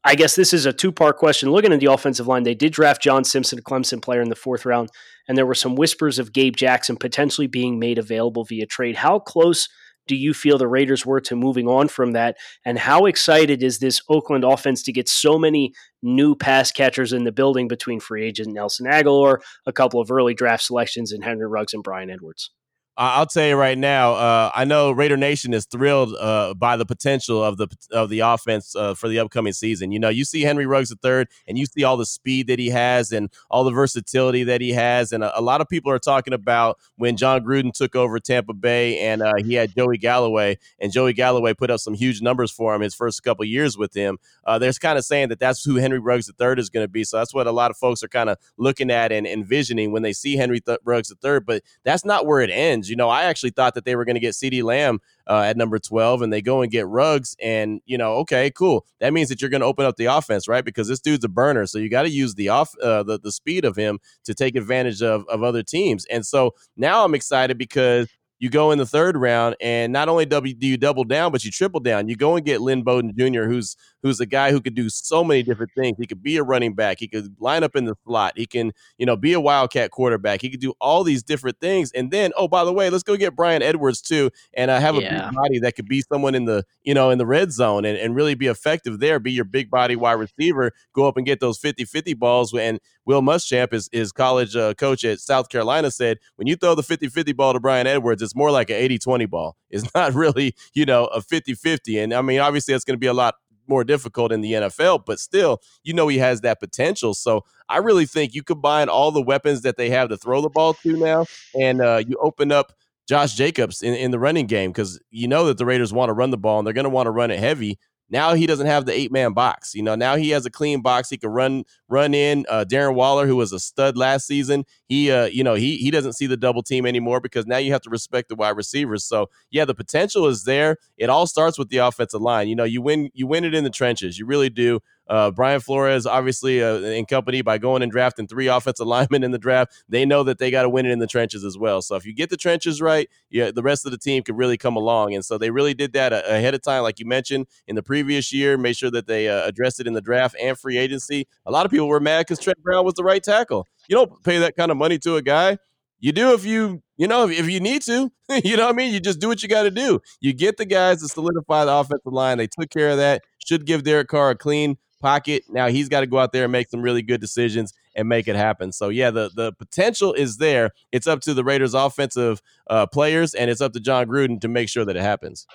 I 0.04 0.16
guess 0.16 0.36
this 0.36 0.54
is 0.54 0.66
a 0.66 0.74
two 0.74 0.92
part 0.92 1.18
question. 1.18 1.52
Looking 1.52 1.74
at 1.74 1.80
the 1.80 1.92
offensive 1.92 2.28
line, 2.28 2.44
they 2.44 2.56
did 2.56 2.74
draft 2.74 3.02
John 3.02 3.24
Simpson, 3.24 3.60
a 3.60 3.62
Clemson 3.62 4.02
player, 4.02 4.22
in 4.22 4.30
the 4.30 4.36
fourth 4.36 4.66
round, 4.66 4.90
and 5.28 5.38
there 5.38 5.46
were 5.46 5.56
some 5.56 5.76
whispers 5.76 6.20
of 6.20 6.34
Gabe 6.34 6.56
Jackson 6.56 6.98
potentially 6.98 7.48
being 7.48 7.80
made 7.80 7.98
available 7.98 8.44
via 8.46 8.66
trade. 8.66 8.98
How 8.98 9.20
close 9.20 9.68
do 10.08 10.16
you 10.16 10.34
feel 10.34 10.58
the 10.58 10.68
Raiders 10.68 11.06
were 11.06 11.20
to 11.22 11.36
moving 11.36 11.68
on 11.68 11.90
from 11.90 12.14
that? 12.14 12.38
And 12.66 12.80
how 12.80 13.06
excited 13.06 13.62
is 13.62 13.80
this 13.80 14.02
Oakland 14.10 14.44
offense 14.44 14.82
to 14.84 14.94
get 14.94 15.10
so 15.10 15.38
many 15.38 15.74
new 16.02 16.36
pass 16.36 16.72
catchers 16.72 17.14
in 17.14 17.26
the 17.26 17.32
building 17.32 17.68
between 17.68 18.00
free 18.00 18.26
agent 18.26 18.54
Nelson 18.54 18.88
Agholor, 18.88 19.40
a 19.66 19.74
couple 19.74 20.00
of 20.00 20.10
early 20.10 20.34
draft 20.34 20.64
selections 20.64 21.12
in 21.12 21.22
Henry 21.22 21.48
Ruggs 21.48 21.74
and 21.74 21.84
Bryan 21.84 22.10
Edwards? 22.10 22.52
I'll 23.00 23.28
tell 23.28 23.48
you 23.48 23.56
right 23.56 23.78
now. 23.78 24.14
Uh, 24.14 24.52
I 24.56 24.66
know 24.66 24.90
Raider 24.90 25.18
Nation 25.18 25.54
is 25.54 25.66
thrilled 25.66 26.16
uh, 26.16 26.56
by 26.56 26.78
the 26.78 26.86
potential 26.86 27.44
of 27.44 27.58
the 27.58 27.68
of 27.92 28.10
the 28.10 28.22
offense 28.22 28.76
uh, 28.76 28.96
for 28.96 29.08
the 29.08 29.20
upcoming 29.20 29.54
season. 29.54 29.92
You 29.92 30.00
know, 30.00 30.10
you 30.10 30.26
see 30.26 30.42
Henry 30.42 30.66
Ruggs 30.66 30.92
III, 30.92 31.26
and 31.48 31.60
you 31.60 31.68
see 31.68 31.84
all 31.84 31.96
the 31.96 32.08
speed 32.08 32.48
that 32.48 32.58
he 32.58 32.70
has, 32.70 33.12
and 33.12 33.32
all 33.52 33.64
the 33.64 33.72
versatility 33.72 34.44
that 34.46 34.62
he 34.62 34.72
has. 34.72 35.12
And 35.12 35.24
a, 35.24 35.40
a 35.40 35.42
lot 35.42 35.62
of 35.62 35.70
people 35.70 35.92
are 35.92 36.00
talking 36.00 36.34
about 36.34 36.80
when 36.96 37.18
Jon 37.18 37.42
Gruden 37.42 37.72
took 37.72 37.96
over 37.96 38.20
Tampa 38.20 38.54
Bay, 38.54 38.98
and 39.00 39.22
uh, 39.22 39.34
he 39.46 39.54
had 39.54 39.76
Joey 39.76 40.00
Galloway, 40.00 40.58
and 40.80 40.92
Joey 40.92 41.14
Galloway 41.14 41.54
put 41.54 41.70
up 41.70 41.80
some 41.80 41.94
huge 41.94 42.24
numbers 42.24 42.50
for 42.50 42.74
him 42.74 42.82
his 42.82 42.96
first 42.96 43.22
couple 43.22 43.46
years 43.46 43.78
with 43.78 43.94
him. 43.94 44.18
Uh, 44.44 44.58
there's 44.58 44.80
kind 44.80 44.98
of 44.98 45.06
saying 45.06 45.30
that 45.30 45.40
that's 45.40 45.64
who 45.64 45.76
Henry 45.76 46.00
Ruggs 46.00 46.32
III 46.42 46.56
is 46.58 46.72
going 46.72 46.84
to 46.84 46.90
be. 46.90 47.04
So 47.04 47.18
that's 47.18 47.34
what 47.34 47.46
a 47.46 47.52
lot 47.52 47.70
of 47.70 47.78
folks 47.78 48.02
are 48.02 48.08
kind 48.08 48.32
of 48.32 48.40
looking 48.58 48.90
at 48.90 49.12
and 49.12 49.28
envisioning 49.28 49.92
when 49.92 50.02
they 50.02 50.14
see 50.14 50.36
Henry 50.36 50.62
Th- 50.62 50.80
Ruggs 50.84 51.14
III. 51.24 51.42
But 51.42 51.62
that's 51.84 52.04
not 52.04 52.26
where 52.26 52.42
it 52.42 52.50
ends. 52.50 52.87
You 52.90 52.96
know, 52.96 53.10
I 53.10 53.24
actually 53.24 53.52
thought 53.52 53.74
that 53.76 53.86
they 53.86 53.96
were 53.96 54.06
going 54.06 54.16
to 54.16 54.20
get 54.20 54.34
CeeDee 54.34 54.64
Lamb 54.64 55.00
uh, 55.28 55.42
at 55.42 55.58
number 55.58 55.80
12 55.80 56.22
and 56.22 56.32
they 56.32 56.42
go 56.42 56.62
and 56.62 56.72
get 56.72 56.88
Ruggs 56.88 57.36
And, 57.42 57.82
you 57.86 57.98
know, 57.98 58.14
okay, 58.16 58.52
cool. 58.52 58.86
That 59.00 59.14
means 59.14 59.30
that 59.30 59.42
you're 59.42 59.50
going 59.50 59.62
to 59.62 59.68
open 59.68 59.86
up 59.86 59.98
the 59.98 60.06
offense, 60.06 60.48
right? 60.48 60.64
Because 60.64 60.88
this 60.88 61.00
dude's 61.00 61.26
a 61.26 61.30
burner. 61.30 61.66
So 61.66 61.78
you 61.78 61.90
got 61.90 62.04
to 62.04 62.10
use 62.10 62.36
the 62.36 62.50
off 62.50 62.74
uh, 62.82 63.04
the, 63.04 63.20
the 63.20 63.32
speed 63.32 63.66
of 63.66 63.76
him 63.76 64.00
to 64.24 64.34
take 64.34 64.56
advantage 64.56 65.02
of, 65.02 65.26
of 65.28 65.44
other 65.44 65.64
teams. 65.64 66.06
And 66.06 66.26
so 66.26 66.56
now 66.76 67.04
I'm 67.04 67.16
excited 67.16 67.58
because 67.58 68.08
you 68.40 68.50
go 68.50 68.72
in 68.72 68.78
the 68.78 68.86
third 68.86 69.18
round, 69.18 69.56
and 69.60 69.92
not 69.92 70.10
only 70.10 70.26
do 70.26 70.42
you 70.46 70.78
double 70.78 71.04
down, 71.04 71.32
but 71.32 71.44
you 71.44 71.52
triple 71.52 71.80
down. 71.80 72.08
You 72.08 72.16
go 72.16 72.36
and 72.36 72.46
get 72.46 72.62
Lynn 72.62 72.84
Bowden 72.84 73.14
Jr., 73.18 73.44
who's 73.44 73.76
who's 74.04 74.20
a 74.20 74.26
guy 74.26 74.52
who 74.52 74.62
could 74.62 74.76
do 74.76 74.90
so 74.90 75.24
many 75.24 75.44
different 75.44 75.72
things. 75.76 75.98
He 76.00 76.06
could 76.06 76.22
be 76.22 76.38
a 76.38 76.44
running 76.44 76.74
back. 76.74 77.00
He 77.00 77.08
could 77.08 77.36
line 77.40 77.64
up 77.64 77.76
in 77.76 77.86
the 77.86 77.96
slot. 78.06 78.34
He 78.36 78.46
can, 78.46 78.72
you 78.98 79.06
know, 79.06 79.16
be 79.16 79.34
a 79.34 79.40
wildcat 79.40 79.92
quarterback. 79.92 80.42
He 80.42 80.50
could 80.50 80.60
do 80.60 80.74
all 80.80 81.04
these 81.04 81.24
different 81.24 81.60
things. 81.60 81.92
And 81.94 82.12
then, 82.12 82.32
oh, 82.38 82.48
by 82.48 82.64
the 82.64 82.74
way, 82.74 82.90
let's 82.90 83.04
go 83.04 83.18
get 83.18 83.36
Bryan 83.36 83.62
Edwards 83.64 84.02
too, 84.02 84.30
and 84.54 84.70
uh, 84.70 84.80
have 84.80 84.96
a 84.96 85.02
yeah. 85.02 85.26
big 85.26 85.36
body 85.36 85.60
that 85.60 85.76
could 85.76 85.88
be 85.88 86.02
someone 86.02 86.36
in 86.36 86.46
the, 86.46 86.64
you 86.84 86.94
know, 86.94 87.10
in 87.10 87.18
the 87.18 87.26
red 87.26 87.52
zone 87.52 87.86
and, 87.86 87.98
and 87.98 88.16
really 88.16 88.36
be 88.36 88.48
effective 88.48 89.00
there. 89.00 89.20
Be 89.20 89.32
your 89.32 89.46
big 89.46 89.70
body 89.70 89.96
wide 89.96 90.14
receiver. 90.14 90.72
Go 90.94 91.08
up 91.08 91.18
and 91.18 91.26
get 91.26 91.40
those 91.40 91.60
50-50 91.60 92.18
balls. 92.18 92.54
And 92.54 92.80
Will 93.06 93.22
Muschamp, 93.22 93.74
is 93.74 93.90
his 93.92 94.12
college 94.12 94.56
uh, 94.56 94.74
coach 94.76 95.04
at 95.04 95.20
South 95.20 95.50
Carolina, 95.50 95.90
said 95.92 96.20
when 96.36 96.48
you 96.48 96.56
throw 96.56 96.76
the 96.76 96.84
50-50 96.84 97.36
ball 97.36 97.54
to 97.54 97.60
Bryan 97.60 97.88
Edwards, 97.88 98.22
it's 98.28 98.36
more 98.36 98.52
like 98.52 98.70
an 98.70 98.78
80-20 98.78 99.30
ball. 99.30 99.58
It's 99.70 99.92
not 99.96 100.14
really, 100.14 100.56
you 100.74 100.86
know, 100.86 101.06
a 101.06 101.22
50-50. 101.22 102.04
And 102.04 102.14
I 102.14 102.22
mean, 102.22 102.40
obviously, 102.40 102.74
that's 102.74 102.84
going 102.84 102.96
to 102.96 103.00
be 103.00 103.08
a 103.08 103.14
lot 103.14 103.36
more 103.68 103.84
difficult 103.84 104.32
in 104.32 104.42
the 104.42 104.54
NFL, 104.54 105.06
but 105.06 105.20
still, 105.20 105.62
you 105.84 105.94
know, 105.94 106.08
he 106.08 106.18
has 106.20 106.42
that 106.42 106.60
potential. 106.60 107.14
So 107.14 107.44
I 107.70 107.78
really 107.78 108.06
think 108.06 108.34
you 108.34 108.44
combine 108.44 108.90
all 108.90 109.12
the 109.12 109.22
weapons 109.22 109.62
that 109.62 109.78
they 109.78 109.90
have 109.90 110.10
to 110.10 110.18
throw 110.18 110.42
the 110.42 110.50
ball 110.50 110.74
to 110.76 110.98
now, 110.98 111.26
and 111.60 111.82
uh, 111.82 112.02
you 112.08 112.18
open 112.22 112.52
up 112.52 112.74
Josh 113.08 113.34
Jacobs 113.34 113.82
in, 113.82 113.94
in 113.94 114.12
the 114.12 114.20
running 114.20 114.48
game 114.48 114.72
because 114.72 115.00
you 115.12 115.28
know 115.28 115.46
that 115.46 115.58
the 115.58 115.66
Raiders 115.66 115.94
want 115.94 116.10
to 116.10 116.14
run 116.14 116.32
the 116.32 116.38
ball 116.38 116.60
and 116.60 116.66
they're 116.66 116.74
going 116.74 116.86
to 116.86 116.90
want 116.90 117.08
to 117.08 117.12
run 117.12 117.32
it 117.32 117.40
heavy. 117.40 117.80
Now 118.10 118.36
he 118.36 118.48
doesn't 118.48 118.68
have 118.68 118.86
the 118.86 118.94
eight 118.94 119.12
man 119.12 119.34
box. 119.34 119.76
You 119.76 119.84
know, 119.84 119.96
now 119.96 120.16
he 120.16 120.30
has 120.30 120.46
a 120.46 120.50
clean 120.50 120.82
box. 120.82 121.10
He 121.10 121.18
can 121.18 121.30
run 121.30 121.64
run 121.90 122.14
in. 122.14 122.46
Uh, 122.48 122.66
Darren 122.68 122.96
Waller, 122.96 123.28
who 123.28 123.36
was 123.36 123.52
a 123.52 123.60
stud 123.60 123.98
last 123.98 124.28
season, 124.28 124.66
he 124.88 125.12
uh, 125.12 125.26
you 125.26 125.44
know 125.44 125.54
he 125.54 125.78
he 125.78 125.92
doesn't 125.92 126.14
see 126.14 126.28
the 126.28 126.38
double 126.38 126.64
team 126.64 126.86
anymore 126.86 127.20
because 127.20 127.46
now 127.46 127.58
you 127.58 127.72
have 127.72 127.82
to 127.82 127.90
respect 127.90 128.30
the 128.30 128.36
wide 128.36 128.56
receivers. 128.56 129.04
So 129.04 129.30
yeah, 129.52 129.66
the 129.66 129.76
potential 129.76 130.28
is 130.28 130.44
there. 130.44 130.78
It 130.98 131.10
all 131.10 131.28
starts 131.28 131.58
with 131.60 131.70
the 131.70 131.78
offensive 131.78 132.22
line. 132.22 132.48
You 132.48 132.56
know, 132.56 132.64
you 132.64 132.82
win 132.82 133.10
you 133.14 133.28
win 133.28 133.44
it 133.44 133.54
in 133.54 133.64
the 133.64 133.70
trenches. 133.70 134.18
You 134.18 134.26
really 134.26 134.50
do. 134.50 134.80
Uh, 135.10 135.32
Brian 135.32 135.62
Flores, 135.62 136.06
obviously, 136.06 136.62
uh, 136.62 136.80
in 136.80 137.06
company 137.06 137.42
by 137.42 137.58
going 137.58 137.82
and 137.82 137.92
drafting 137.92 138.28
three 138.28 138.48
offensive 138.58 138.88
linemen 138.88 139.24
in 139.24 139.32
the 139.32 139.38
draft, 139.38 139.72
they 139.88 140.06
know 140.06 140.24
that 140.24 140.38
they 140.38 140.52
got 140.52 140.64
to 140.64 140.70
win 140.70 140.86
it 140.86 140.92
in 140.92 141.00
the 141.00 141.08
trenches 141.08 141.46
as 141.46 141.58
well. 141.58 141.82
So 141.82 141.96
if 141.96 142.06
you 142.06 142.14
get 142.14 142.30
the 142.30 142.38
trenches 142.38 142.82
right, 142.82 143.10
yeah, 143.30 143.52
the 143.52 143.64
rest 143.64 143.86
of 143.86 143.92
the 143.92 143.98
team 143.98 144.24
could 144.24 144.38
really 144.38 144.58
come 144.58 144.76
along. 144.76 145.14
And 145.14 145.24
so 145.24 145.38
they 145.38 145.50
really 145.50 145.74
did 145.74 145.94
that 145.94 146.12
ahead 146.12 146.54
of 146.54 146.62
time, 146.62 146.84
like 146.84 147.00
you 147.00 147.06
mentioned 147.06 147.48
in 147.68 147.76
the 147.76 147.84
previous 147.84 148.34
year. 148.34 148.58
Made 148.58 148.76
sure 148.76 148.92
that 148.92 149.08
they 149.08 149.30
uh, 149.30 149.46
addressed 149.46 149.80
it 149.80 149.88
in 149.88 149.94
the 149.94 150.02
draft 150.02 150.36
and 150.42 150.58
free 150.58 150.78
agency. 150.78 151.28
A 151.46 151.52
lot 151.52 151.66
of 151.66 151.72
people 151.72 151.88
were 151.88 152.00
mad 152.00 152.22
because 152.22 152.40
Trent 152.40 152.62
Brown 152.62 152.84
was 152.84 152.96
the 152.96 153.04
right 153.04 153.24
tackle. 153.24 153.66
You 153.88 153.96
don't 153.96 154.24
pay 154.24 154.40
that 154.40 154.56
kind 154.56 154.72
of 154.72 154.78
money 154.78 154.98
to 155.00 155.16
a 155.16 155.22
guy. 155.22 155.58
You 156.00 156.12
do 156.12 156.34
if 156.34 156.46
you, 156.46 156.84
you 156.98 157.08
know, 157.08 157.28
if, 157.28 157.50
you 157.50 157.60
need 157.60 157.82
to. 157.84 158.12
you 158.44 158.56
know 158.56 158.66
what 158.66 158.74
I 158.74 158.78
mean? 158.78 158.94
You 158.94 159.00
just 159.00 159.20
do 159.20 159.28
what 159.28 159.42
you 159.42 159.50
got 159.50 159.64
to 159.64 159.72
do. 159.72 160.00
You 160.22 160.34
get 160.34 160.58
the 160.58 160.66
guys 160.66 161.02
to 161.02 161.08
solidify 161.08 161.66
the 161.66 161.74
offensive 161.74 162.14
line. 162.14 162.38
They 162.38 162.48
took 162.48 162.70
care 162.70 162.90
of 162.90 162.98
that. 162.98 163.24
Should 163.46 163.66
give 163.66 163.84
Derek 163.84 164.08
Carr 164.08 164.32
a 164.32 164.36
clean 164.36 164.78
pocket. 165.00 165.44
Now 165.50 165.68
he's 165.68 165.90
got 165.90 166.02
to 166.02 166.08
go 166.08 166.20
out 166.20 166.32
there 166.32 166.44
and 166.44 166.52
make 166.52 166.70
some 166.70 166.82
really 166.82 167.02
good 167.02 167.22
decisions 167.22 167.74
and 167.96 168.08
make 168.08 168.28
it 168.28 168.36
happen. 168.36 168.72
So 168.72 168.90
yeah, 168.90 169.12
the 169.12 169.32
the 169.34 169.54
potential 169.54 170.14
is 170.14 170.38
there. 170.38 170.72
It's 170.92 171.08
up 171.08 171.22
to 171.22 171.34
the 171.34 171.44
Raiders' 171.44 171.74
offensive 171.74 172.42
uh, 172.70 172.86
players 172.88 173.34
and 173.34 173.50
it's 173.50 173.62
up 173.62 173.74
to 173.74 173.80
Jon 173.80 174.08
Gruden 174.08 174.42
to 174.42 174.48
make 174.48 174.70
sure 174.70 174.86
that 174.86 174.96
it 174.96 175.02
happens. 175.02 175.48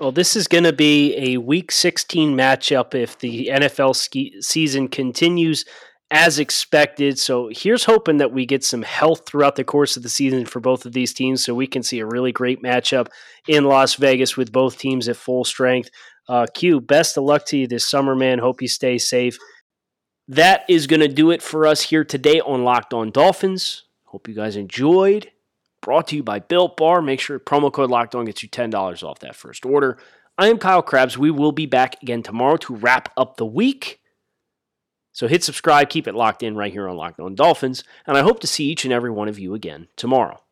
Well, 0.00 0.12
this 0.12 0.36
is 0.36 0.46
going 0.46 0.64
to 0.64 0.72
be 0.72 1.16
a 1.16 1.38
Week 1.38 1.72
16 1.72 2.36
matchup 2.36 2.94
if 2.94 3.18
the 3.18 3.48
NFL 3.52 3.96
ski- 3.96 4.40
season 4.40 4.88
continues 4.88 5.64
as 6.10 6.38
expected. 6.38 7.18
So 7.18 7.50
here's 7.52 7.84
hoping 7.84 8.16
that 8.18 8.32
we 8.32 8.46
get 8.46 8.64
some 8.64 8.82
health 8.82 9.26
throughout 9.26 9.56
the 9.56 9.64
course 9.64 9.96
of 9.96 10.02
the 10.02 10.08
season 10.08 10.46
for 10.46 10.60
both 10.60 10.86
of 10.86 10.92
these 10.92 11.12
teams 11.12 11.44
so 11.44 11.54
we 11.54 11.66
can 11.66 11.82
see 11.82 11.98
a 11.98 12.06
really 12.06 12.32
great 12.32 12.62
matchup 12.62 13.08
in 13.46 13.64
Las 13.64 13.94
Vegas 13.96 14.36
with 14.36 14.52
both 14.52 14.78
teams 14.78 15.08
at 15.08 15.16
full 15.16 15.44
strength. 15.44 15.90
Uh, 16.28 16.46
Q, 16.52 16.80
best 16.80 17.16
of 17.16 17.24
luck 17.24 17.44
to 17.46 17.58
you 17.58 17.66
this 17.66 17.88
summer, 17.88 18.14
man. 18.14 18.38
Hope 18.38 18.62
you 18.62 18.68
stay 18.68 18.98
safe. 18.98 19.38
That 20.28 20.64
is 20.68 20.86
going 20.86 21.00
to 21.00 21.08
do 21.08 21.30
it 21.30 21.42
for 21.42 21.66
us 21.66 21.82
here 21.82 22.04
today 22.04 22.40
on 22.40 22.64
Locked 22.64 22.92
On 22.92 23.10
Dolphins. 23.10 23.84
Hope 24.04 24.28
you 24.28 24.34
guys 24.34 24.56
enjoyed. 24.56 25.30
Brought 25.80 26.08
to 26.08 26.16
you 26.16 26.22
by 26.22 26.38
Built 26.38 26.76
Bar. 26.76 27.00
Make 27.00 27.20
sure 27.20 27.38
promo 27.38 27.72
code 27.72 27.90
Locked 27.90 28.14
On 28.14 28.24
gets 28.24 28.42
you 28.42 28.48
$10 28.48 29.02
off 29.02 29.20
that 29.20 29.36
first 29.36 29.64
order. 29.64 29.98
I 30.36 30.48
am 30.48 30.58
Kyle 30.58 30.82
Crabbs. 30.82 31.16
We 31.16 31.30
will 31.30 31.52
be 31.52 31.66
back 31.66 32.02
again 32.02 32.22
tomorrow 32.22 32.56
to 32.58 32.74
wrap 32.74 33.10
up 33.16 33.36
the 33.36 33.46
week. 33.46 34.00
So 35.18 35.26
hit 35.26 35.42
subscribe, 35.42 35.88
keep 35.88 36.06
it 36.06 36.14
locked 36.14 36.44
in 36.44 36.54
right 36.54 36.72
here 36.72 36.88
on 36.88 36.96
Locked 36.96 37.18
On 37.18 37.34
Dolphins, 37.34 37.82
and 38.06 38.16
I 38.16 38.22
hope 38.22 38.38
to 38.38 38.46
see 38.46 38.66
each 38.66 38.84
and 38.84 38.94
every 38.94 39.10
one 39.10 39.26
of 39.26 39.36
you 39.36 39.52
again 39.52 39.88
tomorrow. 39.96 40.44